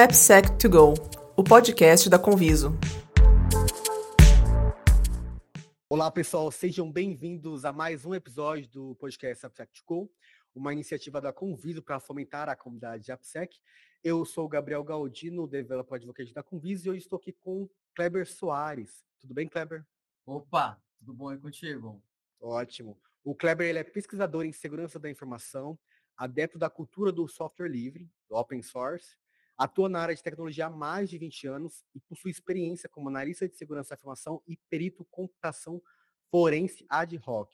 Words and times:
AppSec2Go, 0.00 0.94
o 1.36 1.44
podcast 1.44 2.08
da 2.08 2.18
Conviso. 2.18 2.72
Olá, 5.90 6.10
pessoal, 6.10 6.50
sejam 6.50 6.90
bem-vindos 6.90 7.66
a 7.66 7.72
mais 7.72 8.06
um 8.06 8.14
episódio 8.14 8.66
do 8.70 8.94
podcast 8.94 9.46
AppSec2Go, 9.46 10.08
uma 10.54 10.72
iniciativa 10.72 11.20
da 11.20 11.34
Conviso 11.34 11.82
para 11.82 12.00
fomentar 12.00 12.48
a 12.48 12.56
comunidade 12.56 13.04
de 13.04 13.12
AppSec. 13.12 13.54
Eu 14.02 14.24
sou 14.24 14.46
o 14.46 14.48
Gabriel 14.48 14.82
Galdino, 14.82 15.46
developer 15.46 15.96
advocate 15.96 16.32
da 16.32 16.42
Conviso, 16.42 16.86
e 16.86 16.90
hoje 16.92 17.02
estou 17.02 17.18
aqui 17.18 17.34
com 17.34 17.68
Kleber 17.94 18.26
Soares. 18.26 19.04
Tudo 19.20 19.34
bem, 19.34 19.46
Kleber? 19.46 19.84
Opa, 20.24 20.80
tudo 20.98 21.12
bom 21.12 21.28
aí 21.28 21.36
contigo? 21.36 22.02
Ótimo. 22.40 22.98
O 23.22 23.34
Kleber 23.34 23.68
ele 23.68 23.80
é 23.80 23.84
pesquisador 23.84 24.46
em 24.46 24.52
segurança 24.52 24.98
da 24.98 25.10
informação, 25.10 25.78
adepto 26.16 26.58
da 26.58 26.70
cultura 26.70 27.12
do 27.12 27.28
software 27.28 27.68
livre, 27.68 28.10
do 28.30 28.34
open 28.34 28.62
source, 28.62 29.19
atua 29.60 29.90
na 29.90 30.00
área 30.00 30.14
de 30.14 30.22
tecnologia 30.22 30.66
há 30.66 30.70
mais 30.70 31.10
de 31.10 31.18
20 31.18 31.46
anos 31.46 31.84
e 31.94 32.00
possui 32.00 32.30
experiência 32.30 32.88
como 32.88 33.10
analista 33.10 33.46
de 33.46 33.54
segurança 33.54 33.90
da 33.90 33.96
informação 33.96 34.42
e 34.48 34.56
perito 34.70 35.04
computação 35.10 35.82
forense 36.30 36.86
ad 36.88 37.20
hoc. 37.26 37.52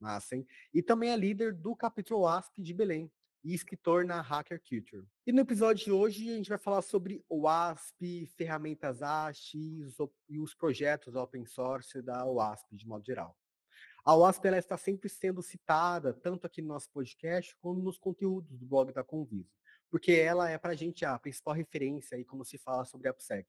Massa, 0.00 0.34
hein? 0.34 0.44
E 0.74 0.82
também 0.82 1.10
é 1.10 1.16
líder 1.16 1.54
do 1.54 1.76
capítulo 1.76 2.26
ASP 2.26 2.60
de 2.60 2.74
Belém 2.74 3.08
e 3.44 3.54
escritor 3.54 4.04
na 4.04 4.20
Hacker 4.20 4.60
Culture. 4.68 5.06
E 5.24 5.30
no 5.30 5.42
episódio 5.42 5.84
de 5.84 5.92
hoje 5.92 6.28
a 6.28 6.34
gente 6.34 6.48
vai 6.48 6.58
falar 6.58 6.82
sobre 6.82 7.24
o 7.28 7.46
ASP, 7.46 8.26
ferramentas 8.36 9.00
ASP 9.00 9.84
e 10.28 10.40
os 10.40 10.54
projetos 10.56 11.14
open 11.14 11.46
source 11.46 12.02
da 12.02 12.26
OASP 12.26 12.74
de 12.74 12.84
modo 12.84 13.04
geral. 13.06 13.38
A 14.04 14.16
OASP 14.16 14.48
ela 14.48 14.58
está 14.58 14.76
sempre 14.76 15.08
sendo 15.08 15.40
citada, 15.40 16.12
tanto 16.12 16.48
aqui 16.48 16.60
no 16.60 16.66
nosso 16.66 16.90
podcast, 16.90 17.56
como 17.60 17.80
nos 17.80 17.96
conteúdos 17.96 18.58
do 18.58 18.66
blog 18.66 18.92
da 18.92 19.04
Conviso, 19.04 19.54
porque 19.92 20.12
ela 20.12 20.48
é 20.48 20.56
para 20.56 20.72
a 20.72 20.74
gente 20.74 21.04
a 21.04 21.18
principal 21.18 21.52
referência 21.52 22.16
aí 22.16 22.24
como 22.24 22.46
se 22.46 22.56
fala 22.56 22.82
sobre 22.86 23.08
a 23.08 23.10
AppSec. 23.10 23.46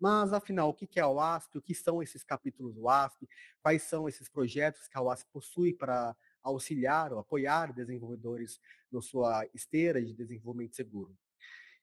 Mas, 0.00 0.32
afinal, 0.32 0.70
o 0.70 0.74
que 0.74 0.98
é 0.98 1.02
a 1.02 1.08
OASP? 1.08 1.58
O 1.58 1.62
que 1.62 1.74
são 1.74 2.02
esses 2.02 2.24
capítulos 2.24 2.74
do 2.74 2.84
OASP? 2.84 3.28
Quais 3.60 3.82
são 3.82 4.08
esses 4.08 4.26
projetos 4.26 4.88
que 4.88 4.96
a 4.96 5.02
OASP 5.02 5.28
possui 5.30 5.74
para 5.74 6.16
auxiliar 6.42 7.12
ou 7.12 7.18
apoiar 7.18 7.74
desenvolvedores 7.74 8.58
na 8.90 9.02
sua 9.02 9.46
esteira 9.52 10.02
de 10.02 10.14
desenvolvimento 10.14 10.74
seguro? 10.74 11.14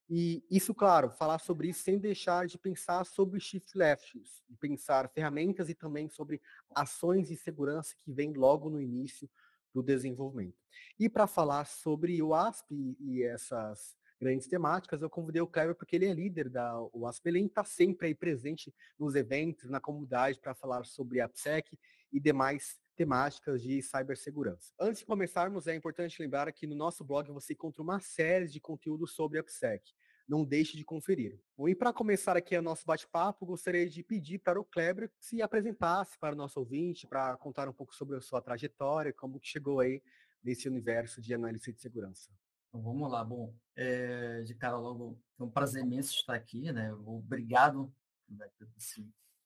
E 0.09 0.43
isso, 0.49 0.73
claro, 0.73 1.11
falar 1.11 1.37
sobre 1.37 1.69
isso 1.69 1.83
sem 1.83 1.99
deixar 1.99 2.47
de 2.47 2.57
pensar 2.57 3.05
sobre 3.05 3.39
shift 3.39 3.77
left, 3.77 4.19
de 4.49 4.57
pensar 4.57 5.07
ferramentas 5.09 5.69
e 5.69 5.75
também 5.75 6.09
sobre 6.09 6.41
ações 6.73 7.27
de 7.27 7.37
segurança 7.37 7.93
que 8.03 8.11
vêm 8.11 8.33
logo 8.33 8.71
no 8.71 8.81
início 8.81 9.29
do 9.71 9.83
desenvolvimento. 9.83 10.57
E 10.99 11.07
para 11.07 11.27
falar 11.27 11.65
sobre 11.65 12.19
o 12.23 12.33
ASP 12.33 12.97
e 12.99 13.21
essas 13.21 13.98
grandes 14.19 14.47
temáticas, 14.47 15.01
eu 15.01 15.09
convidei 15.09 15.41
o 15.41 15.47
Kleber 15.47 15.75
porque 15.75 15.95
ele 15.95 16.05
é 16.05 16.13
líder 16.13 16.49
da 16.49 16.79
OASP 16.93 17.23
Belém, 17.23 17.45
está 17.45 17.63
sempre 17.63 18.07
aí 18.07 18.15
presente 18.15 18.73
nos 18.97 19.15
eventos, 19.15 19.69
na 19.69 19.79
comunidade, 19.79 20.39
para 20.39 20.53
falar 20.53 20.85
sobre 20.85 21.21
AppSec 21.21 21.77
e 22.11 22.19
demais 22.19 22.79
temáticas 22.95 23.61
de 23.61 23.81
cibersegurança. 23.81 24.73
Antes 24.77 24.99
de 24.99 25.05
começarmos, 25.05 25.67
é 25.67 25.75
importante 25.75 26.21
lembrar 26.21 26.51
que 26.51 26.67
no 26.67 26.75
nosso 26.75 27.03
blog 27.03 27.31
você 27.31 27.53
encontra 27.53 27.81
uma 27.81 27.99
série 28.01 28.47
de 28.47 28.59
conteúdos 28.59 29.13
sobre 29.13 29.39
AppSec. 29.39 29.81
Não 30.27 30.43
deixe 30.43 30.75
de 30.75 30.83
conferir. 30.83 31.39
Bom, 31.57 31.69
e 31.69 31.73
para 31.73 31.93
começar 31.93 32.35
aqui 32.35 32.55
o 32.57 32.61
nosso 32.61 32.85
bate-papo, 32.85 33.45
gostaria 33.45 33.89
de 33.89 34.03
pedir 34.03 34.39
para 34.39 34.59
o 34.59 34.65
Kleber 34.65 35.09
se 35.17 35.41
apresentasse 35.41 36.19
para 36.19 36.35
o 36.35 36.37
nosso 36.37 36.59
ouvinte, 36.59 37.07
para 37.07 37.37
contar 37.37 37.69
um 37.69 37.73
pouco 37.73 37.95
sobre 37.95 38.17
a 38.17 38.21
sua 38.21 38.41
trajetória, 38.41 39.13
como 39.13 39.39
que 39.39 39.47
chegou 39.47 39.79
aí 39.79 40.03
nesse 40.43 40.67
universo 40.67 41.21
de 41.21 41.33
análise 41.33 41.71
de 41.71 41.81
segurança. 41.81 42.29
Então, 42.69 42.81
vamos 42.81 43.11
lá. 43.11 43.23
Bom, 43.23 43.53
é, 43.75 44.41
de 44.43 44.55
cara 44.55 44.77
logo, 44.77 45.19
é 45.39 45.43
um 45.43 45.49
prazer 45.49 45.83
imenso 45.83 46.13
estar 46.13 46.35
aqui, 46.35 46.71
né? 46.71 46.93
Obrigado 46.93 47.93
né, 48.29 48.49
pelo 48.57 48.71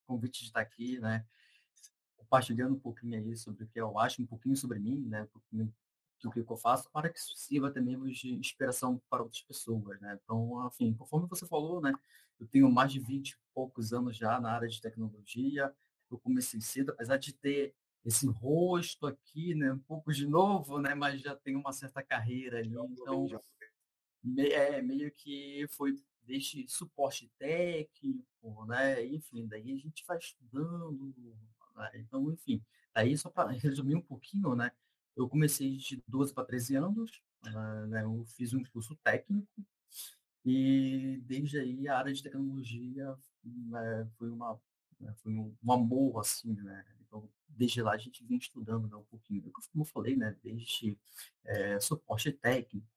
convite 0.05 0.41
de 0.41 0.45
estar 0.47 0.61
aqui, 0.61 0.99
né? 0.99 1.25
compartilhando 2.33 2.73
um 2.73 2.79
pouquinho 2.79 3.15
aí 3.15 3.37
sobre 3.37 3.63
o 3.63 3.67
que 3.67 3.79
eu 3.79 3.99
acho, 3.99 4.21
um 4.21 4.25
pouquinho 4.25 4.55
sobre 4.55 4.79
mim, 4.79 5.05
né? 5.07 5.21
Um 5.21 5.27
pouquinho 5.27 5.73
do 6.19 6.31
que 6.31 6.39
eu 6.39 6.57
faço, 6.57 6.89
para 6.89 7.09
que 7.09 7.19
isso 7.19 7.35
sirva 7.35 7.69
também 7.69 7.99
de 8.11 8.33
inspiração 8.33 8.99
para 9.07 9.21
outras 9.21 9.43
pessoas, 9.43 9.99
né? 10.01 10.17
Então, 10.23 10.65
enfim, 10.65 10.93
conforme 10.93 11.27
você 11.27 11.45
falou, 11.45 11.79
né? 11.79 11.93
Eu 12.39 12.47
tenho 12.47 12.71
mais 12.71 12.91
de 12.91 12.99
20 12.99 13.31
e 13.31 13.37
poucos 13.53 13.93
anos 13.93 14.17
já 14.17 14.39
na 14.39 14.51
área 14.51 14.67
de 14.67 14.81
tecnologia. 14.81 15.71
Eu 16.09 16.17
comecei 16.17 16.59
cedo, 16.59 16.91
apesar 16.91 17.17
de 17.17 17.33
ter 17.33 17.75
esse 18.05 18.27
rosto 18.27 19.07
aqui, 19.07 19.55
né? 19.55 19.71
Um 19.71 19.79
pouco 19.79 20.11
de 20.11 20.27
novo, 20.27 20.79
né? 20.79 20.93
Mas 20.93 21.21
já 21.21 21.35
tenho 21.35 21.59
uma 21.59 21.71
certa 21.71 22.03
carreira 22.03 22.59
ali. 22.59 22.69
Então, 22.69 23.27
é, 24.37 24.81
meio 24.81 25.11
que 25.11 25.65
foi 25.69 25.95
desde 26.25 26.67
suporte 26.67 27.31
técnico, 27.37 28.65
né? 28.65 29.05
Enfim, 29.05 29.47
daí 29.47 29.71
a 29.73 29.77
gente 29.77 30.03
vai 30.05 30.17
estudando, 30.17 31.13
né? 31.75 31.91
Então, 31.95 32.31
enfim, 32.31 32.61
aí 32.93 33.17
só 33.17 33.29
para 33.29 33.51
resumir 33.51 33.95
um 33.95 34.01
pouquinho, 34.01 34.55
né? 34.55 34.71
Eu 35.15 35.29
comecei 35.29 35.75
de 35.77 36.03
12 36.07 36.33
para 36.33 36.45
13 36.45 36.75
anos, 36.75 37.21
uh, 37.47 37.87
né? 37.87 38.03
eu 38.03 38.25
fiz 38.35 38.53
um 38.53 38.63
curso 38.63 38.95
técnico 39.03 39.47
e 40.45 41.21
desde 41.23 41.59
aí 41.59 41.87
a 41.87 41.97
área 41.97 42.13
de 42.13 42.23
tecnologia 42.23 43.15
né, 43.43 44.09
foi 44.17 44.29
uma 44.29 44.59
né, 44.99 45.13
foi 45.17 45.31
um, 45.31 45.55
um, 45.63 45.71
amor 45.71 46.19
assim, 46.19 46.53
né? 46.53 46.85
Desde 47.55 47.81
lá 47.81 47.93
a 47.93 47.97
gente 47.97 48.23
vem 48.23 48.37
estudando 48.37 48.87
né, 48.87 48.95
um 48.95 49.03
pouquinho, 49.03 49.51
como 49.71 49.83
eu 49.83 49.85
falei, 49.85 50.15
né? 50.15 50.35
Desde 50.43 50.97
é, 51.45 51.79
suporte 51.79 52.31
técnico, 52.31 52.87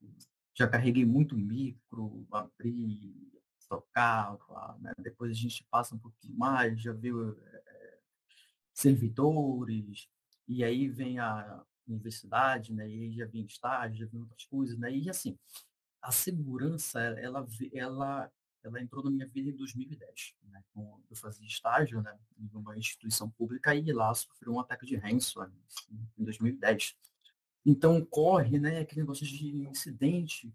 já 0.55 0.67
carreguei 0.67 1.05
muito 1.05 1.37
micro, 1.37 2.27
abri, 2.33 3.31
tocava, 3.69 4.79
né? 4.81 4.93
depois 4.99 5.31
a 5.31 5.35
gente 5.35 5.65
passa 5.65 5.95
um 5.95 5.99
pouquinho 5.99 6.37
mais, 6.37 6.81
já 6.81 6.93
viu 6.93 7.37
é, 7.39 7.99
servidores, 8.73 10.09
e 10.49 10.63
aí 10.63 10.89
vem 10.89 11.19
a 11.19 11.65
universidade, 11.87 12.73
né? 12.73 12.89
E 12.89 13.03
aí 13.03 13.13
já 13.13 13.27
vem 13.27 13.45
estágio, 13.45 13.99
já 13.99 14.07
vem 14.07 14.21
outras 14.21 14.45
coisas, 14.45 14.79
né? 14.79 14.93
E 14.93 15.11
assim, 15.11 15.39
a 16.01 16.13
segurança, 16.13 17.01
ela, 17.01 17.47
ela, 17.73 18.33
ela 18.67 18.81
entrou 18.81 19.05
na 19.05 19.11
minha 19.11 19.27
vida 19.27 19.51
em 19.51 19.57
2010, 19.57 20.35
né? 20.45 20.63
Eu 20.75 21.17
fazia 21.17 21.47
estágio, 21.47 22.03
né? 22.03 22.19
Em 22.39 22.49
uma 22.55 22.77
instituição 22.77 23.31
pública 23.31 23.75
e 23.75 23.93
lá 23.93 24.13
sofreu 24.15 24.55
um 24.55 24.61
ataque 24.61 24.87
de 24.87 24.97
ransomware 24.97 25.53
em 26.19 26.25
2010. 26.25 26.97
Então 27.65 28.05
corre, 28.05 28.59
né? 28.59 28.81
Aquele 28.81 29.03
negócio 29.03 29.27
de 29.27 29.49
incidente, 29.69 30.53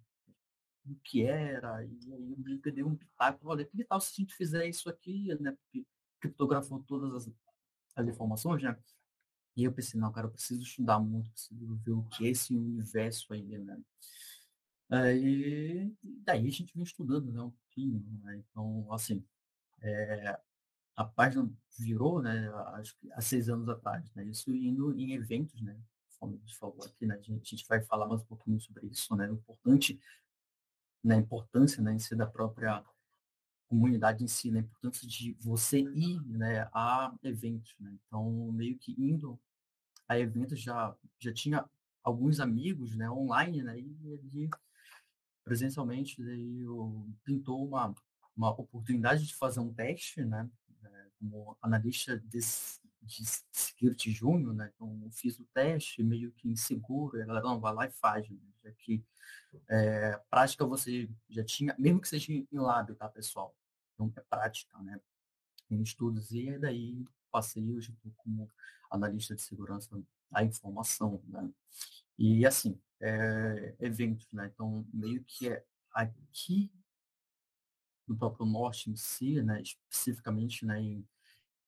o 0.86 0.96
que 1.04 1.24
era, 1.24 1.84
e 1.84 2.14
aí 2.14 2.32
eu 2.32 2.74
dei 2.74 2.84
um 2.84 2.96
pitaco, 2.96 3.48
olha, 3.48 3.66
que 3.66 3.84
tal 3.84 4.02
se 4.02 4.14
a 4.14 4.16
gente 4.22 4.36
fizer 4.36 4.68
isso 4.68 4.90
aqui, 4.90 5.34
né? 5.40 5.52
Porque 5.52 5.86
criptografou 6.20 6.84
todas 6.84 7.14
as 7.14 7.34
as 7.96 8.08
informações, 8.08 8.64
né? 8.64 8.78
E 9.56 9.64
eu 9.64 9.72
pensei, 9.72 10.00
não, 10.00 10.12
cara, 10.12 10.28
eu 10.28 10.32
preciso 10.32 10.62
estudar 10.62 11.00
muito, 11.00 11.30
preciso 11.32 11.76
ver 11.78 11.92
o 11.92 12.04
que 12.04 12.26
é 12.26 12.30
esse 12.30 12.56
universo 12.56 13.34
aí, 13.34 13.58
né? 13.58 13.80
Aí, 14.92 15.90
daí 16.26 16.46
a 16.46 16.52
gente 16.52 16.74
vem 16.76 16.84
estudando, 16.84 17.32
né, 17.32 17.42
um 17.42 17.52
pouquinho, 17.52 18.04
né? 18.24 18.36
Então, 18.38 18.92
assim, 18.92 19.24
é, 19.82 20.38
a 20.98 21.06
página 21.06 21.50
virou, 21.80 22.22
né, 22.22 22.50
acho 22.76 22.98
que 23.00 23.10
há 23.14 23.22
seis 23.22 23.48
anos 23.48 23.70
atrás, 23.70 24.14
né? 24.14 24.26
Isso 24.26 24.54
indo 24.54 24.94
em 25.00 25.14
eventos, 25.14 25.62
né? 25.62 25.80
Como 26.20 26.36
a 26.36 26.38
gente 26.38 26.58
falou 26.58 26.84
aqui, 26.84 27.06
né? 27.06 27.16
A 27.16 27.22
gente, 27.22 27.66
vai 27.70 27.82
falar 27.84 28.06
mais 28.06 28.22
um 28.22 28.26
pouquinho 28.26 28.60
sobre 28.60 28.86
isso, 28.88 29.16
né? 29.16 29.30
O 29.32 29.36
importante, 29.36 29.98
né, 31.02 31.16
a 31.16 31.20
importância, 31.20 31.82
né, 31.82 31.94
em 31.94 32.00
si 32.00 32.14
da 32.14 32.28
própria 32.28 32.84
comunidade 33.70 34.26
em 34.26 34.28
si, 34.28 34.52
né? 34.52 34.60
A 34.60 34.64
importância 34.64 35.08
de 35.08 35.34
você 35.40 35.80
ir 35.80 36.22
né, 36.28 36.70
a 36.74 37.16
eventos, 37.24 37.74
né? 37.80 37.98
Então, 38.06 38.52
meio 38.52 38.78
que 38.78 38.92
indo 39.02 39.40
a 40.08 40.20
eventos 40.20 40.60
já, 40.60 40.94
já 41.18 41.34
tinha 41.34 41.66
alguns 42.04 42.42
amigos, 42.42 42.94
né, 42.96 43.10
online, 43.10 43.64
né? 43.64 43.80
E 43.80 44.50
presencialmente 45.44 46.24
daí 46.24 46.66
pintou 47.24 47.66
uma, 47.66 47.94
uma 48.36 48.52
oportunidade 48.52 49.26
de 49.26 49.36
fazer 49.36 49.60
um 49.60 49.74
teste, 49.74 50.24
né? 50.24 50.50
É, 50.84 51.06
como 51.20 51.58
analista 51.62 52.18
de, 52.18 52.40
de 53.02 53.26
security 53.52 54.12
júnior, 54.12 54.54
né? 54.54 54.72
Então, 54.76 55.00
eu 55.04 55.12
fiz 55.12 55.40
o 55.40 55.46
teste 55.54 56.04
meio 56.04 56.32
que 56.32 56.50
inseguro, 56.50 57.18
e 57.18 57.22
a 57.22 57.26
galera, 57.26 57.46
não, 57.46 57.60
vai 57.60 57.74
lá 57.74 57.86
e 57.88 57.92
faz, 57.92 58.30
né? 58.30 58.38
Já 58.64 58.72
que 58.72 59.04
é, 59.68 60.20
prática 60.30 60.66
você 60.66 61.10
já 61.30 61.44
tinha, 61.44 61.76
mesmo 61.78 62.02
que 62.02 62.08
seja 62.08 62.32
em 62.32 62.48
lab, 62.52 62.94
tá, 62.96 63.10
pessoal? 63.10 63.56
Então, 63.94 64.12
é 64.16 64.22
prática, 64.22 64.78
né? 64.80 65.00
Em 65.70 65.82
estudos. 65.82 66.32
E 66.32 66.58
daí 66.58 67.06
passei 67.32 67.72
hoje 67.72 67.96
como 68.18 68.52
analista 68.90 69.36
de 69.36 69.42
segurança 69.42 69.90
da 70.30 70.44
informação, 70.44 71.22
né? 71.28 71.50
E 72.18 72.46
assim, 72.46 72.80
é, 73.02 73.76
eventos, 73.80 74.32
né? 74.32 74.50
Então, 74.54 74.86
meio 74.94 75.24
que 75.24 75.50
é 75.50 75.64
aqui 75.92 76.72
no 78.08 78.16
próprio 78.18 78.46
norte 78.46 78.90
em 78.90 78.96
si, 78.96 79.42
né? 79.42 79.62
Especificamente, 79.62 80.66
né? 80.66 80.82
Em 80.82 81.08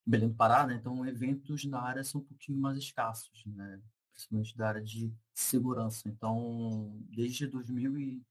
Belém 0.05 0.29
do 0.29 0.35
Pará, 0.35 0.65
né? 0.65 0.75
Então, 0.75 1.05
eventos 1.05 1.65
na 1.65 1.81
área 1.81 2.03
são 2.03 2.21
um 2.21 2.23
pouquinho 2.23 2.59
mais 2.59 2.77
escassos, 2.77 3.45
né? 3.45 3.81
Principalmente 4.11 4.55
da 4.55 4.67
área 4.67 4.81
de 4.81 5.13
segurança. 5.33 6.07
Então, 6.07 6.95
desde 7.09 7.47
2000 7.47 8.23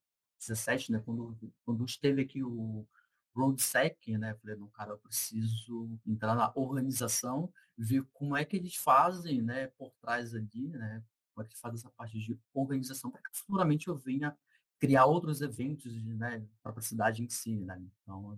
2017, 0.43 0.93
né, 0.93 1.02
quando, 1.05 1.37
quando 1.64 1.84
esteve 1.84 2.22
aqui 2.22 2.43
o 2.43 2.87
RoadSec, 3.34 4.16
né, 4.19 4.34
falei, 4.34 4.56
não, 4.56 4.69
cara, 4.69 4.90
eu 4.90 4.98
preciso 4.98 5.98
entrar 6.06 6.34
na 6.34 6.52
organização, 6.55 7.52
ver 7.76 8.05
como 8.12 8.37
é 8.37 8.44
que 8.44 8.56
eles 8.56 8.76
fazem, 8.76 9.40
né, 9.40 9.69
por 9.69 9.93
trás 10.00 10.34
ali, 10.34 10.69
né, 10.69 11.02
como 11.34 11.46
é 11.46 11.49
que 11.49 11.58
fazem 11.58 11.79
essa 11.79 11.90
parte 11.90 12.19
de 12.19 12.38
organização, 12.52 13.11
para 13.11 13.23
que 13.23 13.37
futuramente 13.37 13.88
eu 13.88 13.96
venha 13.96 14.37
criar 14.79 15.06
outros 15.06 15.40
eventos, 15.40 15.93
né, 16.05 16.44
para 16.62 16.76
a 16.76 16.82
cidade 16.82 17.23
em 17.23 17.29
si, 17.29 17.55
né, 17.56 17.81
então, 18.02 18.37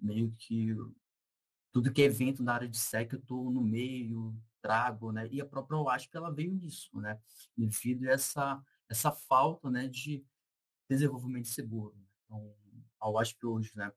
meio 0.00 0.32
que 0.38 0.74
tudo 1.72 1.92
que 1.92 2.02
é 2.02 2.04
evento 2.04 2.42
na 2.42 2.54
área 2.54 2.68
de 2.68 2.76
SEC 2.76 3.14
eu 3.14 3.18
estou 3.18 3.50
no 3.50 3.62
meio, 3.62 4.36
trago, 4.60 5.10
né? 5.10 5.26
E 5.28 5.40
a 5.40 5.46
própria 5.46 5.78
OASP 5.78 6.16
ela 6.16 6.30
veio 6.30 6.52
nisso, 6.52 7.00
né? 7.00 7.20
Devido 7.56 8.06
a 8.06 8.12
essa, 8.12 8.62
essa 8.88 9.10
falta, 9.10 9.68
né, 9.70 9.88
de 9.88 10.24
desenvolvimento 10.88 11.48
seguro. 11.48 11.96
Né? 11.96 12.06
Então, 12.24 12.54
a 13.00 13.10
OASP 13.10 13.44
hoje, 13.44 13.72
né, 13.74 13.92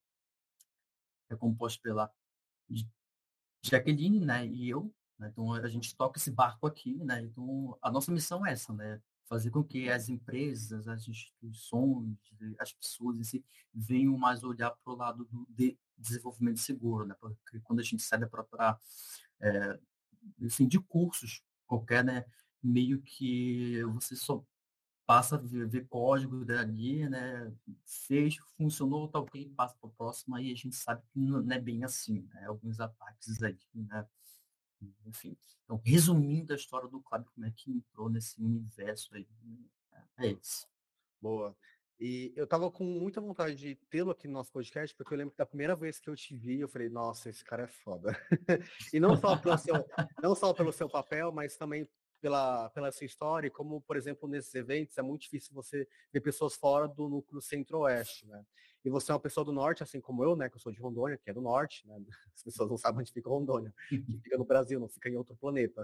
é 1.30 1.36
composto 1.36 1.81
pela 1.81 2.12
Jaqueline, 3.62 4.19
né, 4.19 4.47
e 4.47 4.69
eu, 4.69 4.94
né? 5.17 5.29
Então 5.31 5.53
a 5.53 5.67
gente 5.67 5.95
toca 5.95 6.17
esse 6.17 6.31
barco 6.31 6.67
aqui, 6.67 6.95
né? 7.03 7.21
Então 7.21 7.77
a 7.81 7.91
nossa 7.91 8.12
missão 8.12 8.45
é 8.45 8.51
essa, 8.51 8.73
né? 8.73 9.01
Fazer 9.25 9.50
com 9.50 9.63
que 9.63 9.89
as 9.89 10.07
empresas, 10.07 10.88
as 10.88 11.07
instituições, 11.07 12.17
as 12.59 12.73
pessoas 12.73 13.17
em 13.17 13.23
si 13.23 13.44
venham 13.73 14.17
mais 14.17 14.44
olhar 14.44 14.71
para 14.71 14.94
o 14.94 14.95
lado 14.95 15.25
do 15.25 15.47
de 15.50 15.77
desenvolvimento 15.97 16.59
seguro, 16.59 17.06
né? 17.06 17.15
Porque 17.19 17.59
quando 17.62 17.79
a 17.79 17.83
gente 17.83 18.03
sai 18.03 18.25
para 18.25 18.79
é, 19.39 19.79
assim, 20.45 20.67
de 20.67 20.79
cursos 20.79 21.41
qualquer, 21.65 22.03
né? 22.03 22.25
Meio 22.61 23.01
que 23.01 23.83
você 23.85 24.15
só 24.15 24.44
passa 25.06 25.35
a 25.35 25.39
ver, 25.39 25.68
ver 25.68 25.88
código 25.88 26.44
dali, 26.44 27.07
né? 27.07 27.51
Fez, 27.85 28.35
funcionou, 28.57 29.07
tá 29.07 29.19
ok, 29.19 29.50
passa 29.56 29.75
para 29.79 29.88
o 29.88 29.94
próximo, 29.94 30.35
aí 30.35 30.51
a 30.51 30.56
gente 30.56 30.75
sabe 30.75 31.03
que 31.11 31.19
não 31.19 31.51
é 31.51 31.59
bem 31.59 31.83
assim, 31.83 32.21
né? 32.33 32.45
Alguns 32.45 32.79
ataques 32.79 33.41
aí, 33.44 33.57
né? 33.73 34.06
Enfim. 35.06 35.38
Então, 35.63 35.81
resumindo 35.83 36.54
a 36.54 36.56
história 36.56 36.88
do 36.88 37.01
Cláudio, 37.01 37.31
como 37.33 37.45
é 37.45 37.51
que 37.51 37.72
entrou 37.72 38.10
nesse 38.10 38.42
universo 38.42 39.13
aí, 39.16 39.27
é 40.18 40.27
isso. 40.27 40.68
Boa. 41.22 41.56
E 42.00 42.33
eu 42.36 42.45
tava 42.45 42.69
com 42.69 42.83
muita 42.83 43.22
vontade 43.22 43.56
de 43.56 43.75
tê-lo 43.89 44.12
aqui 44.12 44.27
no 44.27 44.33
nosso 44.33 44.51
podcast, 44.51 44.94
porque 44.95 45.13
eu 45.13 45.18
lembro 45.18 45.31
que 45.31 45.38
da 45.38 45.45
primeira 45.45 45.75
vez 45.75 45.98
que 45.98 46.10
eu 46.10 46.16
te 46.16 46.36
vi, 46.36 46.60
eu 46.60 46.68
falei, 46.68 46.89
nossa, 46.89 47.30
esse 47.30 47.44
cara 47.44 47.63
é 47.63 47.68
foda. 47.68 48.12
e 48.94 49.00
não 49.00 49.16
só 49.16 49.38
pelo 49.38 49.57
seu, 49.57 49.75
não 50.22 50.36
só 50.36 50.54
pelo 50.54 50.74
seu 50.74 50.89
papel, 50.89 51.31
mas 51.31 51.56
também 51.56 51.88
pela, 52.19 52.69
pela 52.71 52.92
sua 52.92 53.06
história, 53.06 53.50
como, 53.50 53.81
por 53.81 53.95
exemplo, 53.95 54.28
nesses 54.28 54.54
eventos, 54.56 54.98
é 54.98 55.01
muito 55.01 55.21
difícil 55.21 55.54
você 55.54 55.88
ver 56.12 56.21
pessoas 56.21 56.56
fora 56.56 56.88
do 56.88 57.07
núcleo 57.07 57.42
centro-oeste, 57.42 58.28
né? 58.28 58.44
E 58.85 58.89
você 58.89 59.11
é 59.11 59.15
uma 59.15 59.19
pessoa 59.19 59.43
do 59.43 59.51
norte, 59.51 59.81
assim 59.81 59.99
como 59.99 60.23
eu, 60.23 60.35
né? 60.35 60.47
Que 60.47 60.57
eu 60.57 60.59
sou 60.59 60.71
de 60.71 60.79
Rondônia, 60.79 61.17
que 61.17 61.27
é 61.27 61.33
do 61.33 61.41
norte, 61.41 61.87
né? 61.87 61.99
As 62.35 62.43
pessoas 62.43 62.69
não 62.69 62.77
sabem 62.77 63.01
onde 63.01 63.11
fica 63.11 63.27
Rondônia, 63.27 63.73
que 63.89 64.19
fica 64.21 64.37
no 64.37 64.45
Brasil, 64.45 64.79
não 64.79 64.87
fica 64.87 65.09
em 65.09 65.17
outro 65.17 65.35
planeta. 65.35 65.83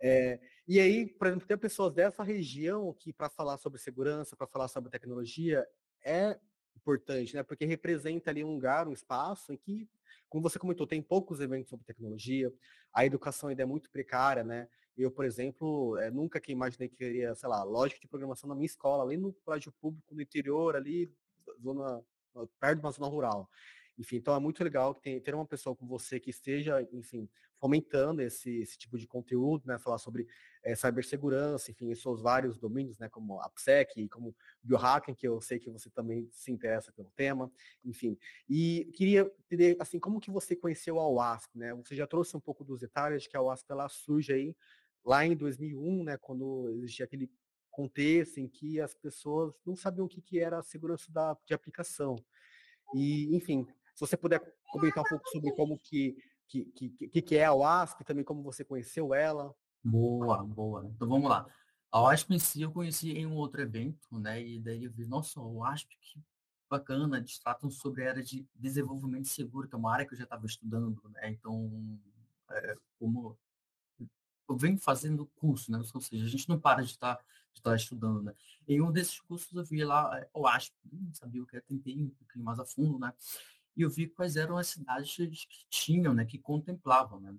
É, 0.00 0.38
e 0.68 0.78
aí, 0.78 1.06
por 1.06 1.26
exemplo, 1.26 1.46
ter 1.46 1.56
pessoas 1.56 1.92
dessa 1.92 2.22
região 2.22 2.94
que 2.94 3.12
para 3.12 3.28
falar 3.28 3.58
sobre 3.58 3.80
segurança, 3.80 4.36
para 4.36 4.46
falar 4.46 4.68
sobre 4.68 4.90
tecnologia, 4.90 5.66
é 6.04 6.38
importante, 6.76 7.34
né? 7.34 7.42
Porque 7.42 7.64
representa 7.64 8.30
ali 8.30 8.44
um 8.44 8.54
lugar, 8.54 8.86
um 8.86 8.92
espaço 8.92 9.52
em 9.52 9.56
que, 9.56 9.88
como 10.28 10.42
você 10.42 10.56
comentou, 10.56 10.86
tem 10.86 11.02
poucos 11.02 11.40
eventos 11.40 11.68
sobre 11.68 11.84
tecnologia, 11.84 12.52
a 12.92 13.04
educação 13.04 13.48
ainda 13.48 13.62
é 13.64 13.66
muito 13.66 13.90
precária, 13.90 14.44
né? 14.44 14.68
Eu, 14.96 15.10
por 15.10 15.24
exemplo, 15.24 15.98
é, 15.98 16.12
nunca 16.12 16.40
que 16.40 16.52
imaginei 16.52 16.88
que 16.88 16.94
queria, 16.94 17.34
sei 17.34 17.48
lá, 17.48 17.64
lógica 17.64 18.00
de 18.00 18.06
programação 18.06 18.48
na 18.48 18.54
minha 18.54 18.66
escola, 18.66 19.02
ali 19.02 19.16
no 19.16 19.32
colégio 19.32 19.72
público, 19.80 20.14
no 20.14 20.22
interior, 20.22 20.76
ali, 20.76 21.12
zona, 21.62 22.02
perto 22.60 22.80
de 22.80 22.84
uma 22.84 22.92
zona 22.92 23.08
rural. 23.08 23.48
Enfim, 23.98 24.16
então 24.16 24.34
é 24.34 24.40
muito 24.40 24.62
legal 24.64 24.94
que 24.94 25.20
ter 25.20 25.34
uma 25.34 25.46
pessoa 25.46 25.76
como 25.76 25.88
você 25.88 26.18
que 26.18 26.30
esteja, 26.30 26.82
enfim, 26.92 27.28
fomentando 27.64 28.20
esse, 28.22 28.60
esse 28.60 28.76
tipo 28.76 28.98
de 28.98 29.06
conteúdo, 29.06 29.66
né? 29.66 29.78
Falar 29.78 29.98
sobre 29.98 30.26
é, 30.62 30.74
cibersegurança, 30.74 31.70
enfim, 31.70 31.90
em 31.90 31.94
seus 31.94 32.20
vários 32.20 32.58
domínios, 32.58 32.98
né? 32.98 33.08
Como 33.08 33.40
AppSec, 33.40 34.08
como 34.08 34.34
biohacking, 34.62 35.14
que 35.14 35.26
eu 35.26 35.40
sei 35.40 35.58
que 35.58 35.70
você 35.70 35.88
também 35.88 36.28
se 36.32 36.50
interessa 36.50 36.92
pelo 36.92 37.10
tema, 37.16 37.50
enfim. 37.84 38.18
E 38.48 38.90
queria 38.94 39.30
entender, 39.46 39.76
assim, 39.78 40.00
como 40.00 40.20
que 40.20 40.30
você 40.30 40.56
conheceu 40.56 40.98
a 40.98 41.08
OASP, 41.08 41.56
né? 41.56 41.72
Você 41.74 41.94
já 41.94 42.06
trouxe 42.06 42.36
um 42.36 42.40
pouco 42.40 42.64
dos 42.64 42.80
detalhes 42.80 43.26
que 43.26 43.36
a 43.36 43.42
OASP, 43.42 43.70
ela 43.70 43.88
surge 43.88 44.32
aí 44.32 44.56
lá 45.04 45.24
em 45.24 45.36
2001, 45.36 46.04
né? 46.04 46.16
Quando 46.16 46.70
existia 46.82 47.04
aquele 47.04 47.30
contexto 47.74 48.38
em 48.38 48.48
que 48.48 48.80
as 48.80 48.94
pessoas 48.94 49.54
não 49.66 49.74
sabiam 49.74 50.06
o 50.06 50.08
que, 50.08 50.20
que 50.20 50.38
era 50.38 50.58
a 50.58 50.62
segurança 50.62 51.10
da, 51.10 51.36
de 51.44 51.52
aplicação. 51.52 52.16
E, 52.94 53.34
enfim, 53.34 53.66
se 53.94 54.00
você 54.00 54.16
puder 54.16 54.40
comentar 54.70 55.02
um 55.04 55.08
pouco 55.08 55.28
sobre 55.28 55.52
como 55.52 55.78
que, 55.78 56.16
que, 56.48 56.64
que, 56.64 57.22
que 57.22 57.36
é 57.36 57.44
a 57.44 57.52
WASP, 57.52 58.04
também 58.04 58.24
como 58.24 58.42
você 58.42 58.64
conheceu 58.64 59.12
ela. 59.12 59.54
Boa, 59.82 60.42
boa. 60.44 60.90
Então 60.94 61.08
vamos 61.08 61.28
lá. 61.28 61.46
A 61.90 62.00
WASP 62.00 62.34
em 62.34 62.38
si 62.38 62.62
eu 62.62 62.72
conheci 62.72 63.12
em 63.12 63.26
um 63.26 63.34
outro 63.34 63.60
evento, 63.60 64.18
né? 64.18 64.42
E 64.42 64.58
daí 64.58 64.84
eu 64.84 64.90
vi, 64.90 65.06
nossa, 65.06 65.40
a 65.40 65.44
WASP, 65.44 65.96
que 66.00 66.20
bacana, 66.68 67.18
eles 67.18 67.38
tratam 67.38 67.70
sobre 67.70 68.04
a 68.04 68.10
área 68.10 68.22
de 68.22 68.46
desenvolvimento 68.54 69.28
seguro, 69.28 69.68
que 69.68 69.74
é 69.74 69.78
uma 69.78 69.92
área 69.92 70.06
que 70.06 70.14
eu 70.14 70.18
já 70.18 70.24
estava 70.24 70.46
estudando, 70.46 71.00
né? 71.10 71.30
Então, 71.30 72.00
é, 72.50 72.76
como 72.98 73.38
eu 74.48 74.56
venho 74.56 74.78
fazendo 74.78 75.26
curso, 75.36 75.70
né? 75.70 75.78
Ou 75.78 76.00
seja, 76.00 76.24
a 76.24 76.28
gente 76.28 76.48
não 76.48 76.58
para 76.58 76.82
de 76.82 76.90
estar, 76.90 77.16
de 77.16 77.24
estar 77.58 77.76
estudando, 77.76 78.22
né? 78.22 78.34
Em 78.66 78.80
um 78.80 78.92
desses 78.92 79.20
cursos 79.20 79.54
eu 79.54 79.64
vi 79.64 79.84
lá, 79.84 80.26
eu 80.34 80.46
acho, 80.46 80.72
não 80.90 81.14
sabia 81.14 81.42
o 81.42 81.46
que 81.46 81.56
era, 81.56 81.64
tentei 81.66 81.96
um 82.02 82.08
pouquinho 82.10 82.44
mais 82.44 82.58
a 82.58 82.64
fundo, 82.64 82.98
né? 82.98 83.12
e 83.76 83.82
eu 83.82 83.90
vi 83.90 84.06
quais 84.06 84.36
eram 84.36 84.56
as 84.56 84.68
cidades 84.68 85.16
que 85.16 85.66
tinham, 85.68 86.14
né, 86.14 86.24
que 86.24 86.38
contemplavam, 86.38 87.20
né? 87.20 87.34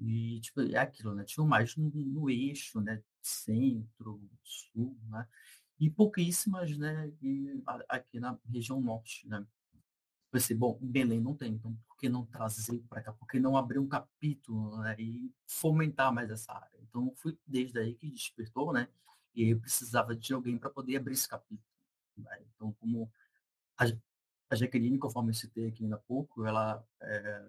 E, 0.00 0.40
tipo, 0.40 0.60
é 0.60 0.76
aquilo, 0.76 1.14
né? 1.14 1.24
Tinham 1.24 1.46
mais 1.46 1.76
no, 1.76 1.88
no 1.88 2.28
eixo, 2.28 2.80
né? 2.80 3.02
Centro, 3.22 4.20
sul, 4.42 4.98
né? 5.08 5.26
E 5.78 5.88
pouquíssimas, 5.88 6.76
né? 6.76 7.12
E, 7.22 7.62
aqui 7.88 8.18
na 8.18 8.38
região 8.50 8.80
norte, 8.80 9.26
né? 9.28 9.46
Pensei, 10.30 10.56
bom, 10.56 10.76
Belém 10.82 11.20
não 11.20 11.34
tem, 11.36 11.52
então 11.52 11.78
por 11.86 11.96
que 11.96 12.08
não 12.08 12.26
trazer 12.26 12.80
para 12.88 13.02
cá? 13.02 13.12
Por 13.12 13.28
que 13.28 13.38
não 13.38 13.56
abrir 13.56 13.78
um 13.78 13.86
capítulo 13.86 14.78
né? 14.78 14.96
e 14.98 15.32
fomentar 15.46 16.12
mais 16.12 16.28
essa 16.28 16.52
área? 16.52 16.80
Então 16.82 17.12
fui 17.14 17.38
desde 17.46 17.78
aí 17.78 17.94
que 17.94 18.10
despertou, 18.10 18.72
né? 18.72 18.88
E 19.34 19.50
eu 19.50 19.60
precisava 19.60 20.14
de 20.14 20.32
alguém 20.32 20.58
para 20.58 20.70
poder 20.70 20.96
abrir 20.96 21.14
esse 21.14 21.28
capítulo. 21.28 21.60
Né? 22.16 22.44
Então, 22.54 22.72
como 22.74 23.10
a, 23.76 23.84
a 24.50 24.54
Jaqueline, 24.54 24.98
conforme 24.98 25.30
eu 25.30 25.34
citei 25.34 25.68
aqui 25.68 25.84
ainda 25.84 25.96
há 25.96 26.00
pouco, 26.00 26.44
ela 26.44 26.84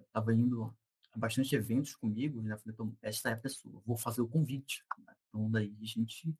estava 0.08 0.34
é, 0.34 0.36
indo 0.36 0.75
a 1.13 1.18
bastante 1.18 1.56
eventos 1.56 1.96
comigo, 1.96 2.42
né? 2.42 2.58
Falei, 2.58 2.74
então, 2.74 2.96
esta 3.01 3.30
é 3.30 3.34
a 3.34 3.38
pessoa, 3.38 3.82
vou 3.86 3.98
fazer 3.98 4.22
o 4.22 4.27
convite. 4.27 4.84
Né? 5.00 5.13
Então, 5.30 5.50
daí 5.50 5.74
a 5.82 5.86
gente 5.86 6.36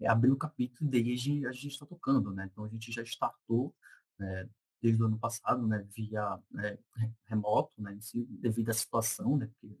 é, 0.00 0.08
abriu 0.08 0.34
o 0.34 0.38
capítulo 0.38 0.88
e 0.88 0.90
daí 0.90 1.12
a 1.46 1.52
gente 1.52 1.68
está 1.68 1.86
tocando, 1.86 2.32
né? 2.32 2.48
Então, 2.50 2.64
a 2.64 2.68
gente 2.68 2.92
já 2.92 3.02
startou 3.02 3.74
né, 4.18 4.48
desde 4.82 5.02
o 5.02 5.06
ano 5.06 5.18
passado, 5.18 5.66
né? 5.66 5.86
Via 5.94 6.38
né, 6.50 6.78
remoto, 7.24 7.80
né? 7.80 7.98
Devido 8.40 8.70
à 8.70 8.74
situação, 8.74 9.36
né? 9.36 9.50
Que, 9.60 9.78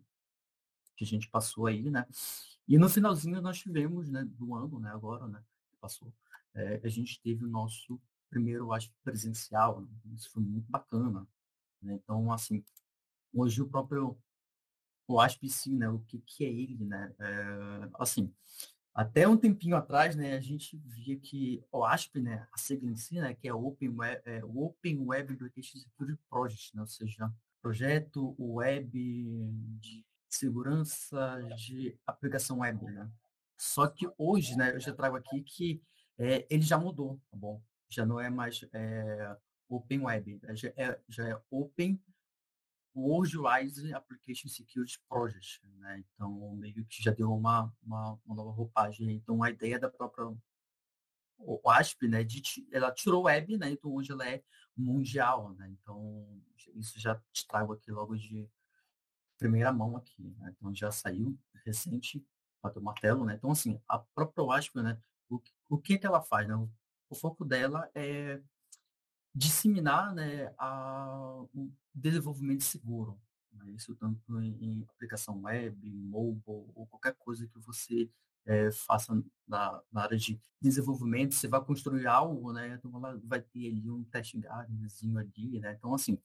que 0.96 1.04
a 1.04 1.06
gente 1.06 1.28
passou 1.28 1.66
aí, 1.66 1.90
né? 1.90 2.06
E 2.68 2.78
no 2.78 2.88
finalzinho 2.88 3.40
nós 3.40 3.58
tivemos, 3.58 4.10
né? 4.10 4.24
Do 4.24 4.54
ano, 4.54 4.78
né? 4.78 4.90
Agora, 4.90 5.26
né? 5.26 5.42
Passou. 5.80 6.12
É, 6.54 6.80
a 6.84 6.88
gente 6.88 7.20
teve 7.22 7.44
o 7.44 7.48
nosso 7.48 8.00
primeiro, 8.28 8.72
acho, 8.72 8.92
presencial. 9.02 9.80
Né? 9.80 9.88
Isso 10.14 10.30
foi 10.30 10.42
muito 10.42 10.70
bacana. 10.70 11.26
Né? 11.80 11.94
Então, 11.94 12.30
assim, 12.30 12.62
hoje 13.32 13.62
o 13.62 13.68
próprio 13.68 14.18
o 15.06 15.18
ASP, 15.18 15.48
né? 15.70 15.88
O 15.88 16.00
que, 16.00 16.18
que 16.18 16.44
é 16.44 16.48
ele, 16.48 16.84
né? 16.84 17.14
É, 17.18 17.88
assim, 17.94 18.30
até 18.98 19.28
um 19.28 19.36
tempinho 19.36 19.76
atrás, 19.76 20.16
né, 20.16 20.34
a 20.34 20.40
gente 20.40 20.76
via 20.84 21.16
que 21.16 21.62
o 21.70 21.84
ASP, 21.84 22.20
né, 22.20 22.48
a 22.52 22.58
sigla 22.58 22.90
em 22.90 22.96
si, 22.96 23.14
né, 23.14 23.32
que 23.32 23.46
é 23.46 23.54
Open 23.54 23.90
Web, 23.90 24.22
é, 24.24 24.44
Open 24.44 24.98
Web 25.06 25.38
Security 25.62 26.20
Project, 26.28 26.74
né, 26.74 26.82
ou 26.82 26.88
seja, 26.88 27.32
projeto 27.62 28.34
web 28.38 28.90
de 29.78 30.04
segurança 30.28 31.40
de 31.56 31.98
aplicação 32.06 32.58
web, 32.60 32.84
né? 32.84 33.10
Só 33.56 33.86
que 33.88 34.08
hoje, 34.16 34.56
né, 34.56 34.74
eu 34.74 34.80
já 34.80 34.92
trago 34.92 35.16
aqui 35.16 35.42
que 35.42 35.82
é, 36.18 36.46
ele 36.50 36.62
já 36.62 36.78
mudou, 36.78 37.20
tá 37.30 37.36
bom? 37.36 37.60
já 37.88 38.04
não 38.04 38.20
é 38.20 38.28
mais 38.28 38.64
é, 38.72 39.36
Open 39.68 40.00
Web, 40.00 40.40
já 40.54 40.68
é, 40.76 41.00
já 41.08 41.28
é 41.28 41.42
Open 41.50 42.00
Worldwide 42.94 43.92
Application 43.94 44.48
Security 44.48 44.98
Project, 45.08 45.60
né? 45.78 46.04
Então, 46.14 46.56
meio 46.56 46.84
que 46.86 47.02
já 47.02 47.12
deu 47.12 47.32
uma, 47.32 47.72
uma, 47.82 48.18
uma 48.24 48.34
nova 48.34 48.50
roupagem. 48.50 49.12
Então, 49.12 49.42
a 49.42 49.50
ideia 49.50 49.78
da 49.78 49.88
própria 49.88 50.26
o 51.40 51.70
ASP, 51.70 52.08
né, 52.08 52.24
de, 52.24 52.42
ela 52.72 52.90
tirou 52.90 53.22
web, 53.22 53.56
né, 53.56 53.70
então 53.70 53.92
hoje 53.92 54.10
ela 54.10 54.28
é 54.28 54.42
mundial, 54.76 55.54
né, 55.54 55.70
então 55.70 56.42
isso 56.74 56.98
já 56.98 57.14
te 57.32 57.46
trago 57.46 57.72
aqui 57.72 57.92
logo 57.92 58.16
de 58.16 58.50
primeira 59.38 59.72
mão 59.72 59.96
aqui, 59.96 60.22
né, 60.38 60.54
então 60.56 60.74
já 60.74 60.90
saiu 60.90 61.38
recente, 61.64 62.24
bateu 62.62 62.82
o 62.82 62.84
martelo, 62.84 63.24
né, 63.24 63.34
então 63.34 63.50
assim, 63.50 63.80
a 63.88 63.98
própria 63.98 64.58
ASP, 64.58 64.76
né, 64.82 64.98
o, 65.30 65.40
o 65.68 65.78
que 65.78 65.98
que 65.98 66.06
ela 66.06 66.20
faz, 66.20 66.48
né, 66.48 66.54
o 67.08 67.14
foco 67.14 67.44
dela 67.44 67.90
é 67.94 68.40
disseminar 69.34 70.14
né, 70.14 70.52
a, 70.58 71.44
um 71.54 71.72
desenvolvimento 71.94 72.64
seguro. 72.64 73.20
Né? 73.52 73.70
Isso 73.72 73.94
tanto 73.94 74.40
em, 74.40 74.56
em, 74.60 74.86
aplicação 74.90 75.42
web, 75.42 75.90
mobile, 75.90 76.42
ou 76.74 76.86
qualquer 76.86 77.14
coisa 77.14 77.46
que 77.46 77.58
você 77.58 78.10
é, 78.46 78.70
faça 78.72 79.14
na, 79.46 79.82
na, 79.92 80.02
área 80.02 80.16
de 80.16 80.40
desenvolvimento, 80.60 81.34
você 81.34 81.46
vai 81.46 81.62
construir 81.62 82.06
algo, 82.06 82.52
né? 82.52 82.74
Então 82.74 82.90
ela 82.96 83.20
vai 83.24 83.42
ter 83.42 83.68
ali 83.68 83.90
um 83.90 84.02
test 84.04 84.34
gardenzinho 84.38 85.18
ali, 85.18 85.60
né? 85.60 85.74
Então, 85.78 85.94
assim, 85.94 86.18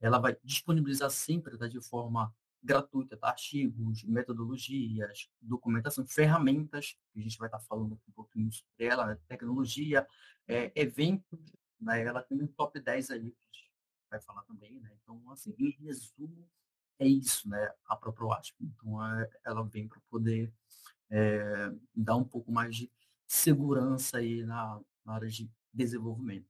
ela 0.00 0.18
vai 0.18 0.36
disponibilizar 0.42 1.10
sempre 1.10 1.56
tá, 1.58 1.68
de 1.68 1.80
forma 1.82 2.34
gratuita, 2.62 3.16
tá? 3.16 3.28
artigos, 3.28 4.02
metodologias, 4.04 5.30
documentação, 5.40 6.06
ferramentas, 6.06 6.96
que 7.12 7.20
a 7.20 7.22
gente 7.22 7.38
vai 7.38 7.48
estar 7.48 7.58
tá 7.58 7.64
falando 7.64 7.92
um 7.94 8.12
pouquinho 8.12 8.50
sobre 8.52 8.86
ela, 8.86 9.06
né? 9.06 9.18
tecnologia, 9.28 10.06
é, 10.48 10.72
eventos, 10.74 11.38
né? 11.80 12.02
ela 12.02 12.22
tem 12.22 12.40
um 12.40 12.46
top 12.46 12.80
10 12.80 13.10
aí, 13.10 13.20
que 13.20 13.26
a 13.26 13.56
gente 13.56 13.70
vai 14.10 14.20
falar 14.20 14.42
também, 14.42 14.80
né? 14.80 14.90
Então, 15.02 15.30
assim, 15.30 15.54
em 15.58 15.70
resumo, 15.70 16.48
é 16.98 17.06
isso, 17.06 17.48
né? 17.48 17.72
A 17.86 17.96
própria 17.96 18.26
WASP. 18.26 18.56
Então, 18.60 18.98
ela 19.44 19.62
vem 19.64 19.86
para 19.86 20.00
poder 20.08 20.52
é, 21.10 21.70
dar 21.94 22.16
um 22.16 22.24
pouco 22.24 22.50
mais 22.50 22.74
de 22.74 22.90
segurança 23.26 24.18
aí 24.18 24.42
na, 24.44 24.80
na 25.04 25.14
área 25.14 25.28
de 25.28 25.50
desenvolvimento. 25.72 26.48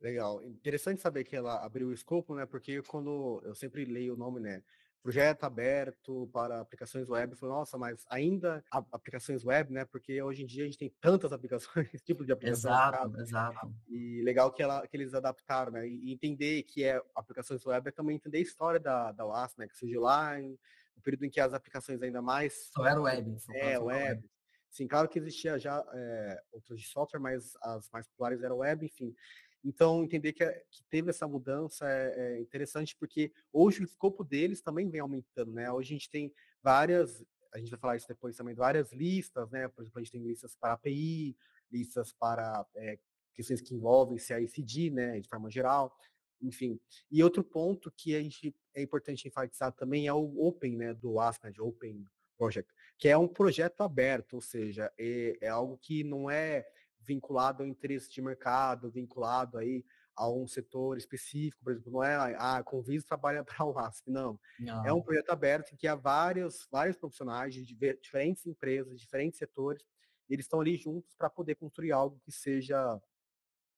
Legal. 0.00 0.42
Interessante 0.42 1.00
saber 1.00 1.24
que 1.24 1.36
ela 1.36 1.64
abriu 1.64 1.88
o 1.88 1.92
escopo, 1.92 2.34
né? 2.34 2.44
Porque 2.44 2.82
quando 2.82 3.40
eu 3.44 3.54
sempre 3.54 3.84
leio 3.84 4.14
o 4.14 4.16
nome, 4.16 4.40
né? 4.40 4.62
Projeto 5.02 5.44
aberto 5.44 6.30
para 6.32 6.60
aplicações 6.60 7.08
web. 7.08 7.34
Falei, 7.36 7.54
nossa, 7.54 7.76
mas 7.76 8.04
ainda 8.08 8.64
aplicações 8.70 9.44
web, 9.44 9.72
né? 9.72 9.84
Porque 9.84 10.22
hoje 10.22 10.44
em 10.44 10.46
dia 10.46 10.62
a 10.62 10.66
gente 10.66 10.78
tem 10.78 10.94
tantas 11.00 11.32
aplicações, 11.32 11.88
tipo 12.04 12.24
de 12.24 12.32
aplicações. 12.32 12.64
Exato, 12.64 13.20
exato. 13.20 13.74
E 13.88 14.22
legal 14.22 14.52
que, 14.52 14.62
ela, 14.62 14.86
que 14.86 14.96
eles 14.96 15.12
adaptaram, 15.12 15.72
né? 15.72 15.88
E 15.88 16.12
entender 16.12 16.62
que 16.62 16.84
é 16.84 17.02
aplicações 17.14 17.66
web 17.66 17.88
é 17.88 17.92
também 17.92 18.16
entender 18.16 18.38
a 18.38 18.42
história 18.42 18.78
da, 18.78 19.10
da 19.12 19.26
WASP, 19.26 19.58
né? 19.58 19.68
Que 19.68 19.76
surgiu 19.76 20.02
lá 20.02 20.40
em, 20.40 20.50
no 20.96 21.02
período 21.02 21.24
em 21.24 21.30
que 21.30 21.40
as 21.40 21.52
aplicações 21.52 22.00
ainda 22.00 22.22
mais... 22.22 22.70
Só 22.72 22.86
era 22.86 23.00
web. 23.00 23.36
É, 23.50 23.78
web. 23.78 23.84
web. 23.84 24.30
Sim, 24.70 24.86
claro 24.88 25.08
que 25.08 25.18
existia 25.18 25.58
já 25.58 25.84
é, 25.92 26.42
outros 26.50 26.80
de 26.80 26.86
software, 26.86 27.20
mas 27.20 27.52
as 27.60 27.90
mais 27.90 28.08
populares 28.08 28.42
eram 28.42 28.58
web, 28.58 28.86
enfim. 28.86 29.14
Então, 29.64 30.02
entender 30.02 30.32
que, 30.32 30.42
é, 30.42 30.62
que 30.70 30.82
teve 30.90 31.10
essa 31.10 31.26
mudança 31.28 31.88
é, 31.88 32.14
é, 32.16 32.40
interessante, 32.40 32.96
porque 32.96 33.32
hoje 33.52 33.80
o 33.80 33.84
escopo 33.84 34.24
deles 34.24 34.60
também 34.60 34.90
vem 34.90 35.00
aumentando, 35.00 35.52
né? 35.52 35.70
Hoje 35.70 35.94
a 35.94 35.98
gente 35.98 36.10
tem 36.10 36.32
várias, 36.62 37.24
a 37.54 37.58
gente 37.58 37.70
vai 37.70 37.78
falar 37.78 37.96
isso 37.96 38.08
depois 38.08 38.36
também, 38.36 38.54
várias 38.54 38.92
listas, 38.92 39.50
né? 39.50 39.68
Por 39.68 39.82
exemplo, 39.82 40.00
a 40.00 40.02
gente 40.02 40.12
tem 40.12 40.22
listas 40.22 40.56
para 40.56 40.72
API, 40.72 41.36
listas 41.70 42.12
para 42.12 42.66
é, 42.76 42.98
questões 43.34 43.60
que 43.60 43.74
envolvem 43.74 44.18
CICD, 44.18 44.90
né? 44.90 45.20
De 45.20 45.28
forma 45.28 45.48
geral, 45.48 45.96
enfim. 46.40 46.80
E 47.10 47.22
outro 47.22 47.44
ponto 47.44 47.92
que 47.96 48.16
a 48.16 48.22
gente 48.22 48.54
é 48.74 48.82
importante 48.82 49.28
enfatizar 49.28 49.72
também 49.72 50.08
é 50.08 50.12
o 50.12 50.44
Open, 50.44 50.76
né? 50.76 50.92
Do 50.92 51.20
ASP, 51.20 51.52
de 51.52 51.62
Open 51.62 52.04
Project, 52.36 52.72
que 52.98 53.08
é 53.08 53.16
um 53.16 53.28
projeto 53.28 53.82
aberto, 53.82 54.34
ou 54.34 54.40
seja, 54.40 54.92
é, 54.98 55.38
é 55.40 55.48
algo 55.48 55.78
que 55.78 56.02
não 56.02 56.28
é 56.28 56.66
vinculado 57.04 57.62
ao 57.62 57.68
interesse 57.68 58.10
de 58.10 58.22
mercado, 58.22 58.90
vinculado 58.90 59.58
aí 59.58 59.84
a 60.14 60.28
um 60.28 60.46
setor 60.46 60.98
específico, 60.98 61.64
por 61.64 61.72
exemplo, 61.72 61.92
não 61.92 62.04
é 62.04 62.14
ah, 62.14 62.58
a 62.58 62.62
Convis 62.62 63.04
trabalha 63.04 63.42
para 63.44 63.64
o 63.64 63.78
ASP, 63.78 64.10
não. 64.10 64.38
não. 64.60 64.86
É 64.86 64.92
um 64.92 65.02
projeto 65.02 65.30
aberto 65.30 65.72
em 65.72 65.76
que 65.76 65.88
há 65.88 65.94
vários, 65.94 66.66
vários 66.70 66.96
profissionais 66.96 67.54
de 67.54 67.64
diferentes 67.64 68.46
empresas, 68.46 69.00
diferentes 69.00 69.38
setores, 69.38 69.82
eles 70.28 70.44
estão 70.44 70.60
ali 70.60 70.76
juntos 70.76 71.14
para 71.16 71.28
poder 71.28 71.54
construir 71.56 71.92
algo 71.92 72.20
que 72.24 72.32
seja 72.32 73.00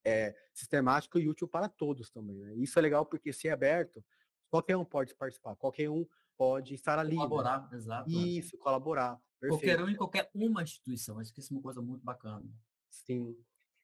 é, 0.05 0.35
sistemático 0.53 1.19
e 1.19 1.29
útil 1.29 1.49
para 1.49 1.69
todos 1.69 2.11
também. 2.11 2.37
Né? 2.37 2.55
Isso 2.57 2.79
é 2.79 2.83
legal 2.83 3.07
porque 3.07 3.33
se 3.33 3.49
é 3.49 3.53
aberto, 3.53 4.05
qualquer 4.51 4.77
um 4.77 4.85
pode 4.85 5.15
participar, 5.15 5.57
qualquer 5.57 5.91
um 5.91 6.07
pode 6.37 6.75
estar 6.75 6.99
ali. 6.99 7.11
Né? 7.11 7.17
Colaborar, 7.17 7.71
né? 7.71 7.77
exato. 7.77 8.11
Isso, 8.11 8.59
colaborar. 8.59 9.21
Perfeito. 9.41 9.61
Qualquer 9.61 9.85
um 9.85 9.89
em 9.89 9.97
qualquer 9.97 10.31
uma 10.35 10.63
instituição, 10.63 11.19
acho 11.19 11.33
que 11.33 11.41
isso 11.41 11.53
é 11.53 11.57
uma 11.57 11.63
coisa 11.63 11.81
muito 11.81 12.05
bacana. 12.05 12.45
Sim. 13.07 13.37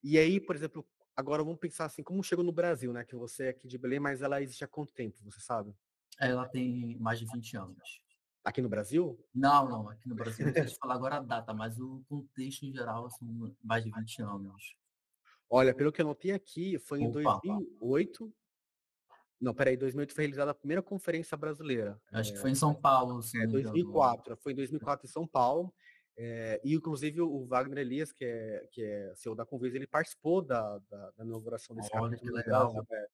E 0.02 0.18
aí, 0.18 0.40
por 0.40 0.56
exemplo, 0.56 0.86
agora 1.16 1.42
vamos 1.42 1.58
pensar 1.58 1.86
assim, 1.86 2.02
como 2.02 2.22
chegou 2.22 2.44
no 2.44 2.52
Brasil, 2.52 2.92
né? 2.92 3.04
Que 3.04 3.16
você 3.16 3.44
é 3.44 3.48
aqui 3.50 3.66
de 3.66 3.78
Belém, 3.78 4.00
mas 4.00 4.22
ela 4.22 4.40
existe 4.40 4.64
há 4.64 4.68
quanto 4.68 4.92
tempo, 4.92 5.18
você 5.22 5.40
sabe? 5.40 5.74
Ela 6.18 6.48
tem 6.48 6.98
mais 6.98 7.18
de 7.18 7.26
20 7.26 7.56
anos. 7.56 8.00
Aqui 8.44 8.62
no 8.62 8.68
Brasil? 8.68 9.18
Não, 9.34 9.68
não, 9.68 9.88
aqui 9.88 10.08
no 10.08 10.14
Brasil 10.14 10.46
não 10.46 10.52
sei 10.52 10.68
falar 10.80 10.94
agora 10.94 11.16
a 11.16 11.20
data, 11.20 11.52
mas 11.52 11.78
o 11.78 12.02
contexto 12.08 12.64
em 12.64 12.72
geral 12.72 13.10
são 13.10 13.28
assim, 13.44 13.56
mais 13.62 13.84
de 13.84 13.90
20 13.90 14.22
anos. 14.22 14.76
Olha, 15.48 15.74
pelo 15.74 15.92
que 15.92 16.00
eu 16.00 16.06
notei 16.06 16.32
aqui, 16.32 16.78
foi 16.78 17.02
em 17.02 17.10
2008. 17.10 18.32
Não, 19.40 19.54
peraí, 19.54 19.76
2008 19.76 20.14
foi 20.14 20.24
realizada 20.24 20.50
a 20.52 20.54
primeira 20.54 20.82
conferência 20.82 21.36
brasileira. 21.36 22.00
Acho 22.12 22.30
é, 22.30 22.34
que 22.34 22.40
foi 22.40 22.50
em 22.50 22.54
São 22.54 22.74
Paulo. 22.74 23.20
É, 23.34 23.46
2004. 23.46 24.36
Foi 24.36 24.52
em 24.52 24.56
2004 24.56 25.06
em 25.06 25.10
São 25.10 25.26
Paulo. 25.26 25.74
É, 26.22 26.60
e 26.62 26.74
inclusive 26.74 27.22
o 27.22 27.46
Wagner 27.46 27.78
Elias, 27.78 28.12
que 28.12 28.26
é, 28.26 28.68
que 28.70 28.82
é 28.82 29.10
CEO 29.14 29.34
da 29.34 29.46
Convisa, 29.46 29.76
ele 29.76 29.86
participou 29.86 30.42
da, 30.42 30.76
da, 30.90 31.10
da 31.12 31.24
inauguração 31.24 31.74
desse 31.74 31.88
Olha, 31.94 32.14
que 32.14 32.30
legal. 32.30 32.74
Né? 32.74 33.06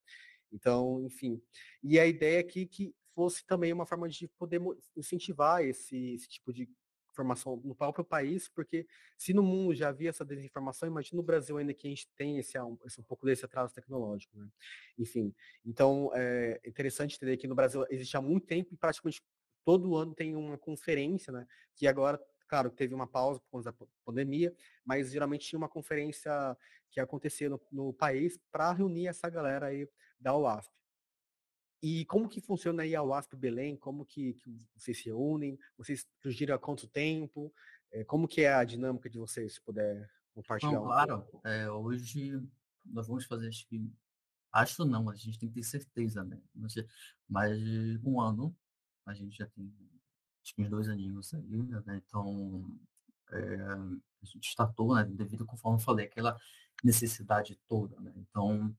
Então, 0.53 1.01
enfim. 1.05 1.41
E 1.85 2.01
a 2.01 2.07
ideia 2.07 2.41
aqui 2.41 2.63
é 2.63 2.67
que 2.67 2.93
fosse 3.15 3.47
também 3.47 3.73
uma 3.73 3.87
forma 3.87 4.09
de 4.09 4.27
poder 4.37 4.61
incentivar 4.97 5.63
esse, 5.65 6.15
esse 6.15 6.29
tipo 6.29 6.53
de 6.53 6.69
informação 7.13 7.61
no 7.63 7.77
próprio 7.77 8.05
país, 8.05 8.49
porque 8.49 8.85
se 9.17 9.33
no 9.33 9.43
mundo 9.45 9.73
já 9.73 9.91
havia 9.91 10.11
essa 10.11 10.25
desinformação, 10.25 10.89
imagina 10.89 11.17
no 11.17 11.23
Brasil 11.23 11.57
ainda 11.57 11.73
que 11.73 11.87
a 11.87 11.91
gente 11.91 12.09
tem 12.17 12.39
esse, 12.39 12.59
esse 12.85 13.01
um 13.01 13.05
pouco 13.05 13.25
desse 13.25 13.45
atraso 13.45 13.73
tecnológico, 13.73 14.37
né? 14.37 14.49
Enfim, 14.99 15.33
então 15.65 16.11
é 16.13 16.61
interessante 16.67 17.15
entender 17.15 17.37
que 17.37 17.47
no 17.47 17.55
Brasil 17.55 17.87
existe 17.89 18.17
há 18.17 18.21
muito 18.21 18.49
tempo 18.49 18.75
e 18.75 18.77
praticamente 18.77 19.23
todo 19.65 19.97
ano 19.97 20.13
tem 20.13 20.35
uma 20.35 20.59
conferência, 20.59 21.33
né? 21.33 21.47
Que 21.77 21.87
agora 21.87 22.21
Claro, 22.49 22.71
teve 22.71 22.95
uma 22.95 23.07
pausa 23.07 23.41
por 23.41 23.51
conta 23.51 23.73
da 23.73 23.87
pandemia, 24.05 24.55
mas 24.85 25.11
geralmente 25.11 25.47
tinha 25.49 25.59
uma 25.59 25.69
conferência 25.69 26.57
que 26.91 27.01
acontecia 27.01 27.49
no, 27.49 27.61
no 27.71 27.93
país 27.93 28.39
para 28.51 28.73
reunir 28.73 29.09
essa 29.09 29.29
galera 29.29 29.67
aí 29.67 29.89
da 30.19 30.37
UASP. 30.37 30.73
E 31.83 32.05
como 32.07 32.29
que 32.29 32.41
funciona 32.41 32.83
aí 32.83 32.95
a 32.95 33.03
UASP 33.03 33.37
Belém? 33.37 33.77
Como 33.77 34.05
que, 34.05 34.35
que 34.35 34.57
vocês 34.75 34.99
se 34.99 35.13
unem? 35.13 35.59
Vocês 35.77 36.07
surgiram 36.23 36.55
há 36.55 36.59
quanto 36.59 36.89
tempo? 36.89 37.53
É, 37.93 38.05
como 38.05 38.27
que 38.27 38.43
é 38.43 38.53
a 38.53 38.65
dinâmica 38.65 39.11
de 39.11 39.19
vocês, 39.19 39.55
se 39.55 39.61
puder 39.61 40.11
compartilhar? 40.33 40.73
Não, 40.73 40.85
claro, 40.85 41.27
é, 41.45 41.71
hoje 41.71 42.43
nós 42.85 43.07
vamos 43.09 43.25
fazer, 43.25 43.49
acho 43.49 43.67
que, 43.67 43.91
acho 44.53 44.85
não, 44.85 45.11
a 45.11 45.17
gente 45.17 45.39
tem 45.39 45.49
que 45.49 45.57
ter 45.57 45.63
certeza, 45.65 46.25
né? 46.25 46.41
Mas 47.29 47.61
um 48.05 48.21
ano 48.21 48.57
a 49.05 49.15
gente 49.15 49.37
já 49.37 49.47
tem 49.47 49.73
uns 50.59 50.69
dois 50.69 50.89
aninhos 50.89 51.33
aí, 51.35 51.63
né? 51.63 52.03
Então, 52.07 52.65
é, 53.31 53.57
a 54.23 54.25
gente 54.25 54.49
startou, 54.49 54.95
né? 54.95 55.05
Devido, 55.05 55.45
conforme 55.45 55.79
eu 55.79 55.85
falei, 55.85 56.07
aquela 56.07 56.39
necessidade 56.83 57.59
toda, 57.69 57.99
né? 58.01 58.13
Então, 58.17 58.75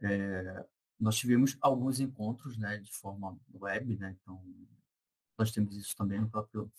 é, 0.00 0.64
nós 0.98 1.16
tivemos 1.16 1.56
alguns 1.60 2.00
encontros, 2.00 2.56
né? 2.56 2.78
De 2.78 2.92
forma 2.92 3.38
web, 3.54 3.96
né? 3.96 4.16
Então, 4.20 4.42
nós 5.38 5.50
temos 5.50 5.76
isso 5.76 5.96
também 5.96 6.20
no 6.20 6.30
próprio 6.30 6.70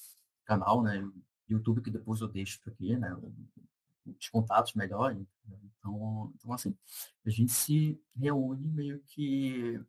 canal, 0.45 0.81
né? 0.81 1.03
YouTube, 1.49 1.81
que 1.81 1.91
depois 1.91 2.21
eu 2.21 2.27
deixo 2.27 2.59
aqui, 2.65 2.95
né? 2.95 3.15
Os 4.05 4.29
contatos 4.29 4.73
melhor. 4.73 5.13
Né? 5.13 5.25
Então, 5.77 6.31
então, 6.35 6.53
assim, 6.53 6.75
a 7.25 7.29
gente 7.29 7.51
se 7.51 7.99
reúne 8.15 8.67
meio 8.67 8.99
que 9.07 9.79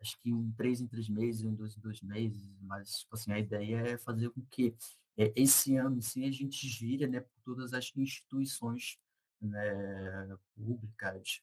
acho 0.00 0.18
que 0.20 0.30
em 0.30 0.52
três 0.52 0.80
em 0.80 0.86
três 0.86 1.08
meses, 1.08 1.42
em 1.42 1.54
dois 1.54 1.76
em 1.76 1.80
dois 1.80 2.00
meses, 2.02 2.50
mas 2.60 3.00
tipo 3.00 3.14
assim, 3.14 3.32
a 3.32 3.38
ideia 3.38 3.76
é 3.76 3.98
fazer 3.98 4.30
com 4.30 4.42
que 4.50 4.74
é, 5.16 5.32
esse 5.34 5.76
ano 5.76 6.00
sim 6.00 6.26
a 6.26 6.30
gente 6.30 6.68
gire 6.68 7.06
né, 7.06 7.20
por 7.20 7.40
todas 7.44 7.72
as 7.72 7.92
instituições 7.96 8.98
né, 9.40 10.36
públicas, 10.54 11.42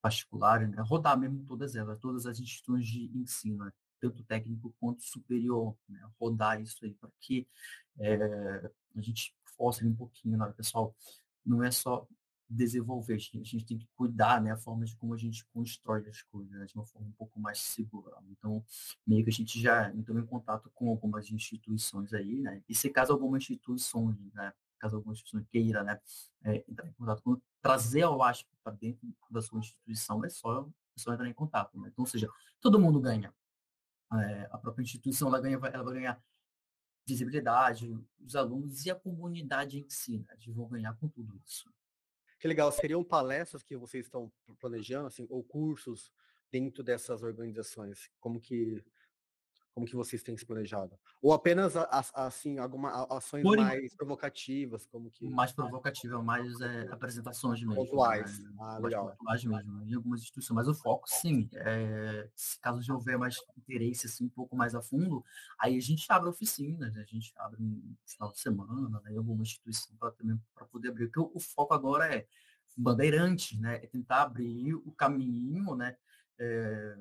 particulares, 0.00 0.68
né, 0.70 0.82
rodar 0.82 1.18
mesmo 1.18 1.44
todas 1.44 1.76
elas, 1.76 1.98
todas 1.98 2.26
as 2.26 2.40
instituições 2.40 2.86
de 2.86 3.10
ensino, 3.14 3.64
né, 3.64 3.72
tanto 4.00 4.22
técnico 4.24 4.74
quanto 4.80 5.02
superior, 5.02 5.76
né, 5.88 6.00
rodar 6.18 6.60
isso 6.60 6.84
aí 6.84 6.94
para 6.94 7.10
que 7.20 7.46
é, 7.98 8.70
a 8.96 9.00
gente 9.00 9.34
force 9.56 9.84
um 9.86 9.94
pouquinho, 9.94 10.36
né, 10.38 10.52
pessoal, 10.56 10.94
não 11.44 11.62
é 11.62 11.70
só 11.70 12.06
desenvolver, 12.54 13.14
a 13.14 13.18
gente 13.18 13.64
tem 13.64 13.78
que 13.78 13.88
cuidar, 13.94 14.40
né, 14.40 14.52
a 14.52 14.56
forma 14.56 14.84
de 14.84 14.96
como 14.96 15.14
a 15.14 15.16
gente 15.16 15.44
constrói 15.46 16.08
as 16.08 16.22
coisas, 16.22 16.52
né, 16.52 16.64
de 16.66 16.74
uma 16.74 16.86
forma 16.86 17.08
um 17.08 17.12
pouco 17.12 17.38
mais 17.40 17.58
segura. 17.58 18.16
Então, 18.30 18.64
meio 19.06 19.24
que 19.24 19.30
a 19.30 19.32
gente 19.32 19.60
já 19.60 19.92
entrou 19.94 20.18
em 20.18 20.26
contato 20.26 20.70
com 20.74 20.88
algumas 20.90 21.30
instituições 21.30 22.12
aí, 22.12 22.40
né, 22.40 22.62
e 22.68 22.74
se 22.74 22.88
caso 22.90 23.12
alguma 23.12 23.36
instituição, 23.36 24.16
né, 24.32 24.52
caso 24.78 24.96
alguma 24.96 25.12
instituição 25.12 25.44
queira, 25.50 25.82
né, 25.82 26.00
é, 26.42 26.64
entrar 26.68 26.86
em 26.86 26.92
contato 26.92 27.22
com, 27.22 27.40
trazer 27.60 28.02
ao 28.02 28.22
ASP 28.22 28.48
para 28.62 28.74
dentro 28.74 29.08
da 29.30 29.40
sua 29.40 29.58
instituição, 29.58 30.24
é 30.24 30.28
só, 30.28 30.68
é 30.96 31.00
só 31.00 31.12
entrar 31.12 31.28
em 31.28 31.32
contato, 31.32 31.78
né? 31.80 31.88
Então, 31.90 32.02
ou 32.02 32.06
seja, 32.06 32.28
todo 32.60 32.78
mundo 32.78 33.00
ganha. 33.00 33.34
É, 34.12 34.48
a 34.52 34.58
própria 34.58 34.82
instituição, 34.82 35.28
ela, 35.28 35.40
ganha, 35.40 35.56
ela 35.56 35.82
vai 35.82 35.94
ganhar 35.94 36.22
visibilidade, 37.06 37.98
os 38.20 38.36
alunos 38.36 38.84
e 38.84 38.90
a 38.90 38.94
comunidade 38.94 39.78
em 39.78 39.88
si, 39.88 40.18
né, 40.18 40.34
eles 40.34 40.54
vão 40.54 40.68
ganhar 40.68 40.94
com 40.94 41.08
tudo 41.08 41.34
isso. 41.44 41.72
Que 42.44 42.48
legal. 42.48 42.70
Seriam 42.70 43.02
palestras 43.02 43.62
que 43.62 43.74
vocês 43.74 44.04
estão 44.04 44.30
planejando, 44.60 45.06
assim, 45.06 45.26
ou 45.30 45.42
cursos 45.42 46.12
dentro 46.52 46.82
dessas 46.82 47.22
organizações? 47.22 48.10
Como 48.20 48.38
que 48.38 48.84
como 49.74 49.86
que 49.86 49.96
vocês 49.96 50.22
têm 50.22 50.36
se 50.36 50.46
planejado? 50.46 50.96
Ou 51.20 51.32
apenas 51.32 51.74
assim 52.14 52.58
algumas 52.58 52.94
ações 53.10 53.42
Por... 53.42 53.56
mais 53.56 53.94
provocativas, 53.96 54.86
como 54.86 55.10
que 55.10 55.28
mais 55.28 55.50
provocativa, 55.52 56.22
mais 56.22 56.60
é, 56.60 56.88
apresentações 56.92 57.60
mesmo. 57.60 57.74
Pontuais. 57.74 58.38
Né? 58.38 58.52
Ah, 58.60 58.78
legal. 58.78 59.10
Pontuais 59.10 59.44
mesmo, 59.44 59.84
em 59.84 59.94
algumas 59.94 60.20
instituições. 60.20 60.54
Mas 60.54 60.68
o 60.68 60.74
foco, 60.74 61.08
sim, 61.08 61.48
é, 61.52 62.30
caso 62.62 62.80
de 62.80 62.92
houver 62.92 63.18
mais 63.18 63.34
interesse 63.58 64.06
assim 64.06 64.26
um 64.26 64.28
pouco 64.28 64.54
mais 64.54 64.76
a 64.76 64.80
fundo, 64.80 65.24
aí 65.58 65.76
a 65.76 65.80
gente 65.80 66.06
abre 66.08 66.28
oficinas, 66.28 66.94
né? 66.94 67.02
a 67.02 67.12
gente 67.12 67.32
abre 67.36 67.60
no 67.60 67.96
final 68.06 68.30
de 68.30 68.38
semana, 68.38 69.00
né? 69.02 69.12
em 69.12 69.18
alguma 69.18 69.42
instituição 69.42 69.96
para 69.96 70.12
também 70.12 70.40
para 70.54 70.66
poder 70.66 70.90
abrir. 70.90 71.06
Porque 71.08 71.20
o, 71.20 71.32
o 71.34 71.40
foco 71.40 71.74
agora 71.74 72.14
é 72.14 72.26
bandeirantes, 72.76 73.58
né? 73.58 73.76
É 73.76 73.86
tentar 73.86 74.22
abrir 74.22 74.74
o 74.74 74.92
caminho, 74.92 75.74
né? 75.74 75.96
É, 76.38 76.96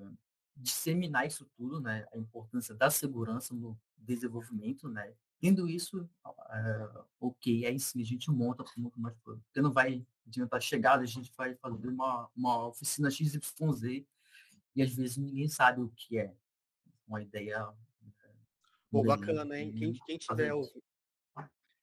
disseminar 0.56 1.26
isso 1.26 1.46
tudo, 1.58 1.80
né, 1.80 2.06
a 2.14 2.18
importância 2.18 2.74
da 2.76 2.90
segurança 2.90 3.54
no 3.54 3.80
desenvolvimento, 3.98 4.88
né, 4.88 5.14
tendo 5.40 5.68
isso, 5.68 6.10
uh, 6.26 7.06
ok, 7.20 7.66
aí 7.66 7.80
sim 7.80 8.02
a 8.02 8.06
gente 8.06 8.30
monta 8.32 8.64
muito 8.78 9.00
mais 9.00 9.18
coisa, 9.20 9.42
porque 9.42 9.62
não 9.62 9.72
vai 9.72 10.06
adiantar 10.26 10.62
chegar, 10.62 11.00
a 11.00 11.06
gente 11.06 11.32
vai 11.36 11.56
fazer 11.56 11.88
uma, 11.90 12.30
uma 12.36 12.68
oficina 12.68 13.10
XYZ 13.10 14.06
e 14.76 14.82
às 14.82 14.96
vezes 14.96 15.18
ninguém 15.18 15.48
sabe 15.48 15.82
o 15.82 15.90
que 15.90 16.18
é 16.18 16.34
uma 17.08 17.22
ideia. 17.22 17.68
Pô, 18.90 19.04
bacana, 19.04 19.60
hein? 19.60 19.74
Quem, 19.74 19.94
quem 20.06 20.18
tiver 20.18 20.54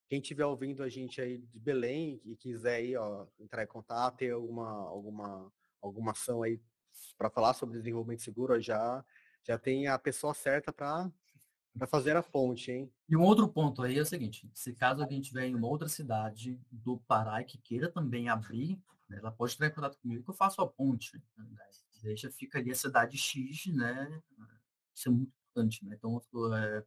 quem 0.09 0.21
tiver 0.21 0.45
ouvindo 0.45 0.83
a 0.83 0.89
gente 0.89 1.21
aí 1.21 1.39
de 1.39 1.61
Belém 1.61 2.21
e 2.25 2.35
quiser 2.35 2.77
aí, 2.77 2.97
ó, 2.97 3.29
entrar 3.39 3.62
em 3.62 3.69
contato, 3.69 4.17
ter 4.17 4.33
alguma, 4.33 4.69
alguma, 4.69 5.53
alguma 5.81 6.11
ação 6.11 6.43
aí 6.43 6.61
para 7.17 7.31
falar 7.31 7.55
sobre 7.55 7.79
desenvolvimento 7.79 8.23
seguro, 8.23 8.61
já, 8.61 9.05
já 9.43 9.59
tem 9.59 9.87
a 9.87 9.99
pessoa 9.99 10.35
certa 10.35 10.73
para 10.73 11.11
fazer 11.87 12.17
a 12.17 12.23
fonte, 12.23 12.71
hein? 12.71 12.93
E 13.09 13.17
um 13.17 13.23
outro 13.23 13.49
ponto 13.49 13.83
aí 13.83 13.99
é 13.99 14.03
o 14.03 14.07
seguinte, 14.07 14.51
se 14.55 14.73
caso 14.73 15.03
alguém 15.03 15.21
tiver 15.21 15.47
em 15.47 15.55
uma 15.55 15.69
outra 15.69 15.89
cidade 15.89 16.61
do 16.71 16.99
Pará 17.07 17.41
e 17.41 17.45
que 17.45 17.59
queira 17.59 17.91
também 17.91 18.29
abrir, 18.29 18.81
né, 19.09 19.19
ela 19.19 19.33
pode 19.33 19.55
entrar 19.55 19.67
em 19.67 19.75
contato 19.75 19.99
comigo 19.99 20.23
que 20.23 20.31
eu 20.31 20.35
faço 20.35 20.63
a 20.63 20.67
ponte. 20.67 21.21
Né? 21.37 21.47
Deixa, 22.03 22.31
fica 22.31 22.59
ali 22.59 22.71
a 22.71 22.75
cidade 22.75 23.19
X, 23.19 23.67
né? 23.67 24.23
Isso 24.95 25.09
é 25.09 25.13
muito 25.13 25.33
importante, 25.51 25.85
né? 25.85 25.97
Então, 25.97 26.21
é, 26.55 26.85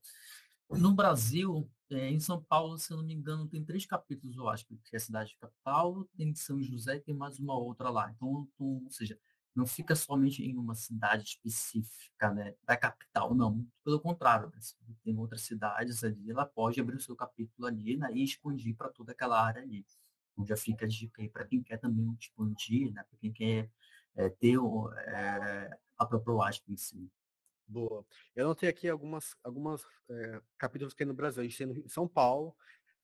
no 0.71 0.93
Brasil, 0.93 1.69
é, 1.91 2.09
em 2.09 2.19
São 2.19 2.41
Paulo, 2.43 2.77
se 2.77 2.91
eu 2.91 2.97
não 2.97 3.03
me 3.03 3.13
engano, 3.13 3.47
tem 3.47 3.63
três 3.63 3.85
capítulos, 3.85 4.35
eu 4.35 4.49
acho, 4.49 4.65
que 4.65 4.79
é 4.93 4.97
a 4.97 4.99
cidade 4.99 5.37
capital, 5.39 6.05
tem 6.15 6.33
São 6.33 6.61
José 6.61 6.95
e 6.95 7.01
tem 7.01 7.13
mais 7.13 7.39
uma 7.39 7.55
outra 7.55 7.89
lá. 7.89 8.11
Então, 8.11 8.47
então 8.55 8.83
ou 8.83 8.91
seja, 8.91 9.19
não 9.55 9.67
fica 9.67 9.95
somente 9.95 10.43
em 10.43 10.57
uma 10.57 10.73
cidade 10.73 11.23
específica, 11.23 12.31
né, 12.31 12.55
da 12.63 12.75
capital, 12.75 13.35
não. 13.35 13.65
Pelo 13.83 13.99
contrário, 13.99 14.49
né, 14.49 14.59
tem 15.03 15.17
outras 15.17 15.41
cidades 15.41 16.03
ali, 16.03 16.31
ela 16.31 16.45
pode 16.45 16.79
abrir 16.79 16.95
o 16.95 17.01
seu 17.01 17.15
capítulo 17.15 17.67
ali 17.67 17.95
né, 17.97 18.09
e 18.13 18.23
expandir 18.23 18.75
para 18.75 18.89
toda 18.89 19.11
aquela 19.11 19.43
área 19.43 19.61
ali. 19.61 19.85
Então 20.31 20.45
já 20.45 20.57
fica 20.57 20.85
a 20.85 20.89
dica 20.89 21.21
aí 21.21 21.29
para 21.29 21.45
quem 21.45 21.61
quer 21.61 21.77
também 21.77 22.15
expandir, 22.19 22.91
né, 22.91 23.03
para 23.03 23.19
quem 23.19 23.31
quer 23.31 23.69
é, 24.15 24.29
ter 24.29 24.57
é, 24.57 25.77
a 25.97 26.05
própria 26.05 26.33
WASP 26.33 26.71
em 26.71 26.77
si. 26.77 27.11
Boa. 27.67 28.05
Eu 28.35 28.47
notei 28.47 28.69
aqui 28.69 28.89
algumas, 28.89 29.35
algumas 29.43 29.85
é, 30.09 30.41
capítulos 30.57 30.93
que 30.93 30.97
tem 30.97 31.07
no 31.07 31.13
Brasil. 31.13 31.41
A 31.41 31.43
gente 31.45 31.57
tem 31.57 31.67
no 31.67 31.89
São 31.89 32.07
Paulo, 32.07 32.55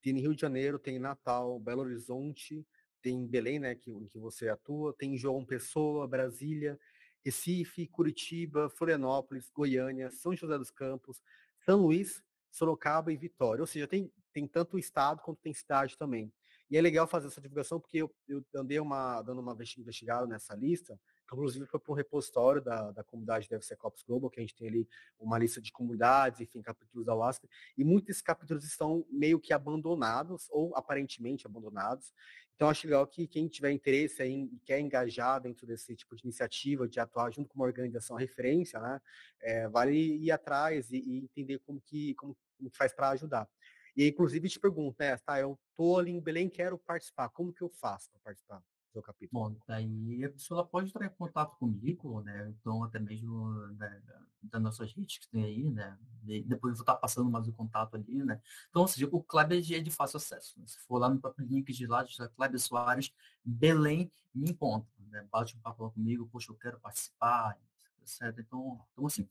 tem 0.02 0.12
no 0.12 0.20
Rio 0.20 0.34
de 0.34 0.40
Janeiro, 0.40 0.78
tem 0.78 0.96
em 0.96 1.00
Natal, 1.00 1.58
Belo 1.58 1.82
Horizonte, 1.82 2.66
tem 3.02 3.26
Belém, 3.26 3.58
né, 3.58 3.74
que, 3.74 3.92
que 4.10 4.18
você 4.18 4.48
atua, 4.48 4.94
tem 4.94 5.16
João 5.16 5.44
Pessoa, 5.44 6.06
Brasília, 6.06 6.78
Recife, 7.24 7.86
Curitiba, 7.86 8.70
Florianópolis, 8.70 9.50
Goiânia, 9.50 10.10
São 10.10 10.34
José 10.34 10.56
dos 10.56 10.70
Campos, 10.70 11.22
São 11.64 11.82
Luís, 11.82 12.22
Sorocaba 12.50 13.12
e 13.12 13.16
Vitória. 13.16 13.62
Ou 13.62 13.66
seja, 13.66 13.86
tem, 13.86 14.10
tem 14.32 14.46
tanto 14.46 14.78
estado 14.78 15.20
quanto 15.22 15.40
tem 15.40 15.52
cidade 15.52 15.96
também. 15.98 16.32
E 16.70 16.76
é 16.76 16.80
legal 16.80 17.06
fazer 17.06 17.26
essa 17.26 17.40
divulgação 17.40 17.80
porque 17.80 17.98
eu, 17.98 18.14
eu 18.28 18.44
andei 18.54 18.78
uma, 18.78 19.20
dando 19.22 19.40
uma 19.40 19.56
investigada 19.76 20.26
nessa 20.26 20.54
lista 20.54 20.98
inclusive 21.32 21.66
foi 21.66 21.80
para 21.80 21.92
um 21.92 21.96
repositório 21.96 22.62
da, 22.62 22.90
da 22.90 23.04
comunidade 23.04 23.48
DevSecOps 23.48 24.02
Global, 24.02 24.30
que 24.30 24.40
a 24.40 24.42
gente 24.42 24.54
tem 24.54 24.68
ali 24.68 24.88
uma 25.18 25.38
lista 25.38 25.60
de 25.60 25.72
comunidades, 25.72 26.40
enfim, 26.40 26.62
capítulos 26.62 27.06
da 27.06 27.14
WASP, 27.14 27.48
e 27.76 27.84
muitos 27.84 28.20
capítulos 28.20 28.64
estão 28.64 29.06
meio 29.10 29.38
que 29.38 29.52
abandonados, 29.52 30.48
ou 30.50 30.74
aparentemente 30.76 31.46
abandonados. 31.46 32.12
Então, 32.60 32.68
acho 32.68 32.86
legal 32.86 33.06
que 33.06 33.26
quem 33.26 33.48
tiver 33.48 33.70
interesse 33.70 34.22
em 34.22 34.60
quer 34.66 34.80
engajar 34.80 35.40
dentro 35.40 35.66
desse 35.66 35.96
tipo 35.96 36.14
de 36.14 36.24
iniciativa, 36.24 36.86
de 36.86 37.00
atuar 37.00 37.32
junto 37.32 37.48
com 37.48 37.58
uma 37.58 37.64
organização 37.64 38.18
referência, 38.18 38.78
né, 38.78 39.00
é, 39.40 39.66
vale 39.68 39.96
ir 39.96 40.30
atrás 40.30 40.90
e, 40.90 40.98
e, 40.98 41.18
entender 41.24 41.58
como 41.60 41.80
que, 41.80 42.14
como, 42.16 42.36
que 42.58 42.76
faz 42.76 42.92
para 42.92 43.08
ajudar. 43.10 43.48
E, 43.96 44.06
inclusive, 44.06 44.46
te 44.48 44.60
pergunto, 44.60 44.94
né, 45.00 45.16
tá, 45.16 45.40
eu 45.40 45.58
estou 45.70 45.98
ali 45.98 46.10
em 46.10 46.20
Belém, 46.20 46.50
quero 46.50 46.76
participar, 46.78 47.30
como 47.30 47.50
que 47.50 47.62
eu 47.62 47.70
faço 47.70 48.10
para 48.10 48.20
participar? 48.20 48.62
Seu 48.92 49.02
capítulo. 49.02 49.50
Bom, 49.50 49.56
daí 49.66 50.24
a 50.24 50.30
pessoa 50.30 50.64
pode 50.66 50.88
entrar 50.88 51.06
em 51.06 51.10
contato 51.10 51.56
comigo, 51.56 52.20
né? 52.22 52.48
Então, 52.48 52.82
até 52.82 52.98
mesmo 52.98 53.50
né, 53.72 54.02
das 54.42 54.62
nossas 54.62 54.92
redes 54.92 55.18
que 55.18 55.28
tem 55.28 55.44
aí, 55.44 55.70
né? 55.70 55.96
E 56.26 56.42
depois 56.42 56.72
eu 56.72 56.76
vou 56.76 56.82
estar 56.82 56.96
passando 56.96 57.30
mais 57.30 57.46
o 57.46 57.52
contato 57.52 57.94
ali, 57.94 58.22
né? 58.22 58.40
Então, 58.68 58.82
ou 58.82 58.88
seja, 58.88 59.08
o 59.10 59.22
Kleber 59.22 59.58
é 59.72 59.80
de 59.80 59.90
fácil 59.90 60.16
acesso. 60.16 60.58
Né? 60.58 60.66
Se 60.66 60.78
for 60.80 60.98
lá 60.98 61.08
no 61.08 61.20
próprio 61.20 61.46
link 61.46 61.72
de 61.72 61.86
lá, 61.86 62.02
de 62.02 62.16
Kleber 62.30 62.60
Soares, 62.60 63.12
Belém, 63.44 64.10
me 64.34 64.50
encontra, 64.50 64.90
né? 65.08 65.26
Bate 65.30 65.56
um 65.56 65.60
papo 65.60 65.90
comigo, 65.90 66.28
poxa, 66.30 66.50
eu 66.50 66.56
quero 66.56 66.80
participar, 66.80 67.58
etc. 68.02 68.38
Então, 68.38 68.84
então 68.92 69.06
assim, 69.06 69.28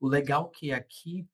o 0.00 0.08
legal 0.08 0.48
que 0.50 0.72
aqui 0.72 1.28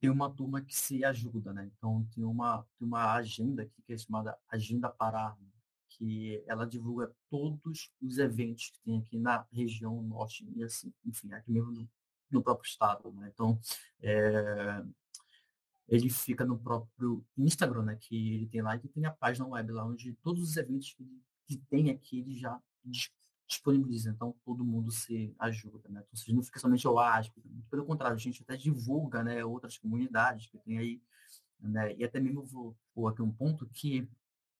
tem 0.00 0.10
uma 0.10 0.30
turma 0.30 0.60
que 0.60 0.74
se 0.74 1.04
ajuda, 1.04 1.52
né? 1.52 1.70
Então, 1.76 2.06
tem 2.14 2.24
uma, 2.24 2.66
tem 2.78 2.86
uma 2.86 3.14
agenda 3.14 3.62
aqui 3.62 3.82
que 3.82 3.92
é 3.92 3.98
chamada 3.98 4.38
Agenda 4.48 4.88
Pará, 4.88 5.36
né? 5.40 5.55
Que 5.96 6.42
ela 6.46 6.66
divulga 6.66 7.12
todos 7.30 7.90
os 8.00 8.18
eventos 8.18 8.70
que 8.70 8.80
tem 8.80 8.98
aqui 8.98 9.18
na 9.18 9.46
região 9.52 10.02
norte 10.02 10.46
e 10.54 10.62
assim, 10.62 10.92
enfim, 11.04 11.32
aqui 11.32 11.50
mesmo 11.50 11.72
no, 11.72 11.88
no 12.30 12.42
próprio 12.42 12.68
estado, 12.68 13.10
né? 13.12 13.30
Então, 13.32 13.58
é, 14.02 14.84
ele 15.88 16.10
fica 16.10 16.44
no 16.44 16.58
próprio 16.58 17.24
Instagram, 17.36 17.82
né? 17.82 17.96
Que 17.96 18.34
ele 18.34 18.46
tem 18.46 18.62
lá 18.62 18.76
e 18.76 18.80
tem 18.80 19.06
a 19.06 19.10
página 19.10 19.46
web 19.46 19.72
lá 19.72 19.84
onde 19.84 20.12
todos 20.22 20.42
os 20.42 20.56
eventos 20.56 20.92
que, 20.94 21.06
que 21.46 21.56
tem 21.68 21.90
aqui 21.90 22.20
ele 22.20 22.34
já 22.34 22.60
disponibiliza, 23.48 24.10
então 24.10 24.34
todo 24.44 24.64
mundo 24.64 24.90
se 24.90 25.34
ajuda, 25.38 25.88
né? 25.88 26.04
Então, 26.12 26.34
não 26.34 26.42
fica 26.42 26.58
somente 26.58 26.86
o 26.86 26.98
ASP, 26.98 27.40
pelo 27.70 27.86
contrário, 27.86 28.16
a 28.16 28.20
gente 28.20 28.42
até 28.42 28.56
divulga, 28.56 29.22
né, 29.22 29.44
outras 29.44 29.78
comunidades 29.78 30.48
que 30.48 30.58
tem 30.58 30.78
aí, 30.78 31.02
né? 31.60 31.94
E 31.96 32.04
até 32.04 32.18
mesmo 32.18 32.44
vou, 32.44 32.76
vou 32.94 33.08
aqui 33.08 33.22
um 33.22 33.32
ponto 33.32 33.66
que 33.68 34.08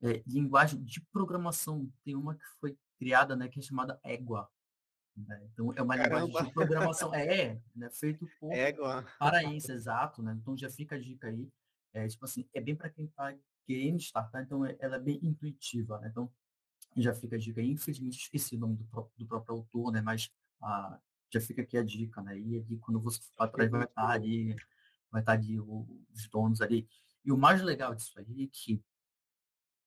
é, 0.03 0.23
linguagem 0.27 0.83
de 0.83 1.01
programação. 1.13 1.91
Tem 2.05 2.15
uma 2.15 2.35
que 2.35 2.45
foi 2.61 2.77
criada, 2.99 3.37
né, 3.37 3.49
que 3.49 3.59
é 3.59 3.63
chamada 3.63 3.99
Égua. 4.03 4.49
Né? 5.17 5.49
Então, 5.53 5.73
é 5.75 5.83
uma 5.83 5.97
Caramba. 5.97 6.27
linguagem 6.27 6.49
de 6.49 6.55
programação. 6.55 7.15
É, 7.15 7.61
né, 7.75 7.91
feito 7.91 8.29
por 8.39 8.53
Égua. 8.53 9.07
paraense, 9.19 9.73
exato. 9.73 10.23
Né? 10.23 10.37
Então, 10.41 10.57
já 10.57 10.71
fica 10.71 10.97
a 10.97 10.99
dica 10.99 11.29
aí. 11.29 11.49
É, 11.93 12.07
tipo 12.07 12.25
assim, 12.25 12.47
é 12.53 12.61
bem 12.61 12.77
para 12.77 12.91
quem 12.91 13.07
está 13.07 13.35
querendo 13.67 13.99
startar, 13.99 14.43
então 14.43 14.65
é, 14.65 14.77
ela 14.79 14.97
é 14.97 15.01
bem 15.01 15.19
intuitiva. 15.23 15.99
Né? 16.01 16.09
Então, 16.09 16.31
já 16.97 17.15
fica 17.15 17.37
a 17.37 17.39
dica 17.39 17.61
aí. 17.61 17.71
Infelizmente, 17.71 18.19
esqueci 18.19 18.57
o 18.57 18.59
nome 18.59 18.77
do, 18.77 18.85
próprio, 18.85 19.19
do 19.19 19.27
próprio 19.27 19.57
autor, 19.57 19.93
né? 19.93 20.01
mas 20.03 20.31
ah, 20.63 21.01
já 21.33 21.41
fica 21.41 21.63
aqui 21.63 21.79
a 21.79 21.83
dica. 21.83 22.21
Né? 22.23 22.39
E 22.39 22.59
ali, 22.59 22.79
quando 22.79 23.01
você 23.01 23.21
for 23.35 23.45
atrás, 23.45 23.71
vai 23.71 23.85
estar 23.85 24.11
ali, 24.11 24.55
vai 25.11 25.23
estar 25.23 25.33
ali 25.33 25.59
os 25.59 26.29
donos 26.31 26.61
ali. 26.61 26.87
E 27.25 27.33
o 27.33 27.39
mais 27.39 27.63
legal 27.63 27.95
disso 27.95 28.19
aí 28.19 28.45
é 28.45 28.49
que 28.53 28.83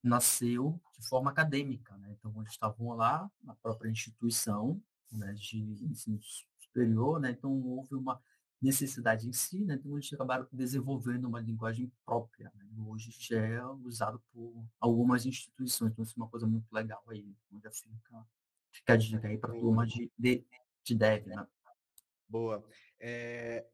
nasceu 0.03 0.79
de 0.97 1.07
forma 1.07 1.31
acadêmica, 1.31 1.97
né? 1.97 2.15
Então, 2.17 2.33
eles 2.37 2.51
estavam 2.51 2.95
lá 2.95 3.29
na 3.43 3.55
própria 3.55 3.89
instituição 3.89 4.81
né, 5.11 5.33
de 5.33 5.59
ensino 5.83 6.19
superior, 6.59 7.19
né? 7.19 7.31
Então, 7.31 7.51
houve 7.51 7.95
uma 7.95 8.21
necessidade 8.61 9.27
em 9.27 9.33
si, 9.33 9.63
né? 9.63 9.75
Então, 9.75 9.93
eles 9.93 10.11
acabaram 10.11 10.47
desenvolvendo 10.51 11.25
uma 11.25 11.39
linguagem 11.39 11.91
própria, 12.05 12.51
né? 12.55 12.65
Hoje 12.85 13.11
já 13.11 13.39
é 13.39 13.65
usado 13.65 14.21
por 14.31 14.65
algumas 14.79 15.25
instituições, 15.25 15.91
então 15.91 16.03
isso 16.03 16.13
é 16.17 16.21
uma 16.21 16.29
coisa 16.29 16.47
muito 16.47 16.71
legal 16.71 17.03
aí, 17.07 17.35
onde 17.51 17.69
fica, 17.71 18.27
fica 18.71 18.93
a 18.93 18.97
dica 18.97 19.27
aí 19.27 19.37
para 19.37 19.53
a 19.53 19.59
turma 19.59 19.85
de, 19.85 20.11
de, 20.17 20.45
de 20.83 20.95
dev, 20.95 21.27
né? 21.27 21.47
Boa. 22.27 22.63
É, 22.99 23.65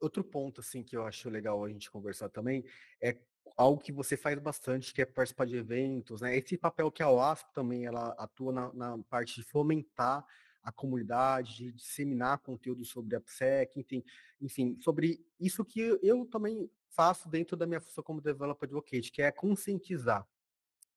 outro 0.00 0.22
ponto, 0.22 0.60
assim, 0.60 0.82
que 0.82 0.96
eu 0.96 1.04
acho 1.06 1.28
legal 1.28 1.64
a 1.64 1.68
gente 1.68 1.90
conversar 1.90 2.28
também 2.28 2.64
é 3.00 3.18
algo 3.56 3.80
que 3.80 3.92
você 3.92 4.16
faz 4.16 4.38
bastante, 4.38 4.92
que 4.92 5.02
é 5.02 5.04
participar 5.04 5.46
de 5.46 5.56
eventos, 5.56 6.20
né? 6.20 6.36
Esse 6.36 6.56
papel 6.56 6.90
que 6.90 7.02
a 7.02 7.10
OASP 7.10 7.52
também 7.52 7.86
ela 7.86 8.14
atua 8.18 8.52
na, 8.52 8.72
na 8.72 8.98
parte 9.04 9.36
de 9.36 9.42
fomentar 9.42 10.24
a 10.62 10.72
comunidade, 10.72 11.56
de 11.56 11.72
disseminar 11.72 12.38
conteúdo 12.38 12.84
sobre 12.84 13.16
a 13.16 13.20
PSEC, 13.20 13.78
enfim, 13.78 14.04
enfim, 14.40 14.76
sobre 14.80 15.24
isso 15.40 15.64
que 15.64 15.98
eu 16.02 16.26
também 16.26 16.70
faço 16.90 17.28
dentro 17.28 17.56
da 17.56 17.66
minha 17.66 17.80
função 17.80 18.04
como 18.04 18.20
Developer 18.20 18.66
Advocate, 18.66 19.10
que 19.10 19.22
é 19.22 19.30
conscientizar. 19.30 20.26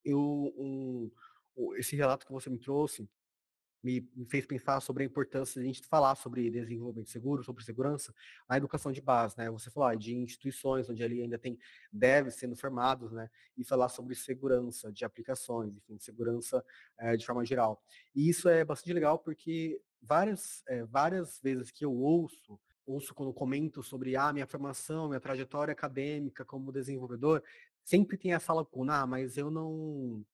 Eu, 0.04 0.20
um, 0.58 1.12
esse 1.76 1.96
relato 1.96 2.26
que 2.26 2.32
você 2.32 2.50
me 2.50 2.58
trouxe 2.58 3.08
me, 3.84 4.08
me 4.16 4.26
fez 4.26 4.46
pensar 4.46 4.80
sobre 4.82 5.04
a 5.04 5.06
importância 5.06 5.60
de 5.62 5.68
a 5.68 5.72
gente 5.72 5.86
falar 5.88 6.16
sobre 6.16 6.50
desenvolvimento 6.50 7.10
seguro, 7.10 7.44
sobre 7.44 7.64
segurança, 7.64 8.14
na 8.50 8.58
educação 8.58 8.92
de 8.92 9.02
base, 9.02 9.36
né? 9.38 9.50
Você 9.52 9.70
falou 9.70 9.90
ah, 9.90 9.96
de 9.96 10.16
instituições 10.16 10.90
onde 10.90 11.04
ali 11.04 11.22
ainda 11.22 11.38
tem 11.38 11.58
devs 11.92 12.36
sendo 12.36 12.56
formados, 12.56 13.12
né? 13.12 13.30
E 13.58 13.64
falar 13.64 13.90
sobre 13.90 14.16
segurança 14.16 14.92
de 14.92 15.04
aplicações, 15.04 15.76
enfim, 15.76 15.98
segurança 16.00 16.64
é, 16.98 17.18
de 17.18 17.26
forma 17.26 17.46
geral. 17.46 17.84
E 18.16 18.30
isso 18.30 18.48
é 18.48 18.64
bastante 18.64 18.94
legal 18.94 19.20
porque 19.20 19.82
várias, 20.02 20.64
é, 20.68 20.84
várias 20.86 21.40
vezes 21.42 21.72
que 21.72 21.86
eu 21.86 21.94
ouço 21.94 22.60
ouço 22.84 23.14
quando 23.14 23.34
comento 23.34 23.82
sobre 23.84 24.16
a 24.16 24.28
ah, 24.28 24.34
minha 24.34 24.48
formação, 24.48 25.08
minha 25.08 25.20
trajetória 25.20 25.72
acadêmica 25.72 26.44
como 26.44 26.72
desenvolvedor, 26.72 27.42
sempre 27.84 28.18
tem 28.18 28.34
essa 28.34 28.54
lacuna, 28.54 29.02
ah, 29.02 29.08
mas 29.08 29.38
eu 29.38 29.50
não 29.50 30.26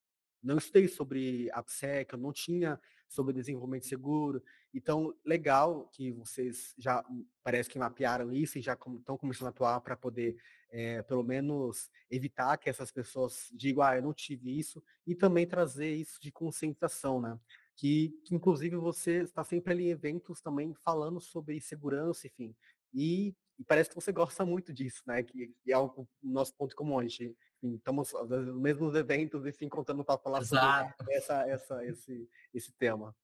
não 0.47 0.57
estudei 0.57 0.87
sobre 0.87 1.49
AppSec, 1.51 2.13
eu 2.13 2.19
não 2.19 2.31
tinha 2.31 2.79
sobre 3.07 3.33
desenvolvimento 3.33 3.85
seguro. 3.85 4.41
Então, 4.73 5.13
legal 5.25 5.89
que 5.91 6.11
vocês 6.11 6.73
já 6.77 7.03
parece 7.43 7.69
que 7.69 7.77
mapearam 7.77 8.31
isso 8.31 8.57
e 8.57 8.61
já 8.61 8.73
estão 8.73 9.17
começando 9.17 9.47
a 9.47 9.49
atuar 9.49 9.81
para 9.81 9.95
poder, 9.95 10.37
é, 10.69 11.01
pelo 11.03 11.23
menos, 11.23 11.89
evitar 12.09 12.57
que 12.57 12.69
essas 12.69 12.91
pessoas 12.91 13.49
digam, 13.53 13.83
ah, 13.83 13.95
eu 13.97 14.01
não 14.01 14.13
tive 14.13 14.57
isso, 14.57 14.81
e 15.05 15.15
também 15.15 15.45
trazer 15.45 15.93
isso 15.93 16.19
de 16.21 16.31
conscientização, 16.31 17.21
né? 17.21 17.37
Que, 17.75 18.09
que 18.25 18.33
inclusive 18.33 18.75
você 18.75 19.23
está 19.23 19.43
sempre 19.43 19.73
ali 19.73 19.85
em 19.85 19.91
eventos 19.91 20.41
também 20.41 20.73
falando 20.83 21.19
sobre 21.19 21.61
segurança, 21.61 22.25
enfim. 22.27 22.55
E, 22.93 23.35
e 23.59 23.63
parece 23.63 23.89
que 23.89 23.95
você 23.95 24.11
gosta 24.11 24.45
muito 24.45 24.73
disso, 24.73 25.03
né? 25.05 25.23
Que, 25.23 25.53
que 25.61 25.71
é 25.71 25.77
o 25.77 26.07
nosso 26.23 26.55
ponto 26.55 26.75
comum. 26.75 26.99
A 26.99 27.03
gente 27.03 27.35
estamos 27.63 28.11
nos 28.13 28.61
mesmos 28.61 28.95
eventos, 28.95 29.45
enfim, 29.45 29.67
contando 29.67 30.03
para 30.03 30.17
falar 30.17 30.41
Exato. 30.41 30.93
sobre 30.97 31.13
essa, 31.15 31.47
essa, 31.47 31.85
esse, 31.85 32.29
esse 32.53 32.71
tema. 32.73 33.15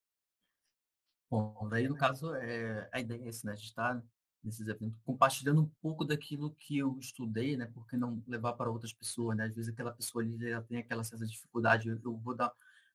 Bom, 1.29 1.67
daí 1.69 1.87
no 1.87 1.95
caso, 1.95 2.33
é, 2.35 2.87
a 2.91 2.99
ideia 2.99 3.23
é 3.23 3.27
essa, 3.27 3.47
né? 3.47 3.55
De 3.55 3.63
estar 3.63 4.03
nesses 4.43 4.67
eventos, 4.67 4.99
compartilhando 5.03 5.61
um 5.61 5.71
pouco 5.81 6.03
daquilo 6.03 6.53
que 6.55 6.77
eu 6.77 6.97
estudei, 6.99 7.55
né? 7.55 7.69
Porque 7.73 7.95
não 7.95 8.21
levar 8.27 8.53
para 8.53 8.69
outras 8.69 8.91
pessoas, 8.91 9.37
né? 9.37 9.45
Às 9.45 9.55
vezes 9.55 9.71
aquela 9.71 9.93
pessoa 9.93 10.23
ali 10.23 10.37
já 10.37 10.61
tem 10.61 10.77
aquela 10.77 11.03
certa 11.03 11.25
dificuldade. 11.25 11.87
Eu, 11.87 11.99
eu 12.03 12.17
vou 12.17 12.35
dar 12.35 12.51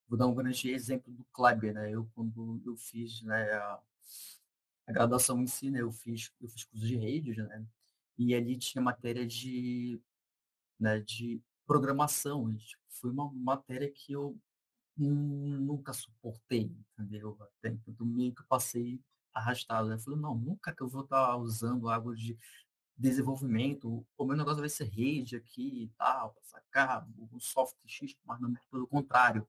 vou 0.06 0.18
dar 0.18 0.26
um 0.26 0.34
grande 0.34 0.70
exemplo 0.70 1.12
do 1.12 1.24
Kleber, 1.32 1.74
né? 1.74 1.90
Eu 1.90 2.08
quando 2.14 2.62
eu 2.64 2.76
fiz, 2.76 3.22
né, 3.22 3.52
a, 3.52 3.80
a 4.86 4.92
graduação 4.92 5.40
em 5.40 5.46
si, 5.46 5.70
né, 5.70 5.80
eu 5.80 5.92
fiz 5.92 6.30
eu 6.40 6.48
fiz 6.48 6.64
curso 6.64 6.86
de 6.86 6.96
redes, 6.96 7.36
né? 7.36 7.66
E 8.18 8.34
ali 8.34 8.58
tinha 8.58 8.82
matéria 8.82 9.26
de 9.26 10.00
né, 10.78 11.00
de 11.00 11.42
programação. 11.66 12.54
Tipo, 12.56 12.82
foi 12.88 13.10
uma 13.10 13.32
matéria 13.32 13.90
que 13.90 14.12
eu 14.12 14.36
nunca 14.96 15.92
suportei, 15.92 16.74
entendeu? 16.98 17.36
Até 17.40 17.68
então 17.86 18.06
meio 18.06 18.34
que 18.34 18.42
eu 18.42 18.46
passei 18.46 19.00
arrastado. 19.32 19.88
Né? 19.88 19.94
Eu 19.94 20.00
falei, 20.00 20.18
não, 20.18 20.34
nunca 20.34 20.74
que 20.74 20.82
eu 20.82 20.88
vou 20.88 21.02
estar 21.02 21.36
usando 21.36 21.88
algo 21.88 22.14
de 22.14 22.36
desenvolvimento, 22.96 24.04
o 24.16 24.24
meu 24.24 24.36
negócio 24.36 24.58
vai 24.58 24.68
ser 24.68 24.88
rede 24.88 25.36
aqui 25.36 25.84
e 25.84 25.88
tal, 25.96 26.32
para 26.32 26.42
sacar 26.42 27.08
o 27.16 27.38
software 27.38 27.78
X, 27.86 28.16
mas 28.24 28.40
não 28.40 28.52
pelo 28.70 28.88
contrário. 28.88 29.46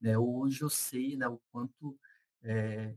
Né? 0.00 0.16
Hoje 0.16 0.62
eu 0.62 0.70
sei 0.70 1.14
né, 1.14 1.28
o 1.28 1.38
quanto 1.52 1.98
é, 2.42 2.96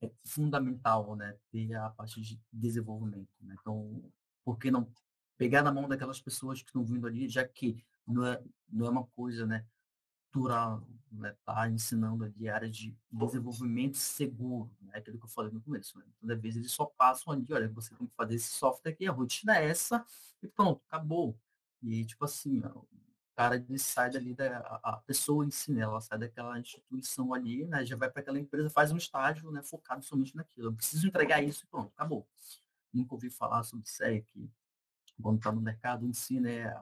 é 0.00 0.10
fundamental 0.24 1.14
né, 1.16 1.36
ter 1.50 1.74
a 1.74 1.90
parte 1.90 2.20
de 2.22 2.40
desenvolvimento. 2.50 3.28
Né? 3.42 3.54
Então, 3.60 4.10
por 4.42 4.58
que 4.58 4.70
não 4.70 4.90
pegar 5.40 5.62
na 5.62 5.72
mão 5.72 5.88
daquelas 5.88 6.20
pessoas 6.20 6.60
que 6.60 6.68
estão 6.68 6.84
vindo 6.84 7.06
ali, 7.06 7.26
já 7.26 7.42
que 7.48 7.82
não 8.06 8.26
é, 8.26 8.38
não 8.70 8.84
é 8.84 8.90
uma 8.90 9.06
coisa, 9.06 9.46
né, 9.46 9.64
natural, 10.26 10.86
né, 11.10 11.34
tá 11.46 11.66
ensinando 11.70 12.24
ali 12.24 12.46
a 12.46 12.54
área 12.54 12.68
de 12.68 12.94
desenvolvimento 13.10 13.96
seguro, 13.96 14.70
né, 14.82 14.98
aquilo 14.98 15.18
que 15.18 15.24
eu 15.24 15.30
falei 15.30 15.50
no 15.50 15.62
começo, 15.62 15.98
né? 15.98 16.04
Toda 16.20 16.36
vez 16.36 16.56
eles 16.56 16.70
só 16.70 16.84
passam 16.84 17.32
ali, 17.32 17.46
olha, 17.54 17.70
você 17.70 17.94
tem 17.94 18.06
que 18.06 18.14
fazer 18.14 18.34
esse 18.34 18.50
software 18.50 18.92
aqui, 18.92 19.06
a 19.06 19.12
rotina 19.12 19.56
é 19.56 19.70
essa, 19.70 20.04
e 20.42 20.46
pronto, 20.46 20.82
acabou. 20.86 21.34
E, 21.82 22.04
tipo 22.04 22.22
assim, 22.26 22.58
o 22.58 22.86
cara 23.34 23.56
ele 23.56 23.78
sai 23.78 24.10
dali, 24.10 24.34
da, 24.34 24.58
a, 24.82 24.98
pessoa 24.98 25.46
em 25.46 25.50
si, 25.50 25.72
né, 25.72 25.80
ela 25.80 26.02
sai 26.02 26.18
daquela 26.18 26.60
instituição 26.60 27.32
ali, 27.32 27.64
né, 27.64 27.82
já 27.86 27.96
vai 27.96 28.10
para 28.10 28.20
aquela 28.20 28.38
empresa, 28.38 28.68
faz 28.68 28.92
um 28.92 28.98
estágio, 28.98 29.50
né, 29.50 29.62
focado 29.62 30.04
somente 30.04 30.36
naquilo. 30.36 30.68
Eu 30.68 30.74
preciso 30.74 31.06
entregar 31.08 31.42
isso 31.42 31.64
e 31.64 31.66
pronto, 31.66 31.90
acabou. 31.96 32.28
Nunca 32.92 33.14
ouvi 33.14 33.30
falar 33.30 33.62
sobre 33.62 33.88
SEC, 33.88 34.50
quando 35.20 35.38
está 35.38 35.52
no 35.52 35.60
mercado 35.60 36.06
em 36.06 36.12
si, 36.12 36.40
né, 36.40 36.72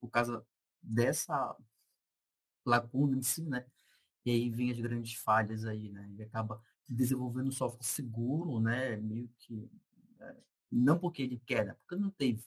por 0.00 0.10
causa 0.10 0.44
dessa 0.82 1.56
lacuna 2.64 3.16
em 3.16 3.22
si, 3.22 3.42
né, 3.42 3.64
e 4.24 4.30
aí 4.30 4.50
vem 4.50 4.70
as 4.70 4.80
grandes 4.80 5.14
falhas 5.14 5.64
aí, 5.64 5.90
né, 5.90 6.08
e 6.16 6.22
acaba 6.22 6.62
desenvolvendo 6.88 7.48
um 7.48 7.52
software 7.52 7.84
seguro, 7.84 8.60
né, 8.60 8.96
meio 8.96 9.28
que, 9.38 9.70
é, 10.20 10.36
não 10.70 10.98
porque 10.98 11.22
ele 11.22 11.40
quer, 11.44 11.66
né, 11.66 11.76
porque 11.80 12.00
não 12.00 12.10
teve, 12.10 12.44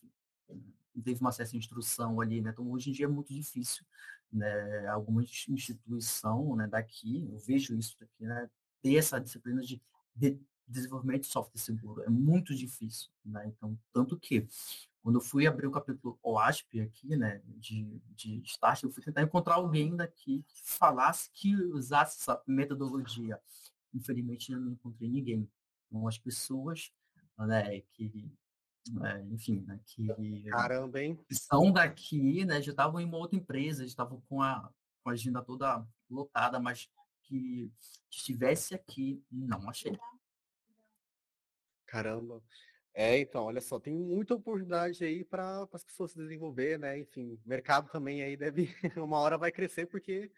não 0.93 1.03
teve 1.03 1.19
uma 1.19 1.31
certa 1.31 1.57
instrução 1.57 2.21
ali, 2.21 2.41
né, 2.41 2.51
então 2.51 2.69
hoje 2.71 2.89
em 2.89 2.93
dia 2.93 3.05
é 3.05 3.09
muito 3.09 3.33
difícil, 3.33 3.85
né, 4.31 4.87
alguma 4.87 5.23
instituição, 5.23 6.55
né, 6.55 6.67
daqui, 6.67 7.27
eu 7.29 7.37
vejo 7.39 7.75
isso 7.75 7.97
daqui, 7.99 8.25
né, 8.25 8.49
ter 8.81 8.95
essa 8.95 9.19
disciplina 9.19 9.61
de, 9.61 9.81
de 10.15 10.39
desenvolvimento 10.67 11.21
de 11.21 11.27
software 11.27 11.59
seguro, 11.59 12.03
é 12.03 12.09
muito 12.09 12.55
difícil, 12.55 13.09
né, 13.23 13.47
então, 13.47 13.77
tanto 13.93 14.17
que 14.17 14.47
quando 15.05 15.17
eu 15.17 15.21
fui 15.21 15.45
abrir 15.45 15.67
o 15.67 15.71
capítulo 15.71 16.17
OASP 16.23 16.81
aqui, 16.81 17.15
né, 17.15 17.39
de, 17.45 18.01
de 18.15 18.41
Start, 18.41 18.81
eu 18.81 18.89
fui 18.89 19.03
tentar 19.03 19.21
encontrar 19.21 19.53
alguém 19.53 19.95
daqui 19.95 20.43
que 20.47 20.61
falasse 20.63 21.29
que 21.31 21.55
usasse 21.55 22.17
essa 22.21 22.41
metodologia. 22.47 23.39
Infelizmente, 23.93 24.51
eu 24.51 24.59
não 24.59 24.71
encontrei 24.71 25.07
ninguém. 25.07 25.47
Então, 25.85 26.07
as 26.07 26.17
pessoas, 26.17 26.91
né, 27.37 27.81
que, 27.93 28.31
é, 29.03 29.21
enfim, 29.25 29.63
né, 29.67 29.79
que, 29.85 30.07
Caramba, 30.49 30.99
hein? 30.99 31.23
são 31.31 31.71
daqui, 31.71 32.43
né, 32.43 32.59
já 32.59 32.71
estavam 32.71 32.99
em 32.99 33.05
uma 33.05 33.19
outra 33.19 33.37
empresa, 33.37 33.85
estavam 33.85 34.19
com 34.21 34.41
a, 34.41 34.73
com 35.03 35.11
a 35.11 35.13
agenda 35.13 35.39
toda 35.43 35.87
lotada, 36.09 36.59
mas 36.59 36.89
que 37.21 37.71
estivesse 38.09 38.73
aqui, 38.73 39.23
não 39.31 39.69
achei. 39.69 39.95
Caramba. 41.85 42.41
É, 42.97 43.19
então, 43.19 43.43
olha 43.43 43.59
só, 43.59 43.77
tem 43.77 43.93
muita 43.93 44.35
oportunidade 44.35 45.03
aí 45.03 45.25
para 45.25 45.67
as 45.73 45.83
pessoas 45.83 46.11
se 46.11 46.17
desenvolver, 46.17 46.79
né? 46.79 46.97
Enfim, 46.97 47.33
o 47.33 47.49
mercado 47.49 47.89
também 47.91 48.23
aí 48.23 48.37
deve, 48.37 48.73
uma 48.95 49.19
hora 49.19 49.37
vai 49.37 49.51
crescer, 49.51 49.85
porque 49.85 50.31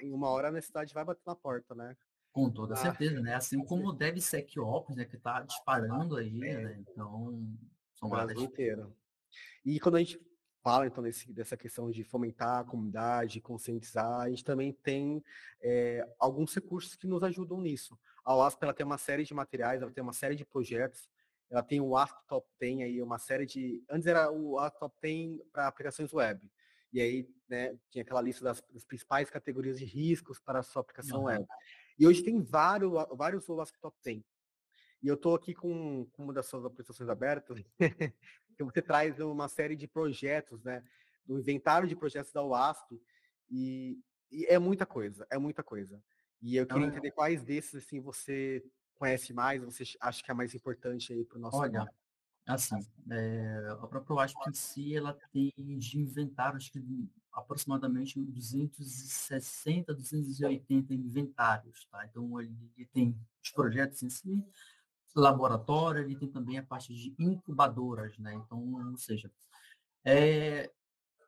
em 0.00 0.12
uma 0.12 0.28
hora 0.28 0.46
a 0.46 0.52
necessidade 0.52 0.94
vai 0.94 1.04
bater 1.04 1.22
na 1.26 1.34
porta, 1.34 1.74
né? 1.74 1.96
Com 2.30 2.48
toda 2.52 2.74
ah, 2.74 2.76
certeza, 2.76 3.20
né? 3.20 3.34
Assim 3.34 3.58
como 3.64 3.88
o 3.88 3.92
DevSecOps, 3.92 4.94
né? 4.94 5.06
Que 5.06 5.16
está 5.16 5.40
disparando 5.40 6.16
aí, 6.16 6.40
é. 6.44 6.62
né? 6.62 6.84
Então, 6.88 7.44
são 7.96 8.08
Brasil 8.08 8.42
inteiro. 8.42 8.94
E 9.64 9.80
quando 9.80 9.96
a 9.96 9.98
gente 9.98 10.20
fala, 10.62 10.86
então, 10.86 11.02
desse, 11.02 11.32
dessa 11.32 11.56
questão 11.56 11.90
de 11.90 12.04
fomentar 12.04 12.60
a 12.60 12.64
comunidade, 12.64 13.40
conscientizar, 13.40 14.20
a 14.20 14.30
gente 14.30 14.44
também 14.44 14.72
tem 14.72 15.20
é, 15.60 16.08
alguns 16.16 16.54
recursos 16.54 16.94
que 16.94 17.08
nos 17.08 17.24
ajudam 17.24 17.60
nisso. 17.60 17.98
A 18.24 18.36
OASP, 18.36 18.62
ela 18.62 18.74
tem 18.74 18.86
uma 18.86 18.98
série 18.98 19.24
de 19.24 19.34
materiais, 19.34 19.82
ela 19.82 19.90
tem 19.90 20.04
uma 20.04 20.12
série 20.12 20.36
de 20.36 20.44
projetos 20.44 21.08
ela 21.50 21.62
tem 21.62 21.80
o 21.80 21.96
Ask 21.96 22.14
Top 22.26 22.46
10 22.60 22.80
aí, 22.80 23.02
uma 23.02 23.18
série 23.18 23.46
de. 23.46 23.82
Antes 23.88 24.06
era 24.06 24.30
o 24.30 24.58
Ask 24.58 24.78
Top 24.78 24.94
10 25.00 25.40
para 25.52 25.66
aplicações 25.66 26.12
web. 26.12 26.40
E 26.92 27.00
aí, 27.00 27.28
né, 27.48 27.76
tinha 27.90 28.02
aquela 28.02 28.20
lista 28.20 28.44
das, 28.44 28.62
das, 28.70 28.84
principais 28.84 29.28
categorias 29.30 29.78
de 29.78 29.84
riscos 29.84 30.38
para 30.40 30.60
a 30.60 30.62
sua 30.62 30.82
aplicação 30.82 31.20
uhum. 31.20 31.26
web. 31.26 31.46
E 31.98 32.06
hoje 32.06 32.22
tem 32.22 32.40
vários, 32.42 32.92
vários 33.12 33.48
Ask 33.48 33.74
Top 33.80 33.96
10. 34.04 34.22
E 35.02 35.08
eu 35.08 35.14
estou 35.14 35.34
aqui 35.34 35.54
com, 35.54 36.06
com, 36.12 36.24
uma 36.24 36.32
das 36.32 36.46
suas 36.46 36.64
apresentações 36.64 37.08
abertas, 37.08 37.62
que 38.56 38.64
você 38.64 38.82
traz 38.82 39.18
uma 39.20 39.48
série 39.48 39.76
de 39.76 39.86
projetos, 39.86 40.62
né? 40.64 40.82
Do 41.24 41.38
inventário 41.38 41.88
de 41.88 41.94
projetos 41.94 42.32
da 42.32 42.42
UASP. 42.42 43.00
E, 43.50 43.98
e 44.30 44.44
é 44.46 44.58
muita 44.58 44.84
coisa, 44.84 45.26
é 45.30 45.38
muita 45.38 45.62
coisa. 45.62 46.02
E 46.42 46.56
eu 46.56 46.66
queria 46.66 46.86
entender 46.86 47.10
quais 47.12 47.42
desses 47.42 47.86
assim 47.86 48.00
você 48.00 48.64
conhece 48.98 49.32
mais, 49.32 49.62
você 49.62 49.84
acha 50.00 50.22
que 50.22 50.30
é 50.30 50.34
mais 50.34 50.54
importante 50.54 51.12
aí 51.12 51.24
para 51.24 51.38
o 51.38 51.40
nosso 51.40 51.56
Olha, 51.56 51.90
assim, 52.46 52.76
é, 53.10 53.68
a 53.70 53.86
própria 53.86 54.16
WASP 54.16 54.36
em 54.48 54.54
si, 54.54 54.96
ela 54.96 55.16
tem 55.32 55.52
de 55.56 55.98
inventário, 55.98 56.56
acho 56.56 56.72
que 56.72 57.08
aproximadamente 57.32 58.20
260, 58.20 59.94
280 59.94 60.92
inventários, 60.92 61.86
tá? 61.90 62.04
Então, 62.06 62.40
ele 62.40 62.88
tem 62.92 63.16
os 63.42 63.50
projetos 63.50 64.02
em 64.02 64.10
si, 64.10 64.44
laboratório, 65.14 66.02
ele 66.02 66.16
tem 66.16 66.28
também 66.28 66.58
a 66.58 66.62
parte 66.62 66.92
de 66.94 67.14
incubadoras, 67.18 68.18
né? 68.18 68.34
Então, 68.34 68.90
ou 68.90 68.96
seja, 68.96 69.30
é, 70.04 70.70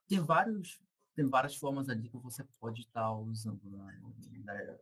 tem 0.08 0.20
vários 0.20 0.80
tem 1.14 1.26
várias 1.28 1.56
formas 1.56 1.88
ali 1.88 2.08
que 2.08 2.16
você 2.16 2.44
pode 2.58 2.82
estar 2.82 3.12
usando 3.12 3.60
né? 3.64 4.00
né 4.44 4.78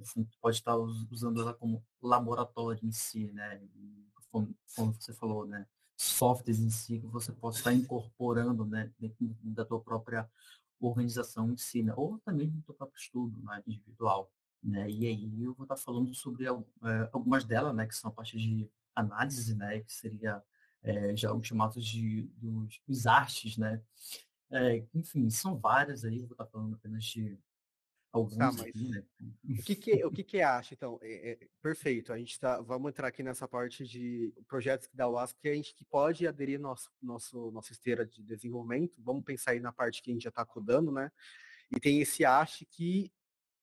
assim, 0.00 0.26
pode 0.40 0.56
estar 0.56 0.76
usando 0.76 1.40
ela 1.40 1.54
como 1.54 1.84
laboratório 2.02 2.84
em 2.84 2.92
si, 2.92 3.30
né? 3.32 3.60
Como, 4.30 4.54
como, 4.74 4.92
você 4.92 5.12
falou, 5.12 5.46
né? 5.46 5.66
Softwares 5.96 6.58
em 6.60 6.70
si 6.70 6.98
que 6.98 7.06
você 7.06 7.32
pode 7.32 7.56
estar 7.56 7.72
incorporando, 7.72 8.64
né? 8.64 8.92
Dentro 8.98 9.36
da 9.42 9.64
tua 9.64 9.80
própria 9.80 10.28
organização 10.80 11.50
em 11.50 11.56
si, 11.56 11.82
né? 11.82 11.92
ou 11.96 12.18
também 12.18 12.48
do 12.48 12.60
teu 12.62 12.74
próprio 12.74 12.98
estudo 12.98 13.40
né? 13.42 13.62
individual. 13.66 14.30
Né? 14.62 14.90
E 14.90 15.06
aí 15.06 15.42
eu 15.42 15.54
vou 15.54 15.64
estar 15.64 15.76
falando 15.76 16.14
sobre 16.14 16.46
é, 16.46 16.48
algumas 17.12 17.44
delas, 17.44 17.74
né, 17.74 17.86
que 17.86 17.94
são 17.94 18.10
a 18.10 18.14
partir 18.14 18.38
de 18.38 18.70
análise, 18.94 19.54
né, 19.54 19.80
que 19.80 19.92
seria 19.92 20.42
é, 20.82 21.14
já 21.14 21.32
os 21.32 21.46
chamados 21.46 21.84
de 21.84 22.22
dos, 22.36 22.80
dos 22.86 23.06
artes, 23.06 23.56
né? 23.56 23.82
É, 24.50 24.86
enfim, 24.94 25.28
são 25.30 25.58
várias 25.58 26.04
aí, 26.04 26.20
eu 26.20 26.26
vou 26.26 26.34
estar 26.34 26.46
falando 26.46 26.74
apenas 26.74 27.04
de 27.04 27.38
alguns 28.14 28.36
tá, 28.36 28.48
aqui, 28.48 28.88
né? 28.88 29.04
O 29.44 29.62
que 29.62 29.74
que, 29.74 30.04
o 30.04 30.10
que 30.10 30.22
que 30.22 30.40
acha, 30.40 30.72
então? 30.72 30.98
É, 31.02 31.32
é, 31.32 31.48
perfeito, 31.60 32.12
a 32.12 32.18
gente 32.18 32.38
tá, 32.38 32.60
vamos 32.60 32.88
entrar 32.88 33.08
aqui 33.08 33.22
nessa 33.22 33.48
parte 33.48 33.84
de 33.84 34.32
projetos 34.46 34.86
que 34.86 34.96
dá 34.96 35.08
o 35.08 35.18
ASP, 35.18 35.40
que 35.40 35.48
a 35.48 35.54
gente 35.54 35.74
que 35.74 35.84
pode 35.84 36.26
aderir 36.26 36.60
nosso, 36.60 36.88
nosso, 37.02 37.50
nossa 37.50 37.72
esteira 37.72 38.06
de 38.06 38.22
desenvolvimento, 38.22 39.02
vamos 39.02 39.24
pensar 39.24 39.50
aí 39.50 39.60
na 39.60 39.72
parte 39.72 40.00
que 40.00 40.10
a 40.10 40.14
gente 40.14 40.22
já 40.22 40.28
está 40.28 40.44
codando, 40.44 40.92
né? 40.92 41.10
E 41.74 41.80
tem 41.80 42.00
esse 42.00 42.24
ASH 42.24 42.64
que 42.70 43.10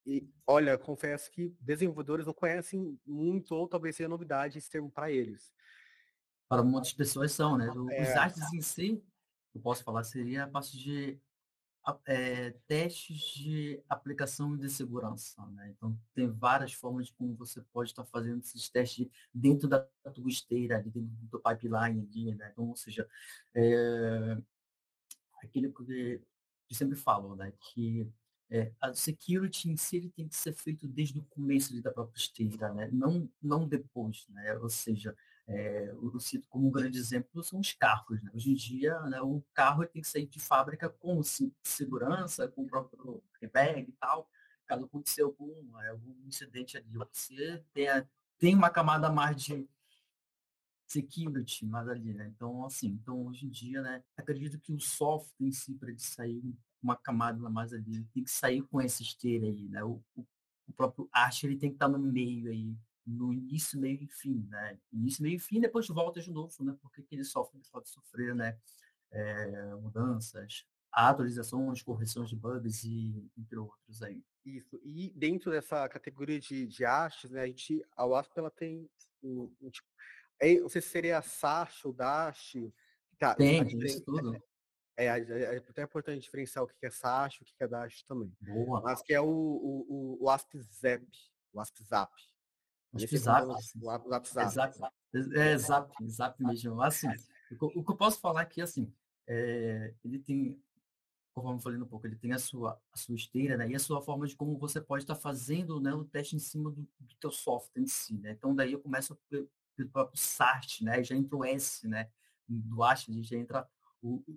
e, 0.06 0.28
olha, 0.48 0.78
confesso 0.78 1.32
que 1.32 1.56
desenvolvedores 1.62 2.26
não 2.26 2.34
conhecem 2.34 3.00
muito, 3.06 3.56
ou 3.56 3.68
talvez 3.68 3.96
seja 3.96 4.10
novidade 4.10 4.58
esse 4.58 4.70
termo 4.70 4.90
para 4.90 5.12
eles. 5.12 5.54
Para 6.50 6.64
muitas 6.64 6.92
pessoas 6.92 7.32
são, 7.32 7.56
né? 7.56 7.70
Os 7.70 7.92
é... 7.92 8.18
artes 8.18 8.52
em 8.52 8.62
si, 8.62 9.02
eu 9.54 9.62
posso 9.62 9.84
falar, 9.84 10.04
seria 10.04 10.44
a 10.44 10.48
parte 10.48 10.78
de 10.78 11.20
é, 12.06 12.52
testes 12.68 13.18
de 13.36 13.82
aplicação 13.90 14.56
de 14.58 14.70
segurança. 14.70 15.46
Né? 15.48 15.74
Então, 15.76 15.98
tem 16.14 16.30
várias 16.30 16.74
formas 16.74 17.08
de 17.08 17.14
como 17.14 17.36
você 17.36 17.62
pode 17.74 17.90
estar 17.90 18.06
fazendo 18.06 18.40
esses 18.40 18.70
testes 18.70 19.08
dentro 19.34 19.68
da 19.68 19.80
tua 20.14 20.30
esteira, 20.30 20.82
dentro 20.82 21.02
do 21.02 21.40
pipeline. 21.40 22.02
Ali, 22.02 22.36
né? 22.36 22.50
Então, 22.52 22.68
ou 22.68 22.76
seja, 22.76 23.08
é, 23.54 24.38
aquilo 25.44 25.74
que 25.74 26.22
eu 26.70 26.76
sempre 26.76 26.96
falo, 26.96 27.36
né? 27.36 27.52
que 27.60 28.08
é, 28.52 28.70
a 28.82 28.94
security 28.94 29.70
em 29.70 29.78
si 29.78 30.12
tem 30.14 30.28
que 30.28 30.36
ser 30.36 30.52
feito 30.54 30.86
desde 30.86 31.18
o 31.18 31.24
começo 31.24 31.82
da 31.82 31.90
própria 31.90 32.20
esteira, 32.20 32.74
né? 32.74 32.90
não, 32.92 33.30
não 33.42 33.66
depois. 33.66 34.28
Né? 34.28 34.58
Ou 34.58 34.70
seja, 34.70 35.16
é, 35.48 35.90
eu 35.90 36.20
cito 36.20 36.50
como 36.50 36.68
um 36.68 36.72
grande 36.72 36.98
exemplo 36.98 37.42
são 37.44 37.62
os 37.62 37.72
carros. 37.72 38.22
Né? 38.22 38.30
Hoje 38.34 38.52
em 38.52 38.56
dia, 38.56 39.00
né, 39.04 39.22
o 39.22 39.42
carro 39.54 39.88
tem 39.88 40.02
que 40.02 40.08
sair 40.08 40.28
de 40.28 40.40
fábrica 40.40 40.90
com 40.90 41.22
segurança, 41.64 42.48
com 42.50 42.64
o 42.64 42.68
próprio 42.68 43.24
airbag 43.42 43.90
e 43.90 43.94
tal. 43.94 44.30
Caso 44.68 44.84
aconteça 44.84 45.24
algum, 45.24 45.78
algum 45.90 46.28
incidente 46.28 46.78
ali, 46.78 46.92
você 46.92 47.64
tem, 47.74 47.88
tem 48.38 48.56
uma 48.56 48.70
camada 48.70 49.10
mais 49.10 49.42
de 49.42 49.68
security 50.88 51.66
mais 51.66 51.88
ali, 51.88 52.14
né? 52.14 52.28
Então, 52.28 52.66
assim, 52.66 52.88
então 52.88 53.26
hoje 53.28 53.46
em 53.46 53.50
dia, 53.50 53.82
né, 53.82 54.04
acredito 54.18 54.60
que 54.60 54.74
o 54.74 54.80
software 54.80 55.48
em 55.48 55.52
si, 55.54 55.74
para 55.76 55.90
ele 55.90 56.00
sair 56.00 56.54
uma 56.82 56.96
camada 56.96 57.50
mais 57.50 57.74
ali, 57.74 58.04
tem 58.14 58.24
que 58.24 58.32
sair 58.32 58.62
com 58.64 58.82
essa 58.82 59.02
esteira 59.02 59.46
aí, 59.46 59.70
né? 59.70 59.84
O, 59.84 60.02
o, 60.16 60.26
o 60.68 60.74
próprio 60.74 61.10
arte 61.12 61.46
ele 61.46 61.58
tem 61.58 61.70
que 61.70 61.76
estar 61.76 61.88
no 61.88 62.00
meio 62.00 62.50
aí, 62.50 62.76
no 63.06 63.34
início, 63.34 63.80
meio 63.80 64.02
e 64.02 64.08
fim, 64.08 64.46
né? 64.50 64.80
Início, 64.92 65.24
meio 65.24 65.36
e 65.36 65.40
fim, 65.40 65.60
depois 65.60 65.88
volta 65.88 66.22
de 66.22 66.32
novo, 66.32 66.64
né? 66.64 66.76
Porque 66.82 67.02
aquele 67.02 67.24
software 67.24 67.62
pode 67.72 67.90
sofrer, 67.90 68.36
né? 68.36 68.58
É, 69.12 69.76
mudanças, 69.76 70.66
atualizações, 70.92 71.82
correções 71.82 72.30
de 72.30 72.36
bugs 72.36 72.84
e 72.84 73.30
entre 73.38 73.58
outros 73.58 74.02
aí. 74.02 74.24
Isso. 74.46 74.80
E 74.84 75.12
dentro 75.16 75.52
dessa 75.52 75.88
categoria 75.88 76.40
de, 76.40 76.66
de 76.68 76.86
artes, 76.86 77.30
né? 77.30 77.42
A 77.42 77.48
gente, 77.48 77.84
a 77.96 78.06
WASP 78.06 78.38
ela 78.38 78.50
tem 78.50 78.90
um, 79.22 79.54
um 79.62 79.70
tipo, 79.70 79.88
é, 80.40 80.60
não 80.60 80.70
sei 80.70 80.82
se 80.82 80.90
seria 80.90 81.20
a 81.20 81.22
Sash 81.22 81.86
ou 81.86 81.94
Dash. 81.94 82.56
Tá, 83.20 83.36
tem, 83.36 83.68
isso 83.86 84.04
tudo. 84.04 84.42
É, 84.98 85.06
é, 85.06 85.56
é, 85.56 85.58
até 85.58 85.84
importante 85.84 86.22
diferenciar 86.22 86.64
o 86.64 86.68
que 86.68 86.86
é 86.86 86.92
SASH, 86.92 87.42
o 87.42 87.46
que 87.46 87.54
é 87.60 87.68
Dash 87.68 88.04
também. 88.04 88.32
Boa. 88.42 88.82
Mas 88.82 89.02
que 89.02 89.14
é 89.14 89.22
o, 89.22 89.26
o, 89.26 89.86
o, 89.90 90.26
o 90.26 90.30
ASP-ZAP. 90.30 91.08
O 91.54 91.60
ASP-ZAP. 91.60 92.12
ASP-ZAP. 92.94 94.08
WhatsApp. 94.08 94.80
É, 95.36 95.58
Zap, 95.58 95.94
Zap 96.08 96.44
mesmo. 96.44 96.82
Assim, 96.82 97.08
o, 97.60 97.84
que 97.84 97.92
eu 97.92 97.96
posso 97.96 98.20
falar 98.20 98.42
aqui, 98.42 98.62
assim, 98.62 98.94
é, 99.28 99.94
ele 100.04 100.20
tem, 100.20 100.62
conforme 101.34 101.58
eu 101.58 101.64
falei 101.64 101.80
um 101.80 101.86
pouco, 101.86 102.08
ele 102.08 102.16
tem 102.16 102.34
a 102.34 102.40
sua, 102.40 102.82
a 102.92 102.98
sua 102.98 103.16
esteira, 103.16 103.58
né? 103.58 103.70
E 103.70 103.76
a 103.76 103.80
sua 103.80 104.02
forma 104.02 104.28
de 104.28 104.36
como 104.36 104.58
você 104.58 104.80
pode 104.80 105.04
estar 105.04 105.16
fazendo 105.16 105.80
né, 105.80 105.94
o 105.94 106.06
teste 106.06 106.36
em 106.36 106.40
cima 106.40 106.70
do, 106.70 106.82
do 107.00 107.16
teu 107.20 107.32
software 107.32 107.82
em 107.82 107.88
si, 107.88 108.18
né? 108.18 108.32
Então, 108.32 108.56
daí 108.56 108.74
eu 108.74 108.80
começo 108.80 109.18
pelo, 109.30 109.50
próprio 109.92 110.20
SART, 110.20 110.82
né? 110.82 111.04
Já 111.04 111.16
entra 111.16 111.36
o 111.36 111.46
S, 111.46 111.88
né? 111.88 112.10
Do 112.48 112.84
ASP, 112.84 113.24
já 113.24 113.38
entra 113.38 113.70
o, 114.02 114.16
o 114.16 114.36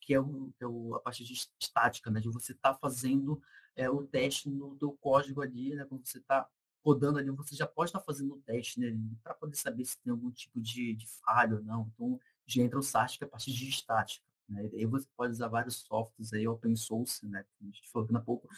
que 0.00 0.14
é, 0.14 0.20
o, 0.20 0.52
que 0.56 0.64
é 0.64 0.66
o, 0.66 0.94
a 0.94 1.00
parte 1.00 1.24
de 1.24 1.32
estática, 1.60 2.10
né? 2.10 2.20
De 2.20 2.28
você 2.28 2.52
estar 2.52 2.72
tá 2.72 2.78
fazendo 2.78 3.40
é, 3.76 3.88
o 3.88 4.06
teste 4.06 4.48
no 4.48 4.76
teu 4.76 4.92
código 4.92 5.40
ali, 5.40 5.74
né? 5.74 5.84
Quando 5.84 6.06
você 6.06 6.18
está 6.18 6.48
rodando 6.84 7.18
ali, 7.18 7.30
você 7.30 7.56
já 7.56 7.66
pode 7.66 7.88
estar 7.88 8.00
tá 8.00 8.04
fazendo 8.04 8.34
o 8.34 8.42
teste 8.42 8.78
né, 8.78 8.94
para 9.22 9.34
poder 9.34 9.56
saber 9.56 9.84
se 9.86 9.98
tem 10.00 10.10
algum 10.10 10.30
tipo 10.30 10.60
de, 10.60 10.94
de 10.94 11.06
falha 11.24 11.56
ou 11.56 11.62
não. 11.62 11.90
Então, 11.94 12.20
já 12.46 12.62
entra 12.62 12.78
o 12.78 12.82
SAST, 12.82 13.18
que 13.18 13.24
é 13.24 13.26
a 13.26 13.30
parte 13.30 13.50
de 13.50 13.68
estática. 13.68 14.24
Né? 14.48 14.68
E 14.74 14.80
aí 14.80 14.86
você 14.86 15.08
pode 15.16 15.32
usar 15.32 15.48
vários 15.48 15.76
softwares 15.76 16.32
aí, 16.34 16.46
open 16.46 16.76
source, 16.76 17.26
né? 17.26 17.44
A 17.60 17.64
gente 17.64 17.88
falou 17.90 18.08
há 18.14 18.20
pouco. 18.20 18.48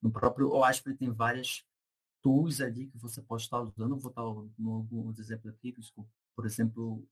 No 0.00 0.10
próprio 0.10 0.50
OASP 0.52 0.94
tem 0.94 1.10
várias 1.10 1.64
tools 2.22 2.60
ali 2.60 2.86
que 2.86 2.98
você 2.98 3.20
pode 3.20 3.42
estar 3.42 3.60
usando. 3.60 3.98
Vou 3.98 4.10
estar 4.10 4.22
no 4.58 4.72
alguns 4.72 5.18
exemplos 5.18 5.52
aqui, 5.52 5.74
por 6.36 6.46
exemplo, 6.46 7.04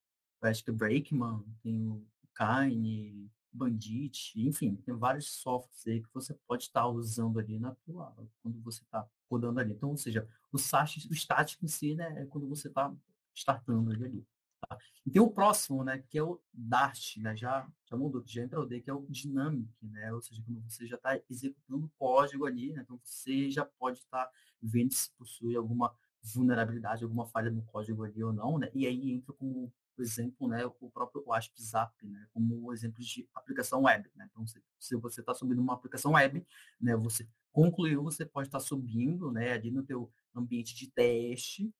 acho 0.42 0.64
que 0.64 0.70
Breakman, 0.70 1.44
tem 1.62 1.88
o 1.88 2.06
Kine, 2.37 3.31
Bandit, 3.53 4.33
enfim, 4.37 4.77
tem 4.77 4.95
vários 4.95 5.31
softwares 5.33 5.87
aí 5.87 6.01
que 6.01 6.09
você 6.14 6.35
pode 6.47 6.64
estar 6.64 6.87
usando 6.87 7.38
ali 7.38 7.59
na 7.59 7.75
tua, 7.75 8.14
quando 8.43 8.61
você 8.62 8.83
está 8.83 9.07
rodando 9.29 9.61
ali. 9.61 9.73
Então, 9.73 9.90
ou 9.90 9.97
seja, 9.97 10.29
o 10.53 10.59
SASH, 10.59 11.07
o 11.11 11.12
estático 11.12 11.64
em 11.64 11.69
si, 11.69 11.95
né, 11.95 12.23
é 12.23 12.27
quando 12.27 12.49
você 12.49 12.69
está 12.69 12.95
startando 13.35 13.90
ali. 13.90 14.25
Tá? 14.69 14.79
E 15.05 15.11
tem 15.11 15.21
o 15.21 15.31
próximo, 15.31 15.83
né, 15.83 16.05
que 16.09 16.19
é 16.19 16.23
o 16.23 16.40
Dart, 16.53 17.16
né, 17.16 17.37
já, 17.37 17.69
já 17.88 17.97
mudou, 17.97 18.23
já 18.27 18.43
entrou 18.43 18.64
o 18.64 18.66
D, 18.66 18.81
que 18.81 18.90
é 18.90 18.93
o 18.95 19.07
Dynamic, 19.09 19.87
né, 19.87 20.12
ou 20.12 20.23
seja, 20.23 20.43
quando 20.45 20.61
você 20.62 20.87
já 20.87 20.97
está 20.97 21.21
executando 21.29 21.90
código 21.99 22.47
ali, 22.47 22.73
né, 22.73 22.83
então 22.83 23.01
você 23.03 23.51
já 23.51 23.64
pode 23.64 23.99
estar 23.99 24.31
vendo 24.62 24.93
se 24.93 25.11
possui 25.16 25.57
alguma 25.57 25.95
vulnerabilidade, 26.23 27.03
alguma 27.03 27.27
falha 27.27 27.51
no 27.51 27.62
código 27.62 28.05
ali 28.05 28.23
ou 28.23 28.33
não, 28.33 28.59
né, 28.59 28.71
e 28.75 28.87
aí 28.87 29.11
entra 29.11 29.33
como 29.33 29.73
exemplo, 30.02 30.48
né, 30.48 30.64
o 30.64 30.90
próprio 30.90 31.22
WhatsApp, 31.26 32.06
né, 32.06 32.26
como 32.32 32.72
exemplo 32.72 33.02
de 33.02 33.28
aplicação 33.34 33.82
web. 33.82 34.10
Né? 34.14 34.28
Então, 34.30 34.46
se, 34.46 34.62
se 34.78 34.96
você 34.96 35.20
está 35.20 35.34
subindo 35.34 35.60
uma 35.60 35.74
aplicação 35.74 36.12
web, 36.12 36.46
né, 36.80 36.96
você 36.96 37.28
concluiu, 37.52 38.02
você 38.02 38.24
pode 38.24 38.48
estar 38.48 38.58
tá 38.58 38.64
subindo 38.64 39.30
né, 39.30 39.52
ali 39.52 39.70
no 39.70 39.82
teu 39.82 40.10
ambiente 40.34 40.74
de 40.74 40.88
teste 40.90 41.72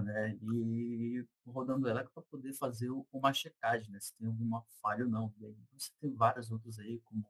né, 0.00 0.38
e 0.40 1.24
rodando 1.46 1.88
ela 1.88 2.04
para 2.04 2.22
poder 2.22 2.52
fazer 2.54 2.90
uma 3.12 3.32
checagem, 3.32 3.90
né, 3.90 4.00
se 4.00 4.14
tem 4.16 4.26
alguma 4.26 4.62
falha 4.80 5.04
ou 5.04 5.10
não. 5.10 5.34
E 5.38 5.46
aí 5.46 5.56
você 5.72 5.90
tem 6.00 6.14
várias 6.14 6.50
outras 6.50 6.78
aí, 6.78 7.00
como 7.04 7.26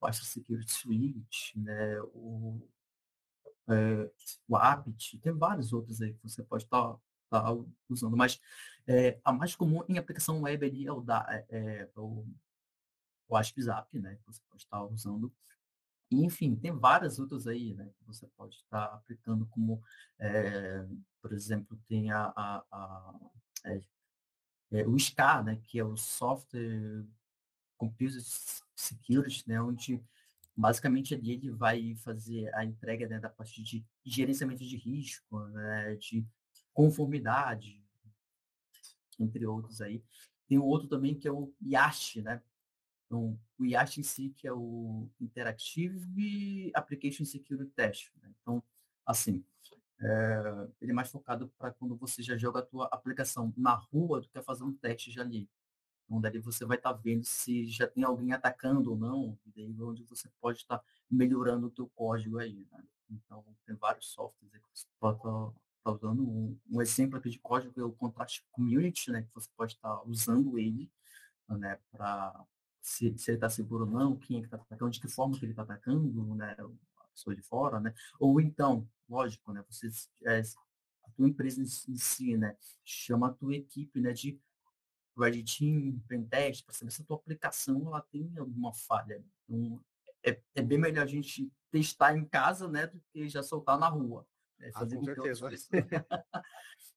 o 0.00 0.12
Security 0.12 0.72
Suite, 0.72 1.58
né, 1.58 2.00
o, 2.14 2.60
é, 3.68 4.10
o 4.48 4.56
Apt, 4.56 5.18
tem 5.18 5.32
vários 5.32 5.72
outros 5.72 6.00
aí 6.00 6.14
que 6.14 6.22
você 6.22 6.42
pode 6.42 6.64
estar 6.64 6.92
tá 6.94 7.00
tá 7.28 7.44
usando, 7.88 8.16
mas 8.16 8.40
é, 8.86 9.18
a 9.24 9.32
mais 9.32 9.54
comum 9.54 9.82
em 9.88 9.98
aplicação 9.98 10.42
web 10.42 10.64
ali 10.64 10.86
é 10.86 10.92
o, 10.92 11.00
da, 11.00 11.26
é, 11.28 11.46
é 11.50 11.90
o, 11.96 12.24
o 13.28 13.36
ASP.Zap, 13.36 13.98
né, 13.98 14.16
que 14.16 14.26
você 14.26 14.40
pode 14.48 14.62
estar 14.62 14.82
usando. 14.84 15.32
E, 16.10 16.24
enfim, 16.24 16.54
tem 16.54 16.70
várias 16.70 17.18
outras 17.18 17.46
aí, 17.46 17.74
né, 17.74 17.90
que 17.98 18.04
você 18.04 18.26
pode 18.36 18.56
estar 18.56 18.84
aplicando, 18.86 19.46
como, 19.46 19.82
é, 20.18 20.86
por 21.20 21.32
exemplo, 21.32 21.76
tem 21.88 22.12
a, 22.12 22.32
a, 22.36 22.64
a 22.70 23.14
é, 23.64 23.82
é, 24.72 24.86
o 24.86 24.96
SCA, 24.98 25.42
né, 25.42 25.60
que 25.64 25.78
é 25.78 25.84
o 25.84 25.96
Software 25.96 27.04
Computer 27.76 28.20
Security, 28.74 29.48
né, 29.48 29.60
onde 29.60 30.00
basicamente 30.56 31.14
ali 31.14 31.32
ele 31.32 31.50
vai 31.50 31.94
fazer 31.96 32.54
a 32.54 32.64
entrega 32.64 33.06
né, 33.08 33.18
da 33.18 33.28
parte 33.28 33.62
de 33.62 33.84
gerenciamento 34.04 34.64
de 34.64 34.76
risco, 34.76 35.40
né, 35.48 35.96
de 35.96 36.24
conformidade, 36.72 37.84
entre 39.18 39.46
outros 39.46 39.80
aí. 39.80 40.02
Tem 40.48 40.58
um 40.58 40.64
outro 40.64 40.88
também 40.88 41.14
que 41.14 41.26
é 41.26 41.32
o 41.32 41.52
IAST, 41.60 42.22
né? 42.22 42.42
Então, 43.06 43.38
o 43.58 43.64
IAST 43.64 44.00
em 44.00 44.02
si, 44.02 44.30
que 44.30 44.46
é 44.46 44.52
o 44.52 45.08
Interactive 45.20 46.72
Application 46.74 47.24
Security 47.24 47.70
Test. 47.70 48.10
Né? 48.20 48.32
Então, 48.40 48.62
assim, 49.04 49.44
é, 50.00 50.68
ele 50.80 50.90
é 50.90 50.94
mais 50.94 51.10
focado 51.10 51.48
para 51.56 51.72
quando 51.72 51.96
você 51.96 52.22
já 52.22 52.36
joga 52.36 52.60
a 52.60 52.66
tua 52.66 52.86
aplicação 52.86 53.52
na 53.56 53.74
rua 53.74 54.20
do 54.20 54.28
que 54.28 54.42
fazer 54.42 54.64
um 54.64 54.72
teste 54.72 55.10
já 55.10 55.22
ali. 55.22 55.48
Então, 56.04 56.20
daí 56.20 56.38
você 56.38 56.64
vai 56.64 56.76
estar 56.76 56.94
tá 56.94 57.00
vendo 57.00 57.24
se 57.24 57.66
já 57.66 57.86
tem 57.86 58.04
alguém 58.04 58.32
atacando 58.32 58.90
ou 58.90 58.96
não, 58.96 59.38
e 59.46 59.50
daí 59.50 59.82
onde 59.82 60.04
você 60.04 60.28
pode 60.40 60.58
estar 60.58 60.78
tá 60.78 60.84
melhorando 61.10 61.66
o 61.66 61.70
teu 61.70 61.88
código 61.94 62.38
aí. 62.38 62.66
Né? 62.70 62.84
Então, 63.10 63.44
tem 63.64 63.74
vários 63.76 64.08
softwares 64.08 64.52
que 64.52 64.68
você 64.72 64.86
pode 65.00 65.18
está 65.88 65.92
usando. 65.92 66.22
Um, 66.22 66.58
um, 66.70 66.82
exemplo 66.82 67.18
aqui 67.18 67.30
de 67.30 67.38
código 67.38 67.80
é 67.80 67.84
o 67.84 67.92
Contrast 67.92 68.42
Community, 68.50 69.10
né, 69.10 69.22
que 69.22 69.34
você 69.34 69.48
pode 69.56 69.74
estar 69.74 69.96
tá 69.96 70.02
usando 70.04 70.58
ele 70.58 70.90
né, 71.48 71.78
para 71.90 72.44
se, 72.86 73.18
se 73.18 73.30
ele 73.32 73.36
está 73.36 73.50
seguro 73.50 73.84
ou 73.84 73.90
não, 73.90 74.16
quem 74.16 74.38
é 74.38 74.40
que 74.40 74.46
está 74.46 74.56
atacando, 74.56 74.92
de 74.92 75.00
que 75.00 75.08
forma 75.08 75.36
que 75.36 75.44
ele 75.44 75.52
está 75.52 75.62
atacando, 75.62 76.34
né? 76.36 76.56
A 76.98 77.04
pessoa 77.08 77.34
de 77.34 77.42
fora, 77.42 77.80
né? 77.80 77.92
Ou 78.20 78.40
então, 78.40 78.88
lógico, 79.08 79.52
né? 79.52 79.64
Você, 79.68 79.88
é, 80.24 80.40
a 80.40 81.10
tua 81.16 81.28
empresa 81.28 81.60
em 81.60 81.96
si, 81.96 82.36
né? 82.36 82.56
Chama 82.84 83.26
a 83.26 83.32
tua 83.32 83.56
equipe, 83.56 84.00
né? 84.00 84.12
De 84.12 84.40
Red 85.18 85.42
Team, 85.42 85.98
Pentest, 86.06 86.64
para 86.64 86.74
saber 86.74 86.92
se 86.92 87.02
a 87.02 87.04
tua 87.04 87.16
aplicação 87.16 87.88
ela 87.88 88.00
tem 88.02 88.32
alguma 88.38 88.72
falha. 88.72 89.20
Então, 89.48 89.84
é, 90.24 90.40
é 90.54 90.62
bem 90.62 90.78
melhor 90.78 91.02
a 91.02 91.08
gente 91.08 91.50
testar 91.72 92.16
em 92.16 92.24
casa, 92.24 92.68
né? 92.68 92.86
Do 92.86 93.00
que 93.12 93.28
já 93.28 93.42
soltar 93.42 93.80
na 93.80 93.88
rua. 93.88 94.24
Né? 94.58 94.70
Ah, 94.74 94.86
com 94.86 95.04
certeza. 95.04 95.48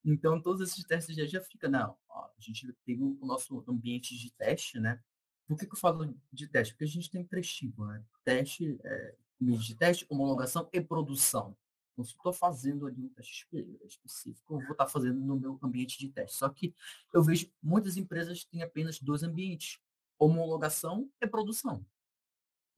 então, 0.06 0.42
todos 0.42 0.62
esses 0.62 0.84
testes 0.84 1.16
já, 1.16 1.26
já 1.26 1.42
fica, 1.42 1.68
não, 1.68 1.98
ó, 2.10 2.26
a 2.26 2.40
gente 2.40 2.72
tem 2.86 3.02
o 3.02 3.26
nosso 3.26 3.64
ambiente 3.68 4.18
de 4.18 4.32
teste, 4.32 4.80
né? 4.80 5.02
Por 5.48 5.58
que, 5.58 5.66
que, 5.66 5.74
eu 5.74 5.80
falo 5.80 6.16
de 6.32 6.48
teste? 6.48 6.74
Porque 6.74 6.84
a 6.84 6.88
gente 6.88 7.10
tem 7.10 7.24
três 7.24 7.52
tipos, 7.52 7.88
né? 7.88 8.04
Teste, 8.24 8.80
é, 8.84 9.16
de 9.42 9.76
teste, 9.76 10.06
homologação 10.10 10.70
e 10.72 10.80
produção. 10.80 11.58
Então, 11.94 12.06
se 12.06 12.14
eu 12.14 12.18
estou 12.18 12.34
fazendo 12.34 12.88
ali 12.88 13.04
um 13.04 13.10
teste 13.10 13.48
específico, 13.84 14.54
eu 14.54 14.60
vou 14.60 14.72
estar 14.72 14.86
tá 14.86 14.90
fazendo 14.90 15.20
no 15.20 15.40
meu 15.40 15.60
ambiente 15.62 15.98
de 15.98 16.10
teste. 16.10 16.38
Só 16.38 16.48
que 16.50 16.74
eu 17.14 17.24
vejo 17.24 17.52
muitas 17.62 17.98
empresas 17.98 18.46
têm 18.46 18.62
apenas 18.62 19.00
dois 19.00 19.24
ambientes, 19.24 19.80
homologação 20.18 21.10
e 21.22 21.28
produção. 21.28 21.86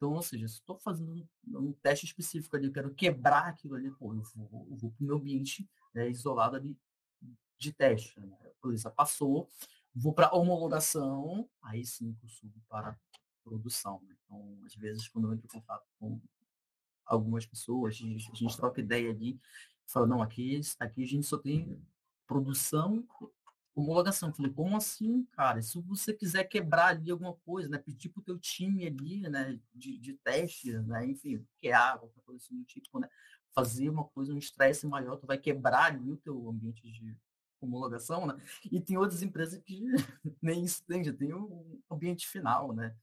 Então, 0.02 0.14
ou 0.14 0.22
seja, 0.24 0.48
se 0.48 0.56
estou 0.56 0.80
fazendo 0.80 1.14
um, 1.14 1.60
um, 1.60 1.74
teste 1.74 2.08
específico 2.08 2.56
ali, 2.56 2.66
eu 2.66 2.72
quero 2.72 2.92
quebrar 2.92 3.46
aquilo 3.46 3.76
ali, 3.76 3.92
pô, 3.92 4.16
eu 4.16 4.24
vou, 4.34 4.68
vou 4.72 4.90
para 4.90 5.04
o 5.04 5.06
meu 5.06 5.18
ambiente 5.18 5.70
né, 5.94 6.10
isolado 6.10 6.56
ali 6.56 6.76
de 7.56 7.72
teste. 7.72 8.20
Né? 8.20 8.36
A 8.44 8.50
polícia 8.60 8.90
passou, 8.90 9.48
vou 9.94 10.12
para 10.12 10.34
homologação, 10.34 11.48
aí 11.62 11.86
sim 11.86 12.18
eu 12.24 12.30
subo 12.30 12.60
para 12.68 13.00
produção. 13.44 14.02
Né? 14.08 14.16
Então, 14.26 14.60
às 14.66 14.74
vezes, 14.74 15.08
quando 15.08 15.28
eu 15.28 15.34
entro 15.36 15.46
em 15.46 15.60
contato 15.60 15.86
com 16.00 16.20
algumas 17.06 17.46
pessoas, 17.46 17.94
a 17.94 17.98
gente, 17.98 18.32
a 18.32 18.36
gente 18.36 18.58
troca 18.58 18.82
ideia 18.82 19.12
ali, 19.12 19.40
fala, 19.86 20.08
não, 20.08 20.20
aqui, 20.24 20.60
aqui 20.80 21.04
a 21.04 21.08
gente 21.08 21.28
só 21.28 21.38
tem 21.38 21.80
produção 22.26 23.08
homologação. 23.76 24.30
Eu 24.30 24.36
falei, 24.36 24.52
como 24.52 24.76
assim, 24.76 25.24
cara? 25.32 25.62
Se 25.62 25.80
você 25.82 26.14
quiser 26.14 26.44
quebrar 26.46 26.88
ali 26.88 27.12
alguma 27.12 27.34
coisa, 27.34 27.70
né? 27.70 27.78
Pedir 27.78 28.10
pro 28.10 28.22
teu 28.22 28.38
time 28.38 28.86
ali, 28.86 29.22
né? 29.30 29.60
De, 29.74 29.98
de 29.98 30.14
teste, 30.14 30.72
né? 30.80 31.06
Enfim, 31.06 31.46
que 31.60 31.70
é 31.70 31.74
água, 31.74 32.10
qualquer 32.10 32.22
coisa 32.22 32.44
assim 32.44 32.58
do 32.58 32.66
tipo, 32.66 33.00
né? 33.00 33.08
Fazer 33.54 33.90
uma 33.90 34.06
coisa, 34.06 34.34
um 34.34 34.38
estresse 34.38 34.88
maior, 34.88 35.18
tu 35.18 35.28
vai 35.28 35.38
quebrar 35.38 35.86
ali 35.86 36.12
o 36.12 36.18
teu 36.18 36.50
ambiente 36.50 36.82
de 36.82 37.18
homologação, 37.60 38.26
né? 38.26 38.36
E 38.72 38.80
tem 38.80 38.98
outras 38.98 39.22
empresas 39.22 39.62
que 39.64 39.86
nem 40.42 40.64
isso 40.64 40.84
tem, 40.86 41.04
já 41.04 41.14
tem 41.14 41.34
o 41.34 41.80
ambiente 41.90 42.28
final, 42.28 42.74
né? 42.74 42.96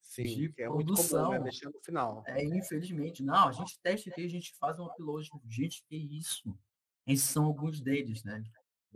Sim, 0.00 0.22
de 0.22 0.48
que 0.52 0.62
é 0.62 0.66
produção. 0.66 1.30
muito 1.30 1.38
comum, 1.38 1.44
né? 1.44 1.72
No 1.74 1.80
final. 1.82 2.24
É, 2.26 2.44
infelizmente. 2.44 3.22
Não, 3.22 3.48
a 3.48 3.52
gente 3.52 3.78
testa 3.80 4.08
aqui, 4.08 4.24
a 4.24 4.28
gente 4.28 4.54
faz 4.56 4.78
um 4.78 4.86
upload. 4.86 5.28
Gente, 5.48 5.84
que 5.88 5.96
isso? 5.96 6.56
Esses 7.06 7.28
são 7.28 7.44
alguns 7.44 7.80
deles, 7.80 8.22
né? 8.24 8.42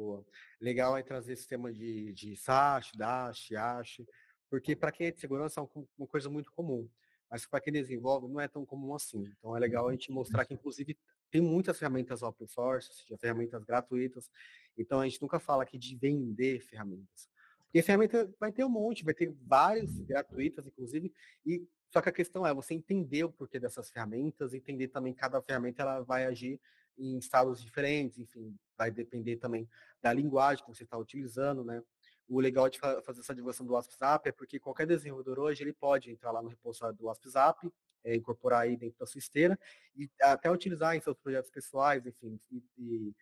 Boa. 0.01 0.25
Legal 0.59 0.95
aí 0.95 1.03
trazer 1.03 1.35
esse 1.35 1.47
tema 1.47 1.71
de, 1.71 2.15
de 2.15 2.35
SASH, 2.35 2.93
DASH, 2.97 3.51
YASH, 3.51 4.01
porque 4.49 4.75
para 4.75 4.91
quem 4.91 5.09
é 5.09 5.11
de 5.11 5.21
segurança 5.21 5.61
é 5.61 5.63
uma 5.99 6.07
coisa 6.07 6.31
muito 6.31 6.51
comum, 6.53 6.89
mas 7.31 7.45
para 7.45 7.61
quem 7.61 7.71
desenvolve 7.71 8.27
não 8.27 8.41
é 8.41 8.49
tão 8.49 8.65
comum 8.65 8.95
assim. 8.95 9.31
Então 9.37 9.55
é 9.55 9.61
legal 9.61 9.87
a 9.87 9.93
gente 9.93 10.11
mostrar 10.11 10.47
que, 10.47 10.55
inclusive, 10.55 10.97
tem 11.31 11.43
muitas 11.43 11.79
ferramentas 11.79 12.23
open 12.23 12.47
source, 12.47 12.91
seja, 12.95 13.19
ferramentas 13.19 13.63
gratuitas, 13.63 14.31
então 14.75 15.01
a 15.01 15.05
gente 15.07 15.21
nunca 15.21 15.39
fala 15.39 15.65
aqui 15.65 15.77
de 15.77 15.95
vender 15.95 16.61
ferramentas. 16.61 17.29
Porque 17.65 17.83
ferramenta 17.83 18.35
vai 18.41 18.51
ter 18.51 18.65
um 18.65 18.71
monte, 18.71 19.05
vai 19.05 19.13
ter 19.13 19.31
várias 19.43 20.01
gratuitas, 20.01 20.67
inclusive, 20.67 21.13
e 21.45 21.63
só 21.91 22.01
que 22.01 22.09
a 22.09 22.13
questão 22.13 22.47
é 22.47 22.55
você 22.55 22.73
entender 22.73 23.25
o 23.25 23.31
porquê 23.31 23.61
dessas 23.61 23.91
ferramentas, 23.91 24.55
entender 24.55 24.89
também 24.89 25.13
cada 25.13 25.43
ferramenta 25.43 25.83
ela 25.83 26.01
vai 26.01 26.25
agir 26.25 26.59
em 26.99 27.19
estados 27.19 27.63
diferentes, 27.63 28.19
enfim, 28.19 28.57
vai 28.77 28.91
depender 28.91 29.37
também 29.37 29.69
da 30.03 30.13
linguagem 30.13 30.65
que 30.65 30.71
você 30.71 30.85
está 30.85 30.97
utilizando, 30.97 31.65
né? 31.65 31.83
O 32.29 32.39
legal 32.39 32.69
de 32.69 32.79
fazer 32.79 33.21
essa 33.21 33.35
divulgação 33.35 33.67
do 33.67 33.73
WhatsApp 33.73 34.29
é 34.29 34.33
porque 34.33 34.61
qualquer 34.61 34.87
desenvolvedor 34.87 35.41
hoje 35.41 35.65
ele 35.65 35.73
pode 35.73 36.11
entrar 36.11 36.31
lá 36.31 36.41
no 36.41 36.49
repositório 36.49 36.97
do 36.97 37.07
WhatsApp, 37.07 37.69
é, 38.05 38.15
incorporar 38.15 38.63
aí 38.63 38.77
dentro 38.77 38.99
da 38.99 39.07
sua 39.07 39.19
esteira 39.19 39.59
e 39.97 40.09
até 40.23 40.51
utilizar 40.51 40.95
em 40.95 41.01
seus 41.01 41.17
projetos 41.19 41.51
pessoais, 41.51 42.07
enfim, 42.07 42.39
e, 42.51 42.63
e, 42.79 43.15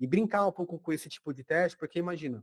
e 0.00 0.06
brincar 0.06 0.46
um 0.46 0.52
pouco 0.52 0.78
com 0.78 0.92
esse 0.92 1.08
tipo 1.08 1.32
de 1.34 1.44
teste, 1.44 1.76
porque 1.76 1.98
imagina, 1.98 2.42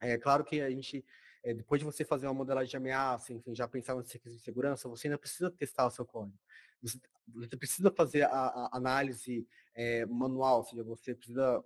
é 0.00 0.16
claro 0.16 0.42
que 0.44 0.60
a 0.60 0.70
gente 0.70 1.04
é, 1.46 1.54
depois 1.54 1.78
de 1.78 1.84
você 1.84 2.04
fazer 2.04 2.26
uma 2.26 2.34
modelagem 2.34 2.68
de 2.68 2.76
ameaça, 2.76 3.32
enfim, 3.32 3.54
já 3.54 3.68
pensar 3.68 3.94
nos 3.94 4.10
requisitos 4.10 4.40
de 4.40 4.44
segurança, 4.44 4.88
você 4.88 5.06
ainda 5.06 5.16
precisa 5.16 5.48
testar 5.48 5.86
o 5.86 5.90
seu 5.90 6.04
código. 6.04 6.36
Você, 6.82 6.98
você 7.28 7.56
precisa 7.56 7.88
fazer 7.92 8.24
a, 8.24 8.28
a 8.30 8.76
análise 8.76 9.46
é, 9.72 10.04
manual, 10.06 10.58
ou 10.58 10.64
seja, 10.64 10.82
você 10.82 11.14
precisa 11.14 11.64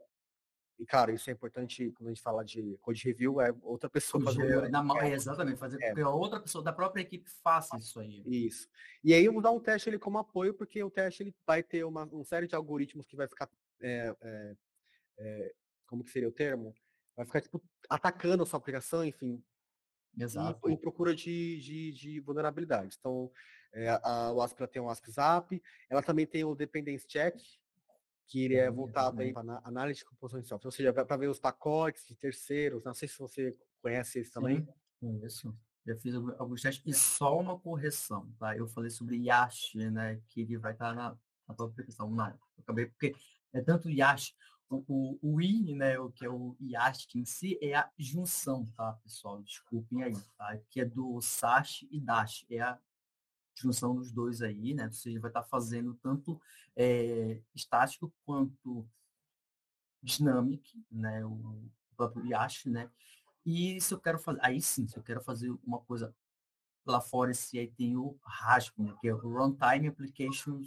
e, 0.78 0.86
cara, 0.86 1.12
isso 1.12 1.28
é 1.28 1.32
importante 1.34 1.90
quando 1.92 2.08
a 2.08 2.10
gente 2.10 2.22
fala 2.22 2.42
de 2.42 2.78
code 2.80 3.04
review, 3.04 3.38
é 3.38 3.54
outra 3.62 3.88
pessoa 3.90 4.22
fazer. 4.24 4.70
Na 4.70 4.82
mão, 4.82 4.98
é, 4.98 5.12
exatamente, 5.12 5.58
fazer 5.58 5.76
é. 5.82 5.88
com 5.90 5.94
que 5.94 6.00
a 6.00 6.08
outra 6.08 6.40
pessoa 6.40 6.64
da 6.64 6.72
própria 6.72 7.02
equipe 7.02 7.28
faça 7.42 7.76
isso 7.76 8.00
aí. 8.00 8.22
Isso. 8.26 8.66
E 9.04 9.12
aí 9.12 9.22
eu 9.22 9.32
vou 9.32 9.42
dar 9.42 9.50
um 9.50 9.60
teste 9.60 9.90
ele 9.90 9.98
como 9.98 10.16
apoio, 10.16 10.54
porque 10.54 10.82
o 10.82 10.90
teste 10.90 11.22
ele 11.22 11.34
vai 11.46 11.62
ter 11.62 11.84
uma, 11.84 12.04
uma 12.04 12.24
série 12.24 12.46
de 12.46 12.54
algoritmos 12.54 13.06
que 13.06 13.14
vai 13.14 13.28
ficar. 13.28 13.48
É, 13.82 14.16
é, 14.22 14.56
é, 15.18 15.52
como 15.86 16.02
que 16.02 16.10
seria 16.10 16.28
o 16.28 16.32
termo? 16.32 16.74
Vai 17.14 17.26
ficar 17.26 17.42
tipo, 17.42 17.62
atacando 17.90 18.42
a 18.42 18.46
sua 18.46 18.58
aplicação, 18.58 19.04
enfim, 19.04 19.42
Exato. 20.18 20.68
Em, 20.68 20.72
em 20.72 20.76
procura 20.76 21.14
de, 21.14 21.60
de, 21.60 21.92
de 21.92 22.20
vulnerabilidades. 22.20 22.96
Então, 22.98 23.30
é, 23.72 23.88
a, 24.02 24.32
o 24.32 24.42
ASP 24.42 24.66
tem 24.66 24.82
um 24.82 24.88
ASP 24.88 25.10
Zap, 25.10 25.62
ela 25.88 26.02
também 26.02 26.26
tem 26.26 26.44
o 26.44 26.54
Dependence 26.54 27.06
Check, 27.06 27.36
que 28.26 28.44
ele 28.44 28.56
é 28.56 28.70
voltado 28.70 29.16
para 29.32 29.60
análise 29.64 30.00
de 30.00 30.04
composição 30.04 30.40
de 30.40 30.48
software, 30.48 30.68
ou 30.68 30.72
seja, 30.72 30.92
para 30.92 31.16
ver 31.16 31.28
os 31.28 31.40
pacotes 31.40 32.06
de 32.06 32.14
terceiros. 32.14 32.84
Não 32.84 32.94
sei 32.94 33.08
se 33.08 33.18
você 33.18 33.56
conhece 33.82 34.20
esse 34.20 34.30
também. 34.30 34.66
Sim, 35.00 35.20
isso. 35.24 35.54
Já 35.86 35.96
fiz 35.96 36.14
alguns 36.14 36.62
testes 36.62 36.84
e 36.86 36.96
só 36.96 37.38
uma 37.40 37.58
correção, 37.58 38.30
tá? 38.38 38.56
Eu 38.56 38.68
falei 38.68 38.90
sobre 38.90 39.16
Yash, 39.16 39.74
né? 39.74 40.20
Que 40.28 40.42
ele 40.42 40.56
vai 40.58 40.72
estar 40.72 40.94
na, 40.94 41.16
na 41.48 41.54
tua 41.54 41.66
aplicação. 41.66 42.08
Não, 42.10 42.28
eu 42.28 42.38
acabei 42.58 42.86
porque 42.86 43.16
é 43.52 43.60
tanto 43.60 43.90
Yash 43.90 44.34
o, 44.70 45.18
o, 45.20 45.40
I, 45.40 45.74
né, 45.74 45.98
o 45.98 46.10
que 46.10 46.24
é 46.24 46.30
o 46.30 46.56
IAST 46.60 47.18
em 47.18 47.24
si, 47.24 47.58
é 47.60 47.74
a 47.74 47.90
junção, 47.98 48.66
tá, 48.76 48.92
pessoal? 49.02 49.42
Desculpem 49.42 50.04
aí, 50.04 50.16
tá? 50.38 50.56
Que 50.70 50.82
é 50.82 50.84
do 50.84 51.20
SASH 51.20 51.82
e 51.90 52.00
DASH. 52.00 52.46
É 52.48 52.60
a 52.60 52.78
junção 53.54 53.96
dos 53.96 54.12
dois 54.12 54.42
aí, 54.42 54.72
né? 54.72 54.88
Você 54.88 55.18
vai 55.18 55.28
estar 55.28 55.42
tá 55.42 55.48
fazendo 55.48 55.94
tanto 55.94 56.40
é, 56.76 57.42
estático 57.52 58.12
quanto 58.24 58.88
dinâmico, 60.00 60.68
né? 60.90 61.24
O 61.26 61.68
próprio 61.96 62.24
IAST, 62.26 62.68
né? 62.68 62.88
E 63.44 63.80
se 63.80 63.92
eu 63.92 64.00
quero 64.00 64.18
fazer, 64.20 64.38
aí 64.42 64.60
sim, 64.60 64.86
se 64.86 64.96
eu 64.96 65.02
quero 65.02 65.20
fazer 65.20 65.50
uma 65.64 65.80
coisa 65.80 66.14
lá 66.86 67.00
fora, 67.00 67.34
se 67.34 67.58
aí 67.58 67.68
tem 67.68 67.96
o 67.96 68.16
RASP, 68.22 68.80
né? 68.82 68.94
Que 69.00 69.08
é 69.08 69.14
o 69.14 69.18
Runtime 69.18 69.88
Application 69.88 70.62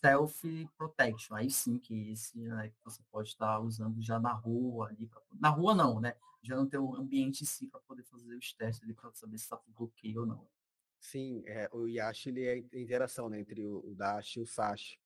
self-protection. 0.00 1.34
Aí 1.36 1.50
sim 1.50 1.78
que 1.78 2.10
esse 2.10 2.38
né, 2.38 2.72
você 2.84 3.02
pode 3.10 3.28
estar 3.28 3.60
usando 3.60 4.00
já 4.00 4.18
na 4.18 4.32
rua 4.32 4.88
ali. 4.88 5.06
Pra, 5.06 5.22
na 5.38 5.48
rua 5.48 5.74
não, 5.74 6.00
né? 6.00 6.14
Já 6.42 6.56
no 6.56 6.66
teu 6.66 6.94
ambiente 6.96 7.42
em 7.42 7.46
si 7.46 7.66
para 7.66 7.80
poder 7.80 8.02
fazer 8.04 8.34
os 8.34 8.52
testes 8.54 8.82
ali 8.82 8.94
para 8.94 9.12
saber 9.12 9.38
se 9.38 9.44
está 9.44 9.56
tudo 9.56 9.84
ok 9.84 10.18
ou 10.18 10.26
não. 10.26 10.46
Sim, 10.98 11.42
é, 11.46 11.68
o 11.72 11.86
Yash 11.86 12.26
ele 12.26 12.44
é 12.44 12.52
a 12.52 12.78
interação 12.78 13.28
né, 13.28 13.40
entre 13.40 13.66
o, 13.66 13.78
o 13.86 13.94
Dash 13.94 14.36
e 14.36 14.40
o 14.40 14.46
Sash. 14.46 14.98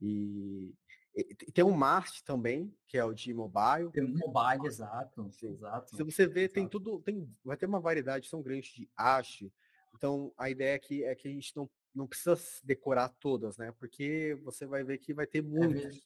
E, 0.00 0.74
e, 1.14 1.34
tem 1.52 1.64
um 1.64 1.72
Mast 1.72 2.22
também, 2.24 2.74
que 2.86 2.98
é 2.98 3.04
o 3.04 3.14
de 3.14 3.32
mobile. 3.32 3.90
Tem 3.92 4.04
um 4.04 4.18
mobile, 4.18 4.66
exato. 4.66 5.30
Sim. 5.32 5.48
exato. 5.48 5.96
Se 5.96 6.02
você 6.02 6.26
ver, 6.26 6.50
tem 6.50 6.68
tudo, 6.68 7.00
tem, 7.00 7.30
vai 7.44 7.56
ter 7.56 7.66
uma 7.66 7.80
variedade 7.80 8.30
tão 8.30 8.42
grande 8.42 8.74
de 8.74 8.90
Ash. 8.96 9.44
Então 9.94 10.32
a 10.36 10.50
ideia 10.50 10.76
aqui 10.76 11.04
é 11.04 11.14
que 11.14 11.28
a 11.28 11.30
gente 11.30 11.56
não 11.56 11.70
não 11.94 12.06
precisa 12.06 12.38
decorar 12.64 13.08
todas, 13.08 13.56
né? 13.56 13.72
Porque 13.78 14.38
você 14.42 14.66
vai 14.66 14.82
ver 14.82 14.98
que 14.98 15.12
vai 15.12 15.26
ter 15.26 15.42
muitas. 15.42 16.00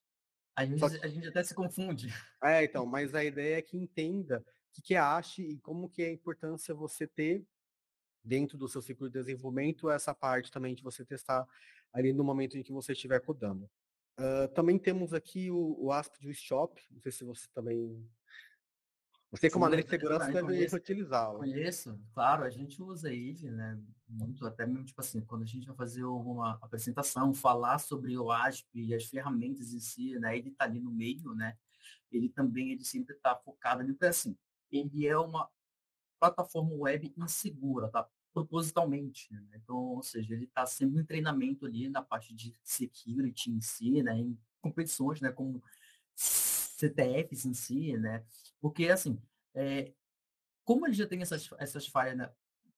a, 0.55 0.65
gente, 0.65 0.85
a 0.85 1.09
gente 1.09 1.29
até 1.29 1.43
se 1.43 1.55
confunde. 1.55 2.09
É, 2.43 2.65
então, 2.65 2.85
mas 2.87 3.15
a 3.15 3.25
ideia 3.25 3.59
é 3.59 3.63
que 3.63 3.77
entenda 3.77 4.41
o 4.41 4.75
que, 4.75 4.83
que 4.83 4.95
é 4.95 4.99
ASH 4.99 5.39
e 5.39 5.59
como 5.59 5.89
que 5.89 6.03
é 6.03 6.07
a 6.07 6.13
importância 6.13 6.75
você 6.75 7.07
ter 7.07 7.47
dentro 8.23 8.59
do 8.59 8.69
seu 8.69 8.83
ciclo 8.83 9.09
de 9.09 9.19
desenvolvimento 9.19 9.89
essa 9.89 10.15
parte 10.15 10.51
também 10.51 10.75
de 10.75 10.83
você 10.83 11.05
testar 11.05 11.47
ali 11.93 12.13
no 12.13 12.25
momento 12.25 12.59
em 12.59 12.63
que 12.63 12.73
você 12.73 12.93
estiver 12.93 13.21
codando. 13.21 13.71
Uh, 14.19 14.49
também 14.55 14.79
temos 14.79 15.13
aqui 15.13 15.51
o, 15.51 15.77
o 15.79 15.93
ASP 15.93 16.21
do 16.21 16.35
Shop, 16.35 16.83
não 16.91 17.01
sei 17.01 17.13
se 17.13 17.25
você 17.25 17.47
também 17.53 18.09
você, 19.37 19.51
como 19.51 19.65
analista 19.65 19.97
de 19.97 20.03
segurança, 20.03 20.33
deve 20.33 20.77
utilizá-lo. 20.77 21.39
Conheço, 21.39 21.99
claro, 22.15 22.45
a 22.45 22.51
gente 22.51 22.83
usa 22.83 23.13
ele, 23.13 23.51
né? 23.51 23.79
Muito, 24.09 24.47
até 24.47 24.67
mesmo, 24.67 24.85
tipo 24.85 25.01
assim, 25.01 25.21
quando 25.21 25.43
a 25.43 25.47
gente 25.47 25.67
vai 25.67 25.77
fazer 25.77 26.03
alguma 26.03 26.59
apresentação, 26.63 27.35
falar 27.35 27.79
sobre 27.79 28.17
o 28.17 28.31
ASP 28.31 28.69
e 28.75 28.95
as 28.95 29.05
ferramentas 29.05 29.73
em 29.73 29.81
si, 29.81 30.19
né? 30.19 30.37
Ele 30.37 30.51
está 30.51 30.65
ali 30.65 30.81
no 30.81 30.91
meio, 30.91 31.35
né? 31.35 31.57
Ele 32.11 32.29
também, 32.29 32.71
ele 32.71 32.85
sempre 32.85 33.15
está 33.15 33.35
focado 33.35 33.83
ali, 33.83 33.93
porque 33.93 34.07
assim, 34.07 34.37
ele 34.71 35.07
é 35.07 35.19
uma 35.19 35.49
plataforma 36.19 36.73
web 36.75 37.13
insegura, 37.17 37.89
tá? 37.89 38.09
propositalmente. 38.37 39.33
Né? 39.33 39.43
Então, 39.55 39.77
ou 39.77 40.03
seja, 40.03 40.35
ele 40.35 40.45
está 40.45 40.67
sempre 40.67 41.01
em 41.01 41.05
treinamento 41.05 41.65
ali 41.65 41.89
na 41.89 42.03
parte 42.03 42.35
de 42.35 42.55
security 42.63 43.51
em 43.51 43.63
si, 43.63 44.03
né? 44.03 44.19
em 44.19 44.39
competições, 44.61 45.23
né? 45.23 45.33
como 45.33 45.63
CTFs 46.15 47.47
em 47.47 47.55
si, 47.55 47.97
né? 47.97 48.23
Porque, 48.61 48.89
assim, 48.89 49.21
é, 49.55 49.93
como 50.65 50.87
ele 50.87 50.95
já 50.95 51.07
tem 51.07 51.23
essas, 51.23 51.49
essas 51.59 51.87
falhas 51.87 52.17
né, 52.17 52.31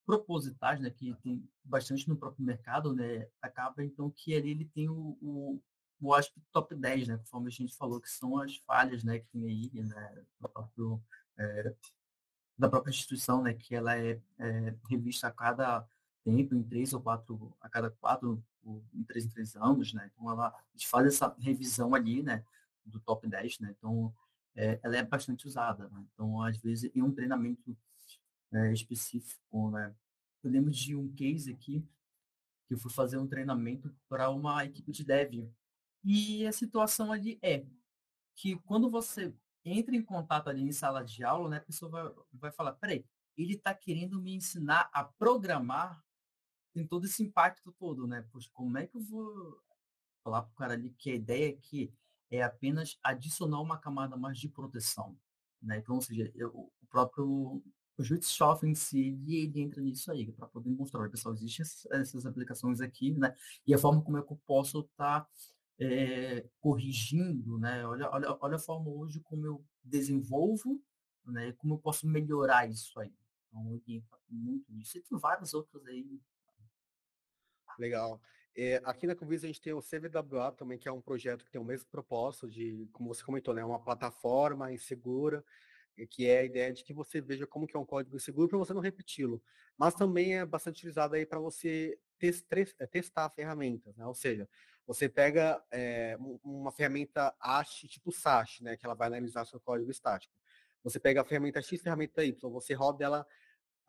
propositais, 0.05 0.79
né, 0.79 0.89
que 0.89 1.13
tem 1.21 1.47
bastante 1.63 2.07
no 2.09 2.15
próprio 2.15 2.43
mercado, 2.43 2.95
né, 2.95 3.27
acaba 3.41 3.83
então 3.83 4.09
que 4.09 4.35
ali 4.35 4.49
ele 4.49 4.65
tem 4.65 4.89
o, 4.89 5.17
o, 5.21 5.61
o 6.01 6.21
top 6.51 6.75
10, 6.75 7.07
né, 7.07 7.17
conforme 7.17 7.47
a 7.47 7.51
gente 7.51 7.75
falou, 7.75 8.01
que 8.01 8.09
são 8.09 8.37
as 8.39 8.55
falhas, 8.57 9.03
né, 9.03 9.19
que 9.19 9.27
tem 9.27 9.45
aí, 9.45 9.69
né, 9.83 10.25
próprio, 10.39 10.99
é, 11.37 11.75
da 12.57 12.67
própria 12.69 12.89
instituição, 12.89 13.43
né, 13.43 13.53
que 13.53 13.75
ela 13.75 13.97
é, 13.97 14.19
é, 14.39 14.75
revista 14.89 15.27
a 15.27 15.31
cada 15.31 15.87
tempo, 16.23 16.55
em 16.55 16.63
três 16.63 16.91
ou 16.93 17.01
quatro, 17.01 17.55
a 17.61 17.69
cada 17.69 17.91
quatro, 17.91 18.43
em 18.93 19.03
três 19.03 19.25
em 19.25 19.29
três 19.29 19.55
anos, 19.55 19.93
né, 19.93 20.09
então 20.11 20.31
ela, 20.31 20.51
faz 20.87 21.05
essa 21.05 21.35
revisão 21.39 21.93
ali, 21.93 22.23
né, 22.23 22.43
do 22.83 22.99
top 22.99 23.27
10, 23.27 23.59
né, 23.59 23.75
então 23.77 24.11
é, 24.55 24.79
ela 24.83 24.97
é 24.97 25.03
bastante 25.03 25.47
usada, 25.47 25.89
né, 25.89 26.05
então 26.13 26.41
às 26.41 26.57
vezes 26.57 26.91
em 26.95 27.01
um 27.01 27.13
treinamento 27.13 27.77
é, 28.51 28.71
específico, 28.73 29.71
né, 29.71 29.95
eu 30.43 30.51
lembro 30.51 30.71
de 30.71 30.95
um 30.95 31.11
case 31.13 31.51
aqui, 31.51 31.85
que 32.67 32.73
eu 32.73 32.77
fui 32.77 32.91
fazer 32.91 33.17
um 33.17 33.27
treinamento 33.27 33.93
para 34.07 34.29
uma 34.29 34.63
equipe 34.65 34.91
de 34.91 35.03
dev 35.03 35.49
e 36.03 36.45
a 36.47 36.51
situação 36.51 37.11
ali 37.11 37.39
é 37.41 37.65
que 38.35 38.55
quando 38.59 38.89
você 38.89 39.33
entra 39.65 39.95
em 39.95 40.01
contato 40.01 40.49
ali 40.49 40.61
em 40.61 40.71
sala 40.71 41.03
de 41.03 41.23
aula, 41.23 41.49
né, 41.49 41.57
a 41.57 41.61
pessoa 41.61 41.91
vai, 41.91 42.25
vai 42.33 42.51
falar, 42.51 42.73
peraí, 42.73 43.05
ele 43.37 43.53
está 43.53 43.73
querendo 43.73 44.21
me 44.21 44.33
ensinar 44.33 44.89
a 44.93 45.03
programar, 45.03 46.03
tem 46.73 46.85
todo 46.85 47.05
esse 47.05 47.23
impacto 47.23 47.71
todo, 47.73 48.05
né? 48.05 48.21
Poxa, 48.31 48.49
como 48.53 48.77
é 48.77 48.85
que 48.85 48.95
eu 48.95 49.01
vou 49.01 49.59
falar 50.23 50.43
para 50.43 50.51
o 50.51 50.55
cara 50.55 50.73
ali 50.73 50.89
que 50.91 51.11
a 51.11 51.15
ideia 51.15 51.49
é 51.49 51.53
que 51.53 51.91
é 52.31 52.41
apenas 52.43 52.97
adicionar 53.03 53.61
uma 53.61 53.77
camada 53.77 54.15
mais 54.15 54.37
de 54.37 54.47
proteção, 54.47 55.17
né? 55.61 55.77
Então, 55.79 55.95
ou 55.95 56.01
seja, 56.01 56.31
eu, 56.35 56.49
o 56.49 56.85
próprio 56.89 57.61
o 57.99 58.03
Jutsoft 58.03 58.65
em 58.65 58.73
si, 58.73 59.19
ele 59.27 59.59
entra 59.59 59.81
nisso 59.81 60.09
aí, 60.09 60.31
para 60.31 60.47
poder 60.47 60.69
mostrar, 60.69 61.09
pessoal, 61.09 61.35
existem 61.35 61.65
essas 61.91 62.25
aplicações 62.25 62.79
aqui, 62.79 63.11
né? 63.11 63.35
E 63.67 63.73
a 63.73 63.77
forma 63.77 64.01
como 64.01 64.17
é 64.17 64.21
eu 64.21 64.39
posso 64.47 64.79
estar 64.79 65.21
tá 65.21 65.29
é, 65.77 66.47
corrigindo, 66.61 67.59
né? 67.59 67.85
Olha, 67.85 68.09
olha, 68.09 68.37
olha 68.39 68.55
a 68.55 68.59
forma 68.59 68.89
hoje 68.89 69.19
como 69.19 69.45
eu 69.45 69.65
desenvolvo, 69.83 70.81
né? 71.25 71.51
Como 71.53 71.73
eu 71.73 71.77
posso 71.77 72.07
melhorar 72.07 72.69
isso 72.69 72.97
aí. 73.01 73.13
Então, 73.47 73.81
ele 73.85 74.03
muito 74.29 74.71
nisso. 74.71 74.97
E 74.97 75.01
tem 75.01 75.17
vários 75.17 75.53
outros 75.53 75.85
aí. 75.85 76.21
Legal. 77.77 78.21
É, 78.61 78.81
aqui 78.83 79.07
na 79.07 79.15
Convisa 79.15 79.45
a 79.45 79.47
gente 79.47 79.61
tem 79.61 79.71
o 79.71 79.81
CVWA 79.81 80.51
também, 80.51 80.77
que 80.77 80.89
é 80.89 80.91
um 80.91 80.99
projeto 80.99 81.45
que 81.45 81.49
tem 81.49 81.61
o 81.61 81.63
mesmo 81.63 81.87
propósito 81.89 82.45
de, 82.49 82.89
como 82.91 83.07
você 83.07 83.23
comentou, 83.23 83.53
né, 83.53 83.63
uma 83.63 83.79
plataforma 83.81 84.69
insegura, 84.69 85.41
que 86.09 86.27
é 86.27 86.39
a 86.39 86.43
ideia 86.43 86.73
de 86.73 86.83
que 86.83 86.93
você 86.93 87.21
veja 87.21 87.47
como 87.47 87.65
que 87.65 87.77
é 87.77 87.79
um 87.79 87.85
código 87.85 88.19
seguro 88.19 88.49
para 88.49 88.57
você 88.57 88.73
não 88.73 88.81
repeti-lo. 88.81 89.41
Mas 89.77 89.93
também 89.93 90.37
é 90.37 90.45
bastante 90.45 90.75
utilizado 90.75 91.15
aí 91.15 91.25
para 91.25 91.39
você 91.39 91.97
testar 92.91 93.29
ferramentas, 93.29 93.95
né? 93.95 94.05
Ou 94.05 94.13
seja, 94.13 94.45
você 94.85 95.07
pega 95.07 95.63
é, 95.71 96.17
uma 96.43 96.71
ferramenta 96.73 97.33
ASH 97.39 97.87
tipo 97.87 98.11
SASH, 98.11 98.59
né, 98.59 98.75
que 98.75 98.85
ela 98.85 98.95
vai 98.95 99.07
analisar 99.07 99.45
seu 99.45 99.59
código 99.61 99.89
estático. 99.89 100.33
Você 100.83 100.99
pega 100.99 101.21
a 101.21 101.25
ferramenta 101.25 101.61
X, 101.61 101.81
ferramenta 101.81 102.25
Y, 102.25 102.51
você 102.51 102.73
roda 102.73 103.05
ela 103.05 103.27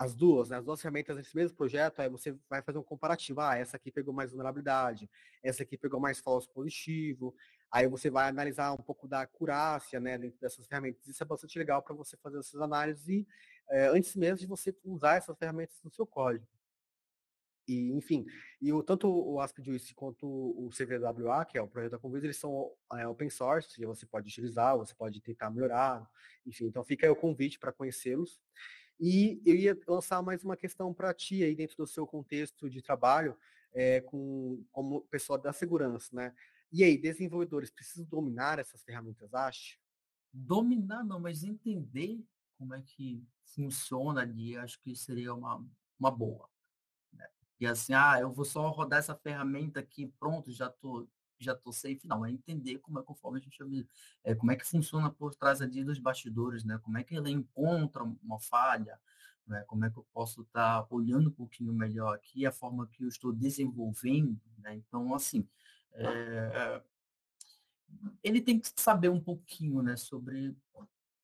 as 0.01 0.15
duas, 0.15 0.49
né, 0.49 0.57
as 0.57 0.65
duas 0.65 0.81
ferramentas 0.81 1.15
nesse 1.15 1.37
mesmo 1.37 1.55
projeto, 1.55 2.01
aí 2.01 2.09
você 2.09 2.35
vai 2.49 2.63
fazer 2.63 2.79
um 2.79 2.83
comparativo. 2.83 3.43
Ah, 3.43 3.59
essa 3.59 3.77
aqui 3.77 3.93
pegou 3.93 4.15
mais 4.15 4.31
vulnerabilidade, 4.31 5.11
essa 5.43 5.63
aqui 5.63 5.77
pegou 5.77 6.01
mais 6.01 6.19
falso 6.19 6.49
positivo. 6.51 7.35
Aí 7.71 7.87
você 7.87 8.09
vai 8.09 8.27
analisar 8.27 8.73
um 8.73 8.79
pouco 8.79 9.07
da 9.07 9.21
acurácia, 9.21 10.01
né, 10.01 10.17
dentro 10.17 10.41
dessas 10.41 10.67
ferramentas. 10.67 11.07
Isso 11.07 11.23
é 11.23 11.27
bastante 11.27 11.59
legal 11.59 11.83
para 11.83 11.95
você 11.95 12.17
fazer 12.17 12.39
essas 12.39 12.59
análises 12.63 13.07
e, 13.09 13.29
é, 13.69 13.89
antes 13.89 14.17
mesmo 14.17 14.39
de 14.39 14.47
você 14.47 14.75
usar 14.87 15.17
essas 15.17 15.37
ferramentas 15.37 15.79
no 15.85 15.91
seu 15.91 16.07
código. 16.07 16.47
E, 17.69 17.93
enfim, 17.93 18.25
e 18.59 18.73
o, 18.73 18.83
tanto 18.83 19.07
o 19.07 19.39
ASP.juice 19.39 19.95
quanto 19.95 20.27
o 20.27 20.71
CVWA, 20.71 21.45
que 21.45 21.59
é 21.59 21.63
o 21.63 21.69
projeto 21.69 21.93
da 21.93 21.99
Convisa, 21.99 22.25
eles 22.25 22.39
são 22.39 22.73
é, 22.95 23.07
open 23.07 23.29
source, 23.29 23.85
você 23.85 24.07
pode 24.07 24.29
utilizar, 24.29 24.79
você 24.79 24.95
pode 24.95 25.21
tentar 25.21 25.51
melhorar, 25.51 26.09
enfim, 26.47 26.65
então 26.65 26.83
fica 26.83 27.07
aí 27.07 27.11
o 27.11 27.15
convite 27.17 27.59
para 27.59 27.71
conhecê-los. 27.71 28.41
E 29.01 29.41
eu 29.47 29.55
ia 29.55 29.79
lançar 29.89 30.23
mais 30.23 30.45
uma 30.45 30.57
questão 30.57 30.93
para 30.93 31.15
ti 31.15 31.43
aí 31.43 31.55
dentro 31.55 31.75
do 31.77 31.87
seu 31.87 32.07
contexto 32.07 32.69
de 32.69 32.83
trabalho, 32.83 33.35
é, 33.73 34.03
com, 34.03 34.63
como 34.71 35.01
pessoa 35.03 35.39
da 35.39 35.55
segurança, 35.55 36.15
né? 36.15 36.35
E 36.71 36.85
aí, 36.85 36.99
desenvolvedores 36.99 37.71
precisam 37.71 38.05
dominar 38.05 38.59
essas 38.59 38.83
ferramentas 38.83 39.33
ASH? 39.33 39.79
Dominar 40.33 41.03
não, 41.03 41.19
mas 41.19 41.43
entender 41.43 42.23
como 42.59 42.75
é 42.75 42.83
que 42.83 43.25
funciona 43.43 44.21
ali, 44.21 44.57
acho 44.57 44.79
que 44.81 44.95
seria 44.95 45.35
uma, 45.35 45.67
uma 45.99 46.11
boa. 46.11 46.49
E 47.59 47.67
assim, 47.67 47.93
ah, 47.93 48.19
eu 48.21 48.31
vou 48.31 48.45
só 48.45 48.69
rodar 48.71 48.99
essa 48.99 49.15
ferramenta 49.15 49.81
aqui, 49.81 50.07
pronto, 50.19 50.53
já 50.53 50.69
tô, 50.69 51.09
já 51.45 51.55
tô 51.55 51.73
safe. 51.73 52.01
Não, 52.05 52.25
é 52.25 52.31
entender 52.31 52.79
como 52.79 52.99
é 52.99 53.03
conforme 53.03 53.39
a 53.39 53.43
gente 53.43 53.89
é, 54.25 54.35
como 54.35 54.53
é 54.53 54.57
que 54.57 54.67
funciona 54.67 55.11
por 55.11 55.35
trás 55.35 55.61
ali 55.61 55.85
dos 55.85 55.99
bastidores, 55.99 56.65
né? 56.65 56.79
Como 56.83 56.99
é 56.99 57.05
que 57.05 57.15
ele 57.17 57.31
encontra 57.31 58.03
uma 58.03 58.39
falha, 58.39 58.99
né? 59.47 59.65
Como 59.67 59.85
é 59.85 59.91
que 59.91 59.99
eu 59.99 60.07
posso 60.13 60.43
estar 60.43 60.83
tá 60.83 60.87
olhando 60.91 61.29
um 61.29 61.33
pouquinho 61.33 61.73
melhor 61.73 62.15
aqui 62.15 62.47
a 62.47 62.53
forma 62.53 62.87
que 62.87 63.05
eu 63.05 63.09
estou 63.09 63.33
desenvolvendo, 63.33 64.41
né? 64.59 64.75
Então, 64.75 65.15
assim, 65.15 65.47
é, 65.93 66.83
ele 68.23 68.41
tem 68.41 68.59
que 68.59 68.71
saber 68.77 69.09
um 69.09 69.21
pouquinho, 69.21 69.83
né, 69.83 69.97
sobre 69.97 70.57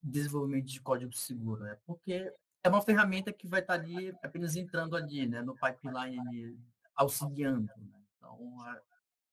desenvolvimento 0.03 0.67
de 0.67 0.81
código 0.81 1.13
seguro, 1.13 1.63
né? 1.63 1.77
Porque 1.87 2.33
é 2.63 2.69
uma 2.69 2.83
ferramenta 2.83 3.33
que 3.33 3.47
vai 3.47 3.61
estar 3.61 3.75
ali 3.75 4.15
apenas 4.23 4.57
entrando 4.57 4.97
ali, 4.97 5.27
né, 5.27 5.43
no 5.43 5.55
pipeline 5.55 6.59
auxiliando. 6.95 7.71
Né? 7.77 8.01
Então, 8.17 8.59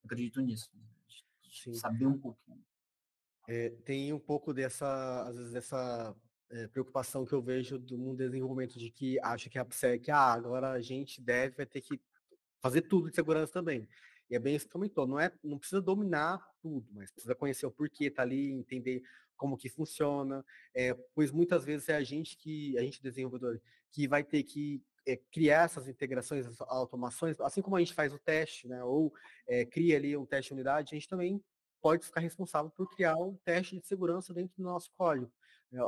acredito 0.04 0.42
nisso. 0.42 0.70
Né? 0.74 1.74
Saber 1.74 2.06
um 2.06 2.18
pouquinho. 2.18 2.64
É, 3.48 3.70
tem 3.86 4.14
um 4.14 4.20
pouco 4.20 4.54
dessa, 4.54 5.24
às 5.28 5.36
vezes, 5.36 5.52
dessa 5.52 6.16
é, 6.50 6.68
preocupação 6.68 7.26
que 7.26 7.34
eu 7.34 7.42
vejo 7.42 7.78
do 7.78 7.98
mundo 7.98 8.18
do 8.18 8.30
desenvolvimento 8.30 8.80
de 8.80 8.90
que 8.90 9.20
acha 9.20 9.50
que 9.50 9.60
a 9.60 9.66
PSEC, 9.66 10.12
ah, 10.12 10.34
agora 10.34 10.72
a 10.72 10.82
gente 10.82 11.22
deve 11.22 11.58
vai 11.58 11.66
ter 11.66 11.82
que 11.82 12.00
fazer 12.62 12.84
tudo 12.84 13.10
de 13.10 13.16
segurança 13.16 13.52
também. 13.52 13.88
E 14.30 14.36
é 14.36 14.40
bem 14.40 14.56
isso 14.56 14.66
que 14.66 14.72
comentou, 14.72 15.06
não, 15.06 15.20
é, 15.20 15.32
não 15.44 15.60
precisa 15.60 15.82
dominar 15.82 16.42
tudo, 16.62 16.88
mas 16.92 17.12
precisa 17.12 17.36
conhecer 17.36 17.66
o 17.66 17.72
porquê, 17.72 18.10
tá 18.10 18.22
ali, 18.22 18.52
entender 18.52 19.04
como 19.36 19.58
que 19.58 19.68
funciona, 19.68 20.46
é, 20.74 20.94
pois 21.14 21.32
muitas 21.32 21.66
vezes 21.66 21.90
é 21.90 21.96
a 21.96 22.04
gente 22.04 22.38
que, 22.38 22.78
a 22.78 22.82
gente 22.82 23.02
desenvolvedor, 23.02 23.60
que 23.92 24.08
vai 24.08 24.24
ter 24.24 24.44
que 24.44 24.82
é, 25.06 25.18
criar 25.32 25.66
essas 25.66 25.88
integrações, 25.88 26.46
essas 26.46 26.62
automações, 26.62 27.40
assim 27.42 27.62
como 27.62 27.76
a 27.76 27.80
gente 27.80 27.94
faz 27.94 28.14
o 28.14 28.20
teste, 28.20 28.68
né, 28.68 28.84
ou 28.84 29.14
é, 29.48 29.66
cria 29.66 29.98
ali 29.98 30.16
um 30.16 30.26
teste 30.26 30.50
de 30.50 30.54
unidade, 30.54 30.94
a 30.94 30.98
gente 30.98 31.08
também 31.08 31.44
pode 31.82 32.06
ficar 32.06 32.22
responsável 32.22 32.72
por 32.72 32.90
criar 32.96 33.16
um 33.18 33.36
teste 33.44 33.78
de 33.78 33.86
segurança 33.86 34.34
dentro 34.34 34.56
do 34.58 34.64
nosso 34.64 34.92
código. 34.98 35.32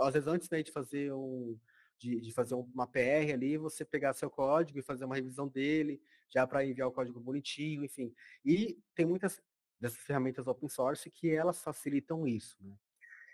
Às 0.02 0.14
vezes 0.14 0.28
antes 0.28 0.50
né, 0.50 0.62
de 0.62 0.72
fazer 0.72 1.14
um, 1.14 1.58
de, 1.98 2.20
de, 2.20 2.34
fazer 2.34 2.56
uma 2.56 2.88
PR 2.88 3.32
ali, 3.34 3.58
você 3.58 3.86
pegar 3.86 4.14
seu 4.14 4.30
código 4.30 4.80
e 4.80 4.84
fazer 4.84 5.06
uma 5.06 5.16
revisão 5.16 5.48
dele, 5.48 6.02
já 6.30 6.46
para 6.46 6.66
enviar 6.66 6.88
o 6.88 6.92
código 6.92 7.20
bonitinho, 7.20 7.84
enfim. 7.86 8.14
E 8.44 8.78
tem 8.94 9.06
muitas 9.06 9.42
dessas 9.80 10.00
ferramentas 10.00 10.48
open 10.48 10.68
source 10.68 11.10
que 11.10 11.30
elas 11.30 11.62
facilitam 11.62 12.28
isso. 12.28 12.58
Né? 12.62 12.76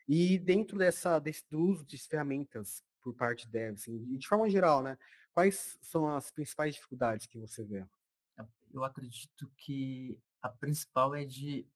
E 0.07 0.38
dentro 0.38 0.77
dessa, 0.77 1.19
desse, 1.19 1.43
do 1.49 1.59
uso 1.59 1.86
de 1.86 1.97
ferramentas 1.97 2.84
por 3.01 3.15
parte 3.15 3.45
de 3.45 3.51
devs, 3.51 3.82
assim, 3.82 4.17
de 4.17 4.27
forma 4.27 4.49
geral, 4.49 4.84
né? 4.84 4.97
Quais 5.34 5.77
são 5.82 6.07
as 6.07 6.32
principais 6.32 6.75
dificuldades 6.75 7.25
que 7.25 7.38
você 7.38 7.63
vê? 7.63 7.86
Eu 8.73 8.84
acredito 8.84 9.51
que 9.57 10.19
a 10.41 10.49
principal 10.49 11.13
é 11.15 11.25
de 11.25 11.67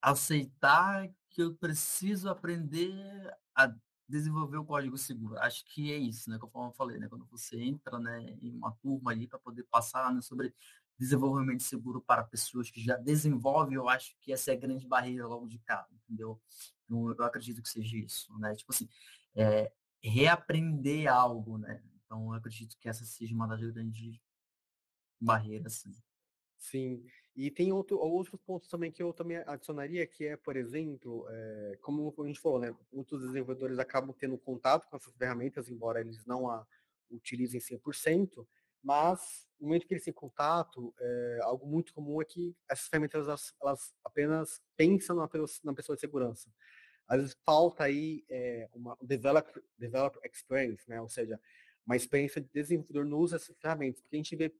aceitar 0.00 1.08
que 1.30 1.42
eu 1.42 1.54
preciso 1.54 2.28
aprender 2.28 3.36
a 3.54 3.72
desenvolver 4.08 4.58
o 4.58 4.64
código 4.64 4.96
seguro. 4.96 5.38
Acho 5.38 5.64
que 5.64 5.92
é 5.92 5.96
isso, 5.96 6.30
né? 6.30 6.38
Conforme 6.38 6.68
eu 6.68 6.74
falei, 6.74 6.98
né? 6.98 7.08
Quando 7.08 7.26
você 7.26 7.60
entra 7.60 7.98
né, 7.98 8.22
em 8.40 8.52
uma 8.54 8.72
turma 8.72 9.10
ali 9.10 9.26
para 9.26 9.38
poder 9.38 9.64
passar 9.64 10.14
né, 10.14 10.20
sobre 10.20 10.54
desenvolvimento 10.98 11.62
seguro 11.62 12.00
para 12.00 12.24
pessoas 12.24 12.70
que 12.70 12.80
já 12.80 12.96
desenvolvem, 12.96 13.74
eu 13.74 13.88
acho 13.88 14.16
que 14.20 14.32
essa 14.32 14.52
é 14.52 14.54
a 14.54 14.58
grande 14.58 14.86
barreira 14.86 15.26
logo 15.26 15.46
de 15.46 15.58
cá, 15.58 15.86
entendeu? 15.90 16.40
Eu, 16.88 17.14
eu 17.18 17.24
acredito 17.24 17.60
que 17.60 17.68
seja 17.68 17.96
isso, 17.96 18.32
né? 18.38 18.54
Tipo 18.54 18.72
assim, 18.72 18.88
é, 19.34 19.72
reaprender 20.02 21.12
algo, 21.12 21.58
né? 21.58 21.82
Então, 22.06 22.32
acredito 22.32 22.78
que 22.78 22.88
essa 22.88 23.04
seja 23.04 23.34
uma 23.34 23.46
das 23.46 23.60
grandes 23.60 24.18
barreiras, 25.20 25.74
sim. 25.74 25.92
Sim, 26.58 27.06
e 27.34 27.50
tem 27.50 27.70
outro, 27.72 27.98
outros 27.98 28.40
pontos 28.40 28.68
também 28.68 28.90
que 28.90 29.02
eu 29.02 29.12
também 29.12 29.36
adicionaria, 29.46 30.06
que 30.06 30.26
é, 30.26 30.36
por 30.36 30.56
exemplo, 30.56 31.26
é, 31.28 31.78
como 31.82 32.14
a 32.18 32.26
gente 32.26 32.40
falou, 32.40 32.58
né? 32.58 32.74
Muitos 32.90 33.20
desenvolvedores 33.20 33.78
acabam 33.78 34.14
tendo 34.18 34.38
contato 34.38 34.88
com 34.88 34.96
essas 34.96 35.14
ferramentas, 35.14 35.68
embora 35.68 36.00
eles 36.00 36.24
não 36.24 36.48
a 36.48 36.66
utilizem 37.10 37.60
100%, 37.60 38.46
mas 38.82 39.46
no 39.60 39.68
momento 39.68 39.86
que 39.86 39.94
eles 39.94 40.04
têm 40.04 40.14
contato, 40.14 40.94
é, 40.98 41.38
algo 41.42 41.66
muito 41.66 41.92
comum 41.92 42.20
é 42.22 42.24
que 42.24 42.56
essas 42.68 42.88
ferramentas 42.88 43.26
elas, 43.26 43.54
elas 43.60 43.94
apenas 44.04 44.62
pensam 44.76 45.16
na, 45.16 45.28
na, 45.64 45.74
pessoa 45.74 45.94
de 45.94 46.00
segurança. 46.00 46.50
Às 47.06 47.20
vezes 47.20 47.36
falta 47.44 47.84
aí 47.84 48.24
é, 48.28 48.68
uma 48.72 48.96
developer, 49.00 49.62
developer 49.78 50.20
experience, 50.24 50.88
né? 50.88 51.00
ou 51.00 51.08
seja, 51.08 51.40
uma 51.86 51.96
experiência 51.96 52.40
de 52.40 52.48
desenvolvedor 52.52 53.04
no 53.04 53.18
uso 53.18 53.34
dessas 53.34 53.56
ferramentas, 53.58 54.00
porque 54.02 54.16
a 54.16 54.18
gente 54.18 54.36
vê 54.36 54.52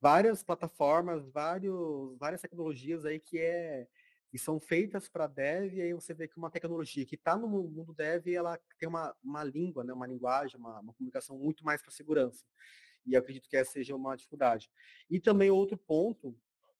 várias 0.00 0.42
plataformas, 0.42 1.28
vários, 1.30 2.16
várias 2.18 2.40
tecnologias 2.40 3.04
aí 3.04 3.18
que 3.18 3.38
é 3.38 3.86
que 4.30 4.38
são 4.38 4.58
feitas 4.58 5.10
para 5.10 5.26
dev, 5.26 5.74
e 5.74 5.82
aí 5.82 5.92
você 5.92 6.14
vê 6.14 6.26
que 6.26 6.38
uma 6.38 6.50
tecnologia 6.50 7.04
que 7.04 7.16
está 7.16 7.36
no 7.36 7.46
mundo 7.46 7.92
dev, 7.92 8.28
ela 8.28 8.58
tem 8.78 8.88
uma, 8.88 9.14
uma 9.22 9.44
língua, 9.44 9.84
né, 9.84 9.92
uma 9.92 10.06
linguagem, 10.06 10.58
uma, 10.58 10.80
uma 10.80 10.94
comunicação 10.94 11.36
muito 11.38 11.62
mais 11.62 11.82
para 11.82 11.90
segurança. 11.90 12.42
E 13.04 13.14
acredito 13.14 13.46
que 13.46 13.58
essa 13.58 13.72
seja 13.72 13.94
uma 13.94 14.16
dificuldade. 14.16 14.70
E 15.10 15.20
também 15.20 15.50
outro 15.50 15.76
ponto 15.76 16.34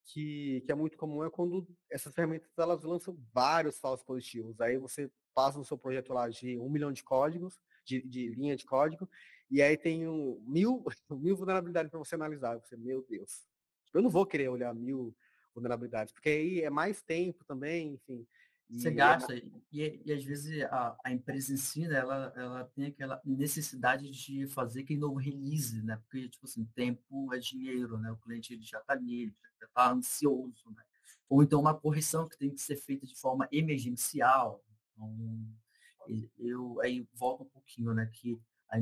que, 0.06 0.62
que 0.64 0.72
é 0.72 0.74
muito 0.74 0.96
comum 0.96 1.22
é 1.22 1.28
quando 1.28 1.68
essas 1.90 2.14
ferramentas 2.14 2.50
elas 2.56 2.82
lançam 2.84 3.18
vários 3.34 3.78
falsos 3.78 4.02
positivos. 4.02 4.58
Aí 4.58 4.78
você 4.78 5.10
passa 5.34 5.58
no 5.58 5.64
seu 5.64 5.76
projeto 5.76 6.14
lá 6.14 6.30
de 6.30 6.58
um 6.58 6.70
milhão 6.70 6.90
de 6.90 7.04
códigos, 7.04 7.60
de, 7.84 8.00
de 8.00 8.30
linha 8.30 8.56
de 8.56 8.64
código, 8.64 9.06
e 9.52 9.60
aí 9.60 9.76
tem 9.76 10.08
um, 10.08 10.42
mil, 10.46 10.82
mil 11.10 11.36
vulnerabilidades 11.36 11.90
para 11.90 11.98
você 11.98 12.14
analisar. 12.14 12.56
Você, 12.56 12.74
meu 12.74 13.04
Deus, 13.06 13.46
eu 13.92 14.00
não 14.00 14.08
vou 14.08 14.24
querer 14.24 14.48
olhar 14.48 14.74
mil 14.74 15.14
vulnerabilidades, 15.54 16.10
porque 16.10 16.30
aí 16.30 16.60
é 16.62 16.70
mais 16.70 17.02
tempo 17.02 17.44
também, 17.44 17.92
enfim. 17.92 18.26
Você 18.70 18.88
é 18.88 18.92
gasta, 18.92 19.36
é... 19.36 19.42
e, 19.70 20.02
e, 20.06 20.12
às 20.14 20.24
vezes 20.24 20.62
a, 20.62 20.96
a 21.04 21.12
empresa 21.12 21.52
em 21.52 21.58
si, 21.58 21.86
né, 21.86 21.98
ela, 21.98 22.32
ela 22.34 22.64
tem 22.74 22.86
aquela 22.86 23.20
necessidade 23.22 24.08
de 24.08 24.46
fazer 24.46 24.80
aquele 24.80 24.98
novo 24.98 25.16
release, 25.16 25.82
né? 25.82 25.96
Porque, 25.96 26.26
tipo 26.30 26.46
assim, 26.46 26.64
tempo 26.74 27.34
é 27.34 27.38
dinheiro, 27.38 27.98
né? 27.98 28.10
O 28.10 28.16
cliente 28.16 28.54
ele 28.54 28.62
já 28.62 28.78
está 28.78 28.94
ali, 28.94 29.36
já 29.60 29.66
está 29.66 29.92
ansioso, 29.92 30.70
né? 30.70 30.82
Ou 31.28 31.42
então 31.42 31.60
uma 31.60 31.78
correção 31.78 32.26
que 32.26 32.38
tem 32.38 32.48
que 32.48 32.62
ser 32.62 32.76
feita 32.76 33.06
de 33.06 33.14
forma 33.14 33.46
emergencial. 33.52 34.64
Então, 34.94 35.46
eu 36.38 36.80
aí 36.80 37.06
volto 37.12 37.42
um 37.42 37.48
pouquinho, 37.50 37.92
né? 37.92 38.08
Que 38.10 38.40
a, 38.70 38.78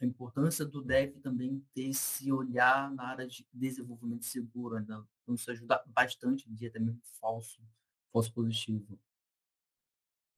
a 0.00 0.04
importância 0.04 0.64
do 0.64 0.82
dev 0.82 1.18
também 1.20 1.64
ter 1.72 1.88
esse 1.88 2.30
olhar 2.30 2.92
na 2.92 3.08
área 3.08 3.26
de 3.26 3.46
desenvolvimento 3.52 4.24
seguro, 4.24 4.78
né? 4.78 5.04
Então 5.22 5.34
isso 5.34 5.50
ajuda 5.50 5.82
bastante 5.86 6.46
também 6.70 7.00
falso, 7.20 7.60
falso 8.12 8.32
positivo. 8.32 8.98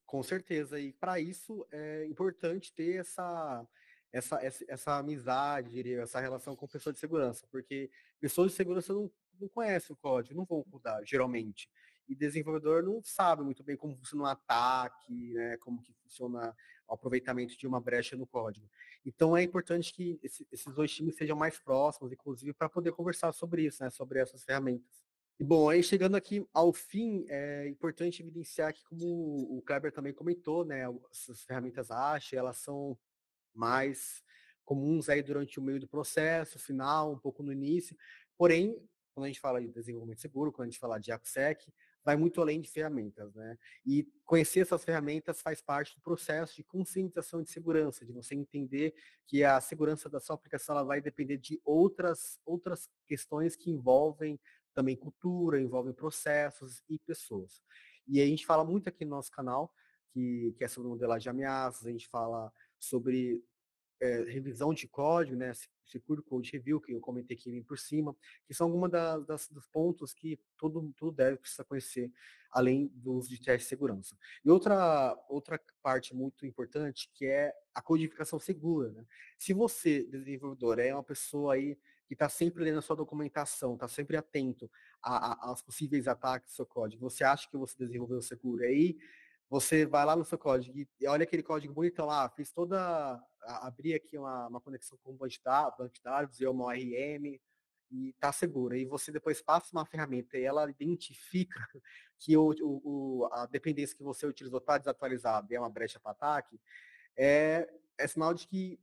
Com 0.06 0.22
certeza, 0.22 0.80
e 0.80 0.92
para 0.92 1.20
isso 1.20 1.66
é 1.70 2.06
importante 2.06 2.72
ter 2.72 3.00
essa, 3.00 3.66
essa, 4.12 4.36
essa, 4.42 4.64
essa 4.68 4.98
amizade, 4.98 5.94
essa 5.94 6.20
relação 6.20 6.56
com 6.56 6.66
pessoas 6.66 6.94
de 6.94 7.00
segurança, 7.00 7.46
porque 7.50 7.90
pessoas 8.18 8.52
de 8.52 8.56
segurança 8.56 8.94
não, 8.94 9.10
não 9.38 9.48
conhecem 9.48 9.92
o 9.92 9.98
código, 9.98 10.34
não 10.34 10.46
vão 10.46 10.64
mudar, 10.70 11.02
geralmente 11.04 11.68
e 12.08 12.14
desenvolvedor 12.14 12.82
não 12.82 13.02
sabe 13.02 13.42
muito 13.42 13.62
bem 13.62 13.76
como 13.76 13.96
funciona 13.96 14.24
um 14.24 14.26
ataque, 14.26 15.34
né, 15.34 15.56
como 15.58 15.82
que 15.82 15.92
funciona 15.92 16.56
o 16.88 16.94
aproveitamento 16.94 17.56
de 17.56 17.66
uma 17.66 17.80
brecha 17.80 18.16
no 18.16 18.26
código. 18.26 18.68
Então 19.04 19.36
é 19.36 19.42
importante 19.42 19.92
que 19.92 20.18
esse, 20.22 20.46
esses 20.50 20.74
dois 20.74 20.90
times 20.90 21.16
sejam 21.16 21.36
mais 21.36 21.58
próximos, 21.58 22.10
inclusive, 22.10 22.52
para 22.54 22.68
poder 22.68 22.92
conversar 22.92 23.32
sobre 23.32 23.66
isso, 23.66 23.82
né, 23.82 23.90
sobre 23.90 24.20
essas 24.20 24.42
ferramentas. 24.42 25.06
E 25.38 25.44
bom, 25.44 25.68
aí 25.68 25.82
chegando 25.82 26.16
aqui 26.16 26.44
ao 26.52 26.72
fim, 26.72 27.24
é 27.28 27.68
importante 27.68 28.22
evidenciar 28.22 28.72
que, 28.72 28.82
como 28.84 29.06
o 29.56 29.62
Kleber 29.62 29.92
também 29.92 30.12
comentou, 30.12 30.64
né, 30.64 30.82
essas 31.12 31.44
ferramentas 31.44 31.90
ASH, 31.90 32.32
elas 32.32 32.56
são 32.56 32.98
mais 33.54 34.22
comuns 34.64 35.08
aí 35.08 35.22
durante 35.22 35.58
o 35.58 35.62
meio 35.62 35.78
do 35.78 35.86
processo, 35.86 36.58
final, 36.58 37.12
um 37.12 37.18
pouco 37.18 37.42
no 37.42 37.52
início. 37.52 37.96
Porém, 38.36 38.76
quando 39.14 39.24
a 39.24 39.28
gente 39.28 39.40
fala 39.40 39.60
de 39.60 39.68
desenvolvimento 39.68 40.20
seguro, 40.20 40.52
quando 40.52 40.68
a 40.68 40.70
gente 40.70 40.78
fala 40.78 40.98
de 40.98 41.10
AppSec, 41.10 41.72
vai 42.04 42.16
muito 42.16 42.40
além 42.40 42.60
de 42.60 42.70
ferramentas, 42.70 43.34
né? 43.34 43.58
E 43.84 44.06
conhecer 44.24 44.60
essas 44.60 44.84
ferramentas 44.84 45.42
faz 45.42 45.60
parte 45.60 45.94
do 45.94 46.02
processo 46.02 46.56
de 46.56 46.64
conscientização 46.64 47.42
de 47.42 47.50
segurança, 47.50 48.04
de 48.04 48.12
você 48.12 48.34
entender 48.34 48.94
que 49.26 49.44
a 49.44 49.60
segurança 49.60 50.08
da 50.08 50.20
sua 50.20 50.34
aplicação 50.34 50.74
ela 50.74 50.84
vai 50.84 51.00
depender 51.00 51.36
de 51.36 51.60
outras, 51.64 52.38
outras 52.44 52.88
questões 53.06 53.56
que 53.56 53.70
envolvem 53.70 54.40
também 54.74 54.96
cultura, 54.96 55.60
envolvem 55.60 55.92
processos 55.92 56.82
e 56.88 56.98
pessoas. 57.00 57.62
E 58.06 58.20
a 58.20 58.26
gente 58.26 58.46
fala 58.46 58.64
muito 58.64 58.88
aqui 58.88 59.04
no 59.04 59.10
nosso 59.10 59.30
canal, 59.30 59.72
que, 60.12 60.54
que 60.56 60.64
é 60.64 60.68
sobre 60.68 60.88
modelagem 60.88 61.24
de 61.24 61.28
ameaças, 61.28 61.86
a 61.86 61.90
gente 61.90 62.08
fala 62.08 62.52
sobre 62.78 63.44
é, 64.00 64.22
revisão 64.22 64.72
de 64.72 64.86
código, 64.86 65.36
né, 65.36 65.52
Secure 65.84 66.22
Code 66.22 66.52
Review, 66.52 66.80
que 66.80 66.92
eu 66.92 67.00
comentei 67.00 67.36
aqui 67.36 67.62
por 67.62 67.78
cima, 67.78 68.14
que 68.46 68.54
são 68.54 68.66
algumas 68.66 68.90
das, 68.90 69.48
dos 69.48 69.66
pontos 69.66 70.12
que 70.12 70.38
todo, 70.56 70.92
todo 70.96 71.14
deve 71.14 71.38
precisa 71.38 71.64
conhecer, 71.64 72.12
além 72.50 72.88
do 72.94 73.12
uso 73.14 73.28
de 73.28 73.40
teste 73.40 73.64
de 73.64 73.68
segurança. 73.68 74.16
E 74.44 74.50
outra, 74.50 75.16
outra 75.28 75.60
parte 75.82 76.14
muito 76.14 76.46
importante, 76.46 77.10
que 77.14 77.26
é 77.26 77.52
a 77.74 77.82
codificação 77.82 78.38
segura. 78.38 78.90
Né? 78.90 79.04
Se 79.38 79.52
você, 79.52 80.04
desenvolvedor, 80.04 80.78
é 80.78 80.92
uma 80.92 81.02
pessoa 81.04 81.54
aí 81.54 81.76
que 82.06 82.14
está 82.14 82.28
sempre 82.28 82.64
lendo 82.64 82.78
a 82.78 82.82
sua 82.82 82.96
documentação, 82.96 83.74
está 83.74 83.86
sempre 83.86 84.16
atento 84.16 84.70
aos 85.02 85.60
possíveis 85.60 86.08
ataques 86.08 86.52
do 86.52 86.56
seu 86.56 86.66
código, 86.66 87.08
você 87.08 87.22
acha 87.22 87.48
que 87.50 87.56
você 87.56 87.76
desenvolveu 87.78 88.22
seguro, 88.22 88.64
aí 88.64 88.96
você 89.48 89.86
vai 89.86 90.04
lá 90.04 90.14
no 90.14 90.24
seu 90.24 90.38
código 90.38 90.76
e 90.78 90.88
olha 91.06 91.24
aquele 91.24 91.42
código 91.42 91.72
bonito 91.72 92.04
lá, 92.04 92.28
fiz 92.28 92.52
toda, 92.52 93.20
abri 93.42 93.94
aqui 93.94 94.18
uma, 94.18 94.46
uma 94.48 94.60
conexão 94.60 94.98
com 95.02 95.12
o 95.12 95.14
banco 95.14 95.28
de 95.28 96.02
dados, 96.02 96.40
eu 96.40 96.50
uma 96.50 96.66
ORM, 96.66 97.40
e 97.90 98.10
está 98.10 98.32
seguro. 98.32 98.76
E 98.76 98.84
você 98.84 99.10
depois 99.10 99.40
passa 99.40 99.68
uma 99.72 99.86
ferramenta 99.86 100.36
e 100.36 100.44
ela 100.44 100.68
identifica 100.70 101.58
que 102.18 102.36
o, 102.36 102.54
o, 102.60 103.28
a 103.32 103.46
dependência 103.46 103.96
que 103.96 104.02
você 104.02 104.26
utilizou 104.26 104.58
está 104.58 104.78
desatualizada 104.78 105.46
e 105.50 105.56
é 105.56 105.60
uma 105.60 105.70
brecha 105.70 105.98
para 106.00 106.12
ataque, 106.12 106.60
é, 107.16 107.68
é 107.96 108.06
sinal 108.06 108.34
de 108.34 108.46
que 108.46 108.78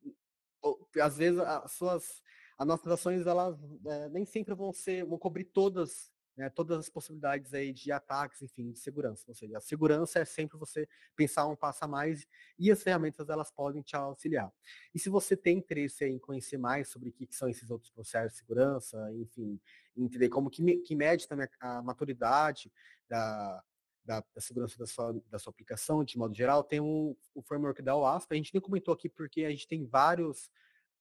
às 0.99 1.18
vezes 1.18 1.39
as 1.39 1.72
suas 1.74 2.24
as 2.57 2.66
nossas 2.66 2.88
ações 2.88 3.28
elas 3.28 3.55
é, 3.86 4.09
nem 4.09 4.26
sempre 4.26 4.55
vão 4.55 4.74
ser 4.74 5.05
vão 5.05 5.18
cobrir 5.20 5.43
todas 5.43 6.11
né, 6.36 6.49
todas 6.49 6.77
as 6.77 6.89
possibilidades 6.89 7.53
aí 7.53 7.71
de 7.71 7.91
ataques, 7.91 8.41
enfim, 8.41 8.71
de 8.71 8.79
segurança. 8.79 9.23
Ou 9.27 9.33
seja, 9.33 9.57
a 9.57 9.61
segurança 9.61 10.19
é 10.19 10.25
sempre 10.25 10.57
você 10.57 10.88
pensar 11.15 11.47
um 11.47 11.55
passo 11.55 11.86
a 11.86 11.88
mais 11.88 12.27
e 12.59 12.71
as 12.71 12.83
ferramentas 12.83 13.29
elas 13.29 13.51
podem 13.51 13.81
te 13.81 13.95
auxiliar. 13.95 14.51
E 14.93 14.99
se 14.99 15.09
você 15.09 15.38
tem 15.38 15.57
interesse 15.57 16.05
em 16.05 16.19
conhecer 16.19 16.57
mais 16.57 16.89
sobre 16.89 17.09
o 17.09 17.13
que, 17.13 17.27
são 17.31 17.47
esses 17.47 17.69
outros 17.71 17.89
processos 17.89 18.33
de 18.33 18.39
segurança, 18.39 19.11
enfim, 19.13 19.59
entender 19.95 20.29
como 20.29 20.49
que, 20.49 20.77
que 20.77 20.95
mede 20.95 21.27
também 21.27 21.47
a 21.59 21.81
maturidade 21.81 22.71
da, 23.07 23.63
da, 24.03 24.23
da, 24.33 24.41
segurança 24.41 24.77
da 24.77 24.86
sua, 24.86 25.13
da 25.29 25.39
sua 25.39 25.51
aplicação, 25.51 26.03
de 26.03 26.17
modo 26.17 26.36
geral, 26.36 26.63
tem 26.63 26.81
um, 26.81 27.15
o 27.33 27.41
framework 27.41 27.81
da 27.81 27.95
OASP. 27.95 28.33
A 28.33 28.36
gente 28.36 28.53
nem 28.53 28.61
comentou 28.61 28.93
aqui 28.93 29.07
porque 29.07 29.45
a 29.45 29.49
gente 29.49 29.67
tem 29.67 29.86
vários, 29.86 30.51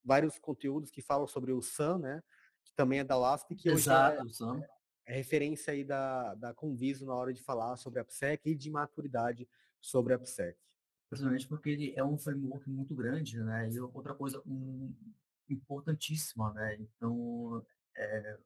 vários 0.05 0.39
conteúdos 0.39 0.91
que 0.91 1.03
falam 1.03 1.26
sobre 1.26 1.53
o 1.53 1.61
SAM, 1.61 1.99
né? 1.99 2.22
Que 2.64 2.72
também 2.72 3.01
é 3.01 3.05
da 3.05 3.18
OASP, 3.18 3.57
que 3.57 3.68
Exato, 3.68 4.22
hoje 4.22 4.43
é, 4.43 4.74
é 5.07 5.15
referência 5.15 5.73
aí 5.73 5.85
da, 5.85 6.35
da 6.35 6.53
Conviso 6.55 7.07
na 7.07 7.15
hora 7.15 7.33
de 7.33 7.41
falar 7.43 7.77
sobre 7.77 8.01
a 8.01 8.05
PSEC 8.05 8.51
e 8.51 8.55
de 8.55 8.71
maturidade 8.71 9.49
sobre 9.81 10.13
a 10.15 10.19
PSEC. 10.19 10.57
Principalmente 11.09 11.47
porque 11.47 11.71
ele 11.71 11.93
é 11.95 12.05
um 12.05 12.19
framework 12.19 12.69
muito 12.71 12.95
grande, 12.95 13.39
né? 13.41 13.71
E 13.71 13.79
outra 13.79 14.15
coisa 14.15 14.43
um, 14.47 14.93
importantíssima, 15.49 16.53
né? 16.55 16.77
Então, 16.81 17.65
é, 17.97 18.39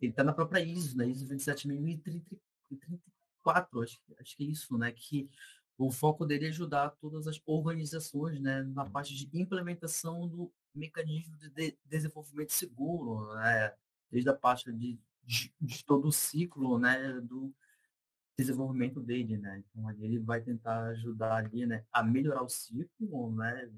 ele 0.00 0.10
está 0.10 0.24
na 0.24 0.32
própria 0.32 0.60
ISO, 0.60 0.96
né? 0.96 1.08
ISO 1.08 1.26
27034, 1.26 3.82
acho, 3.82 4.00
acho 4.20 4.36
que 4.36 4.44
é 4.44 4.46
isso, 4.46 4.76
né? 4.76 4.90
Que 4.92 5.30
o 5.78 5.90
foco 5.92 6.26
dele 6.26 6.46
é 6.46 6.48
ajudar 6.48 6.90
todas 7.00 7.28
as 7.28 7.40
organizações, 7.46 8.40
né? 8.40 8.62
Na 8.62 8.84
parte 8.84 9.14
de 9.14 9.28
implementação 9.40 10.26
do 10.26 10.52
mecanismo 10.74 11.36
de 11.36 11.78
desenvolvimento 11.84 12.52
seguro, 12.52 13.32
né? 13.34 13.72
Desde 14.10 14.28
a 14.28 14.34
parte 14.34 14.72
de 14.72 14.98
de, 15.28 15.54
de 15.60 15.84
todo 15.84 16.08
o 16.08 16.12
ciclo, 16.12 16.78
né, 16.78 17.20
do 17.20 17.54
desenvolvimento 18.36 18.98
dele, 18.98 19.36
né? 19.36 19.62
Então 19.68 19.86
ali 19.86 20.04
ele 20.04 20.18
vai 20.18 20.40
tentar 20.40 20.86
ajudar 20.86 21.36
ali, 21.36 21.66
né, 21.66 21.84
a 21.92 22.02
melhorar 22.02 22.42
o 22.42 22.48
ciclo, 22.48 23.30
né, 23.36 23.70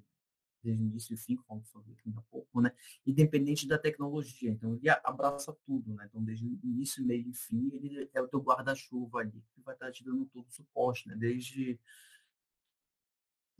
desde 0.62 0.82
o 0.82 0.86
início 0.86 1.14
e 1.14 1.16
fim, 1.16 1.36
como 1.48 1.64
falei 1.64 1.92
aqui 1.94 2.12
a 2.16 2.22
pouco, 2.30 2.60
né, 2.60 2.70
independente 3.04 3.66
da 3.66 3.76
tecnologia. 3.76 4.50
Então 4.50 4.76
ele 4.76 4.88
abraça 4.88 5.52
tudo, 5.66 5.92
né? 5.94 6.06
Então 6.08 6.22
desde 6.22 6.46
o 6.46 6.60
início, 6.62 7.04
meio 7.04 7.28
e 7.28 7.34
fim, 7.34 7.68
ele 7.74 8.08
é 8.14 8.22
o 8.22 8.28
teu 8.28 8.40
guarda-chuva 8.40 9.20
ali, 9.20 9.42
que 9.52 9.60
vai 9.62 9.74
estar 9.74 9.90
te 9.90 10.04
dando 10.04 10.26
todo 10.26 10.46
o 10.46 10.52
suporte, 10.52 11.08
né? 11.08 11.16
Desde 11.16 11.80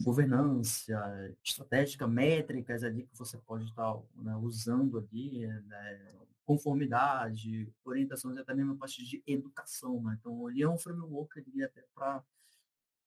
governança 0.00 1.36
estratégica, 1.44 2.06
métricas 2.06 2.84
ali 2.84 3.06
que 3.06 3.18
você 3.18 3.36
pode 3.36 3.64
estar 3.64 4.00
né, 4.14 4.34
usando 4.36 4.98
ali, 4.98 5.46
né, 5.46 6.16
conformidade, 6.50 7.72
orientações, 7.84 8.36
até 8.36 8.52
mesmo 8.52 8.72
a 8.72 8.76
parte 8.76 9.04
de 9.04 9.22
educação. 9.24 10.02
Né? 10.02 10.16
Então, 10.18 10.50
ele 10.50 10.64
é 10.64 10.68
um 10.68 10.76
framework, 10.76 11.40
diria, 11.42 11.66
até 11.66 11.80
para 11.94 12.24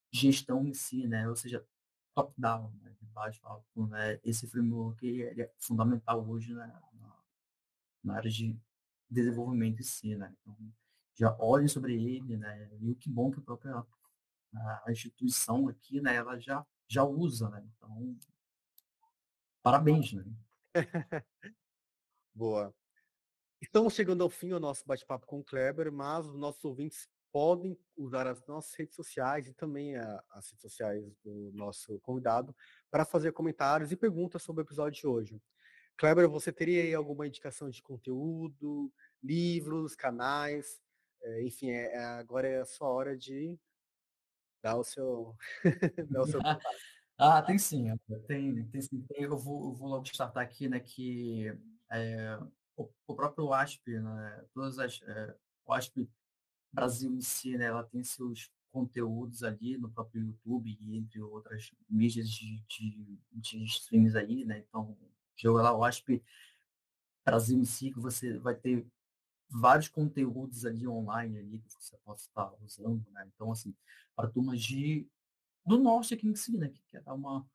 gestão 0.09 0.65
em 0.65 0.73
si, 0.73 1.05
né? 1.09 1.27
ou 1.27 1.35
seja, 1.35 1.61
top-down, 2.15 2.71
né? 2.81 2.95
de 2.97 3.05
baixo 3.07 3.45
alto. 3.45 3.85
Né? 3.87 4.17
Esse 4.23 4.47
framework 4.47 5.05
ele 5.05 5.41
é 5.41 5.51
fundamental 5.59 6.25
hoje 6.25 6.53
né? 6.53 6.73
na 8.01 8.15
área 8.15 8.31
de 8.31 8.57
desenvolvimento 9.09 9.81
em 9.81 9.83
si, 9.83 10.15
né? 10.15 10.33
Então, 10.41 10.57
já 11.13 11.35
olhem 11.37 11.67
sobre 11.67 11.93
ele, 11.93 12.35
né? 12.35 12.69
E 12.81 12.91
o 12.91 12.95
que 12.95 13.09
bom 13.09 13.31
que 13.31 13.39
a 13.39 13.43
própria 13.43 13.85
a 14.83 14.91
instituição 14.91 15.67
aqui, 15.67 16.01
né, 16.01 16.15
ela 16.15 16.37
já, 16.37 16.65
já 16.87 17.03
usa, 17.03 17.49
né? 17.49 17.65
Então, 17.77 18.17
parabéns, 19.61 20.11
né? 20.13 20.25
Boa. 22.35 22.73
Estamos 23.63 23.93
chegando 23.93 24.21
ao 24.21 24.29
fim 24.29 24.49
do 24.49 24.59
nosso 24.59 24.85
bate-papo 24.85 25.25
com 25.25 25.39
o 25.39 25.43
Kleber, 25.43 25.89
mas 25.89 26.27
os 26.27 26.35
nossos 26.35 26.63
ouvintes 26.65 27.07
podem 27.31 27.79
usar 27.95 28.27
as 28.27 28.45
nossas 28.45 28.73
redes 28.73 28.93
sociais 28.93 29.47
e 29.47 29.53
também 29.53 29.95
a, 29.95 30.21
as 30.31 30.49
redes 30.49 30.61
sociais 30.61 31.15
do 31.23 31.49
nosso 31.53 31.97
convidado 32.01 32.53
para 32.91 33.05
fazer 33.05 33.31
comentários 33.31 33.89
e 33.89 33.95
perguntas 33.95 34.43
sobre 34.43 34.61
o 34.61 34.65
episódio 34.65 34.99
de 34.99 35.07
hoje. 35.07 35.41
Kleber, 35.95 36.27
você 36.27 36.51
teria 36.51 36.83
aí 36.83 36.93
alguma 36.93 37.25
indicação 37.25 37.69
de 37.69 37.81
conteúdo, 37.81 38.91
livros, 39.23 39.95
canais? 39.95 40.81
É, 41.21 41.43
enfim, 41.43 41.69
é, 41.69 41.93
é, 41.93 42.03
agora 42.03 42.45
é 42.45 42.59
a 42.59 42.65
sua 42.65 42.89
hora 42.89 43.17
de 43.17 43.57
dar 44.61 44.75
o 44.75 44.83
seu, 44.83 45.37
dar 46.11 46.21
o 46.21 46.27
seu 46.27 46.41
Ah, 47.17 47.41
tem 47.41 47.57
sim, 47.57 47.97
tem, 48.27 48.65
tem 48.67 48.81
sim. 48.81 49.05
Eu 49.11 49.37
vou, 49.37 49.69
eu 49.69 49.73
vou 49.73 49.87
logo 49.87 50.05
startar 50.07 50.43
aqui, 50.43 50.67
né, 50.67 50.81
que 50.81 51.47
é, 51.89 52.39
o, 52.75 52.89
o, 53.07 53.15
próprio 53.15 53.45
WASP, 53.45 53.99
né, 53.99 54.45
todas 54.53 54.79
as, 54.79 55.01
é, 55.01 55.35
WASP 55.65 56.09
Brasil 56.71 57.13
em 57.13 57.21
si, 57.21 57.57
né, 57.57 57.65
ela 57.65 57.83
tem 57.83 58.03
seus 58.03 58.51
conteúdos 58.71 59.43
ali 59.43 59.77
no 59.77 59.89
próprio 59.89 60.23
YouTube 60.23 60.75
e 60.81 60.97
entre 60.97 61.21
outras 61.21 61.71
mídias 61.87 62.29
de, 62.29 62.59
de, 62.67 63.19
de 63.31 63.63
streams 63.65 64.15
aí, 64.15 64.43
né, 64.43 64.59
então, 64.59 64.97
joga 65.35 65.61
lá 65.61 65.73
WASP 65.73 66.23
Brasil 67.25 67.57
em 67.57 67.65
si, 67.65 67.91
que 67.91 67.99
você 67.99 68.37
vai 68.37 68.55
ter 68.55 68.85
vários 69.49 69.87
conteúdos 69.87 70.65
ali 70.65 70.87
online 70.87 71.37
ali 71.37 71.59
que 71.59 71.71
você 71.71 71.95
possa 71.97 72.27
estar 72.27 72.53
usando, 72.61 73.05
né? 73.11 73.29
Então, 73.33 73.51
assim, 73.51 73.73
para 74.15 74.29
turmas 74.29 74.61
de 74.61 75.07
do 75.65 75.77
norte 75.77 76.13
aqui 76.13 76.27
em 76.27 76.35
si, 76.35 76.57
né? 76.57 76.69
Que 76.69 76.81
quer 76.89 77.01
dar 77.01 77.13
uma 77.13 77.47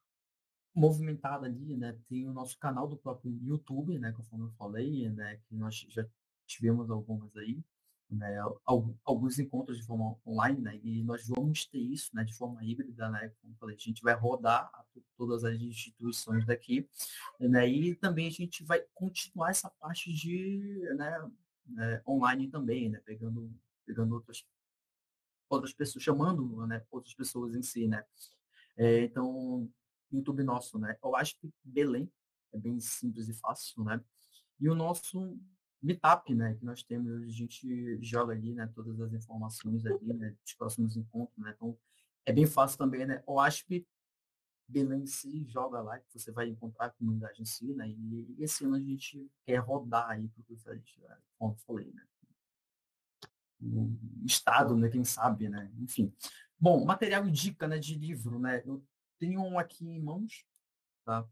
movimentada 0.78 1.46
ali, 1.46 1.76
né? 1.76 1.98
Tem 2.08 2.28
o 2.28 2.32
nosso 2.32 2.58
canal 2.58 2.86
do 2.86 2.96
próprio 2.96 3.36
YouTube, 3.42 3.98
né? 3.98 4.12
Conforme 4.12 4.46
eu 4.46 4.52
falei, 4.52 5.08
né? 5.10 5.40
Que 5.48 5.54
nós 5.54 5.86
já 5.88 6.06
tivemos 6.46 6.90
algumas 6.90 7.36
aí, 7.36 7.62
né? 8.10 8.36
Alguns 9.04 9.38
encontros 9.38 9.78
de 9.78 9.84
forma 9.84 10.16
online, 10.26 10.60
né? 10.60 10.80
E 10.82 11.02
nós 11.02 11.26
vamos 11.28 11.66
ter 11.66 11.78
isso, 11.78 12.10
né? 12.14 12.24
De 12.24 12.34
forma 12.34 12.64
híbrida, 12.64 13.08
né? 13.10 13.32
Como 13.40 13.52
eu 13.52 13.56
falei, 13.58 13.76
a 13.76 13.78
gente 13.78 14.02
vai 14.02 14.14
rodar 14.14 14.70
todas 15.16 15.44
as 15.44 15.60
instituições 15.60 16.46
daqui, 16.46 16.88
né? 17.40 17.68
E 17.68 17.94
também 17.94 18.26
a 18.28 18.30
gente 18.30 18.64
vai 18.64 18.80
continuar 18.94 19.50
essa 19.50 19.70
parte 19.80 20.12
de, 20.12 20.80
né? 20.96 21.30
né, 21.68 22.02
online 22.06 22.48
também, 22.48 22.88
né, 22.88 23.00
pegando, 23.04 23.52
pegando 23.84 24.14
outras, 24.14 24.44
outras 25.48 25.72
pessoas, 25.72 26.02
chamando 26.02 26.66
né, 26.66 26.84
outras 26.90 27.14
pessoas 27.14 27.54
em 27.54 27.62
si, 27.62 27.86
né. 27.86 28.04
É, 28.76 29.04
então, 29.04 29.68
YouTube 30.12 30.42
nosso, 30.42 30.78
né, 30.78 30.96
eu 31.02 31.14
acho 31.16 31.38
que 31.38 31.50
Belém 31.62 32.10
é 32.52 32.58
bem 32.58 32.80
simples 32.80 33.28
e 33.28 33.34
fácil, 33.34 33.84
né, 33.84 34.02
e 34.60 34.68
o 34.68 34.74
nosso 34.74 35.38
Meetup, 35.82 36.34
né, 36.34 36.54
que 36.54 36.64
nós 36.64 36.82
temos, 36.82 37.22
a 37.22 37.28
gente 37.28 37.98
joga 38.02 38.32
ali, 38.32 38.52
né, 38.52 38.66
todas 38.74 39.00
as 39.00 39.12
informações 39.12 39.86
ali, 39.86 40.12
né, 40.12 40.34
dos 40.42 40.54
próximos 40.54 40.96
encontros, 40.96 41.38
né, 41.38 41.52
então 41.54 41.78
é 42.26 42.32
bem 42.32 42.46
fácil 42.46 42.78
também, 42.78 43.06
né, 43.06 43.22
acho 43.38 43.64
que 43.66 43.86
Belém 44.68 45.06
se 45.06 45.44
joga 45.46 45.80
lá, 45.80 45.98
que 45.98 46.12
você 46.12 46.30
vai 46.30 46.46
encontrar 46.46 46.86
a 46.86 46.90
comunidade 46.90 47.40
em 47.40 47.44
si, 47.46 47.72
né? 47.72 47.88
E 47.88 48.36
esse 48.38 48.66
ano 48.66 48.76
a 48.76 48.80
gente 48.80 49.26
quer 49.46 49.56
rodar 49.56 50.10
aí 50.10 50.28
para 50.28 50.40
o 50.42 50.44
gente, 50.44 51.18
como 51.38 51.54
eu 51.54 51.56
falei, 51.56 51.90
né? 51.90 52.06
O 53.62 53.96
estado, 54.26 54.76
né? 54.76 54.90
Quem 54.90 55.04
sabe, 55.04 55.48
né? 55.48 55.72
Enfim. 55.78 56.12
Bom, 56.60 56.84
material 56.84 57.26
e 57.26 57.30
dica, 57.30 57.66
né? 57.66 57.78
De 57.78 57.94
livro, 57.94 58.38
né? 58.38 58.62
Eu 58.66 58.84
tenho 59.18 59.40
um 59.42 59.58
aqui 59.58 59.86
em 59.86 60.00
mãos, 60.00 60.44
tá? 61.04 61.28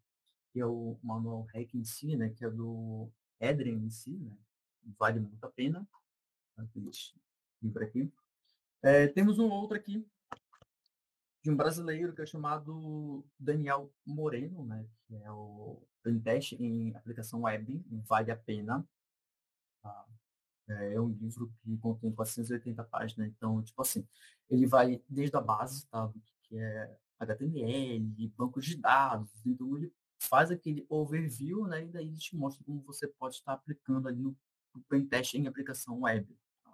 Que 0.53 0.61
é 0.61 0.67
o 0.67 0.99
manual 1.03 1.45
REC 1.45 1.75
em 1.75 1.85
si, 1.85 2.17
né? 2.17 2.31
Que 2.31 2.45
é 2.45 2.51
do 2.51 3.11
Edren 3.41 3.85
em 3.85 3.91
si, 3.91 4.11
né? 4.11 4.37
Vale 4.99 5.21
muito 5.21 5.45
a 5.45 5.51
pena. 5.51 5.87
Tá? 6.55 6.67
aqui. 7.83 8.13
É, 8.83 9.07
temos 9.09 9.39
um 9.39 9.49
outro 9.49 9.77
aqui, 9.77 10.07
de 11.47 11.51
um 11.51 11.57
brasileiro 11.57 12.13
que 12.13 12.23
é 12.23 12.27
chamado 12.27 13.25
Daniel 13.39 13.93
Moreno, 14.05 14.65
né, 14.65 14.85
que 15.07 15.15
é 15.15 15.31
o 15.31 15.81
Pentest 16.03 16.53
em 16.53 16.95
aplicação 16.97 17.43
web, 17.43 17.85
vale 18.05 18.33
a 18.33 18.37
pena. 18.37 18.85
Tá? 19.81 20.07
É 20.69 21.01
um 21.01 21.09
livro 21.09 21.53
que 21.63 21.77
contém 21.79 22.13
480 22.13 22.83
páginas, 22.83 23.29
então, 23.29 23.63
tipo 23.63 23.81
assim, 23.81 24.05
ele 24.51 24.67
vai 24.67 25.01
desde 25.09 25.37
a 25.37 25.41
base, 25.41 25.87
tá, 25.87 26.13
que 26.43 26.59
é 26.59 26.99
HTML, 27.19 28.29
bancos 28.37 28.65
de 28.65 28.77
dados, 28.77 29.31
então 29.45 29.77
ele 29.77 29.93
faz 30.19 30.51
aquele 30.51 30.85
overview, 30.89 31.67
né, 31.67 31.85
e 31.85 31.89
daí 31.89 32.07
ele 32.07 32.17
te 32.17 32.37
mostra 32.37 32.65
como 32.65 32.81
você 32.83 33.07
pode 33.07 33.37
estar 33.37 33.53
aplicando 33.53 34.09
ali 34.09 34.25
o, 34.25 34.37
o 34.75 34.81
pentest 34.89 35.35
em 35.35 35.47
aplicação 35.47 36.03
web. 36.03 36.27
Tá? 36.63 36.73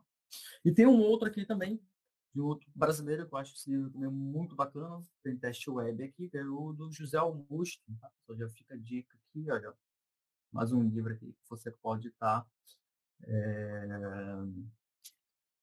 E 0.64 0.72
tem 0.72 0.86
um 0.86 1.00
outro 1.00 1.28
aqui 1.28 1.44
também, 1.44 1.80
de 2.34 2.40
outro 2.40 2.66
brasileiro 2.74 3.26
que 3.26 3.34
eu 3.34 3.38
acho 3.38 3.54
que 3.54 3.90
também 3.90 4.10
muito 4.10 4.54
bacana, 4.54 5.04
tem 5.22 5.36
teste 5.36 5.70
web 5.70 6.02
aqui, 6.02 6.28
que 6.28 6.38
é 6.38 6.44
o 6.44 6.72
do 6.72 6.90
José 6.90 7.18
Augusto. 7.18 7.82
Tá? 8.00 8.10
Então 8.22 8.36
já 8.36 8.48
fica 8.48 8.74
a 8.74 8.78
dica 8.78 9.14
aqui, 9.16 9.50
olha, 9.50 9.74
mais 10.50 10.72
um 10.72 10.82
livro 10.88 11.12
aqui 11.12 11.32
que 11.32 11.48
você 11.48 11.70
pode 11.70 12.08
estar 12.08 12.46
é, 13.24 13.86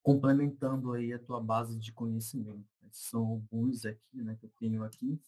complementando 0.02 0.94
aí 0.94 1.14
a 1.14 1.20
tua 1.20 1.40
base 1.40 1.78
de 1.78 1.92
conhecimento. 1.92 2.68
São 2.92 3.26
alguns 3.26 3.86
aqui, 3.86 4.24
né, 4.24 4.36
que 4.36 4.46
eu 4.46 4.52
tenho 4.60 4.84
aqui, 4.84 5.20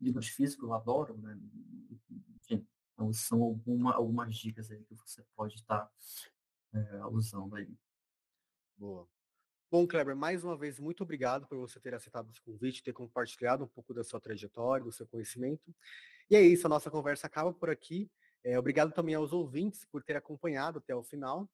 livros 0.00 0.28
físicos 0.28 0.68
eu 0.68 0.74
adoro, 0.74 1.16
né? 1.18 1.38
Enfim, 2.42 2.66
então 2.92 3.12
são 3.12 3.42
alguma, 3.42 3.94
algumas 3.94 4.36
dicas 4.36 4.70
aí 4.70 4.84
que 4.84 4.94
você 4.94 5.24
pode 5.34 5.54
estar 5.54 5.80
tá, 5.80 5.92
é, 6.74 7.06
usando 7.06 7.56
aí. 7.56 7.74
Boa. 8.76 9.08
Bom, 9.70 9.86
Kleber, 9.86 10.14
mais 10.14 10.44
uma 10.44 10.56
vez, 10.56 10.78
muito 10.78 11.02
obrigado 11.02 11.46
por 11.46 11.58
você 11.58 11.80
ter 11.80 11.92
aceitado 11.92 12.30
esse 12.30 12.40
convite, 12.40 12.82
ter 12.82 12.92
compartilhado 12.92 13.64
um 13.64 13.68
pouco 13.68 13.92
da 13.92 14.04
sua 14.04 14.20
trajetória, 14.20 14.84
do 14.84 14.92
seu 14.92 15.06
conhecimento. 15.06 15.74
E 16.30 16.36
é 16.36 16.40
isso, 16.40 16.66
a 16.66 16.70
nossa 16.70 16.90
conversa 16.90 17.26
acaba 17.26 17.52
por 17.52 17.68
aqui. 17.68 18.10
É, 18.44 18.58
obrigado 18.58 18.92
também 18.92 19.14
aos 19.14 19.32
ouvintes 19.32 19.84
por 19.84 20.04
ter 20.04 20.16
acompanhado 20.16 20.78
até 20.78 20.94
o 20.94 21.02
final. 21.02 21.50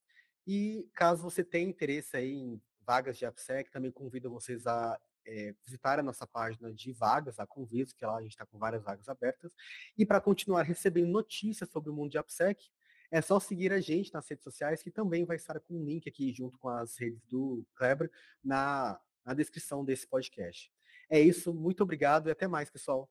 E 0.46 0.88
caso 0.94 1.22
você 1.22 1.44
tenha 1.44 1.68
interesse 1.68 2.16
aí 2.16 2.32
em 2.32 2.60
vagas 2.84 3.16
de 3.16 3.24
AppSec, 3.24 3.70
também 3.70 3.90
convido 3.90 4.30
vocês 4.30 4.66
a 4.66 4.98
é, 5.26 5.54
visitar 5.64 5.98
a 5.98 6.02
nossa 6.02 6.26
página 6.26 6.72
de 6.72 6.92
vagas, 6.92 7.38
a 7.38 7.46
Conviso, 7.46 7.94
que 7.94 8.04
lá 8.04 8.16
a 8.16 8.22
gente 8.22 8.32
está 8.32 8.44
com 8.46 8.58
várias 8.58 8.82
vagas 8.82 9.08
abertas. 9.08 9.52
E 9.96 10.04
para 10.04 10.20
continuar 10.20 10.62
recebendo 10.62 11.08
notícias 11.08 11.70
sobre 11.70 11.90
o 11.90 11.94
mundo 11.94 12.10
de 12.10 12.18
AppSec, 12.18 12.70
é 13.10 13.20
só 13.20 13.38
seguir 13.38 13.72
a 13.72 13.80
gente 13.80 14.12
nas 14.12 14.26
redes 14.28 14.42
sociais, 14.42 14.82
que 14.82 14.90
também 14.90 15.24
vai 15.24 15.36
estar 15.36 15.60
com 15.60 15.74
um 15.74 15.84
link 15.84 16.08
aqui 16.08 16.32
junto 16.32 16.58
com 16.58 16.68
as 16.68 16.96
redes 16.96 17.22
do 17.26 17.64
Kleber 17.74 18.10
na, 18.42 18.98
na 19.24 19.34
descrição 19.34 19.84
desse 19.84 20.06
podcast. 20.06 20.72
É 21.10 21.20
isso, 21.20 21.52
muito 21.52 21.82
obrigado 21.82 22.28
e 22.28 22.32
até 22.32 22.48
mais, 22.48 22.70
pessoal. 22.70 23.08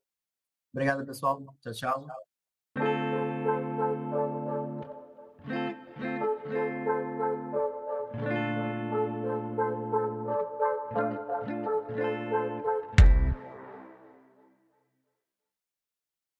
Obrigado, 0.73 1.05
pessoal. 1.05 1.45
Tchau, 1.61 1.73
tchau. 1.73 2.30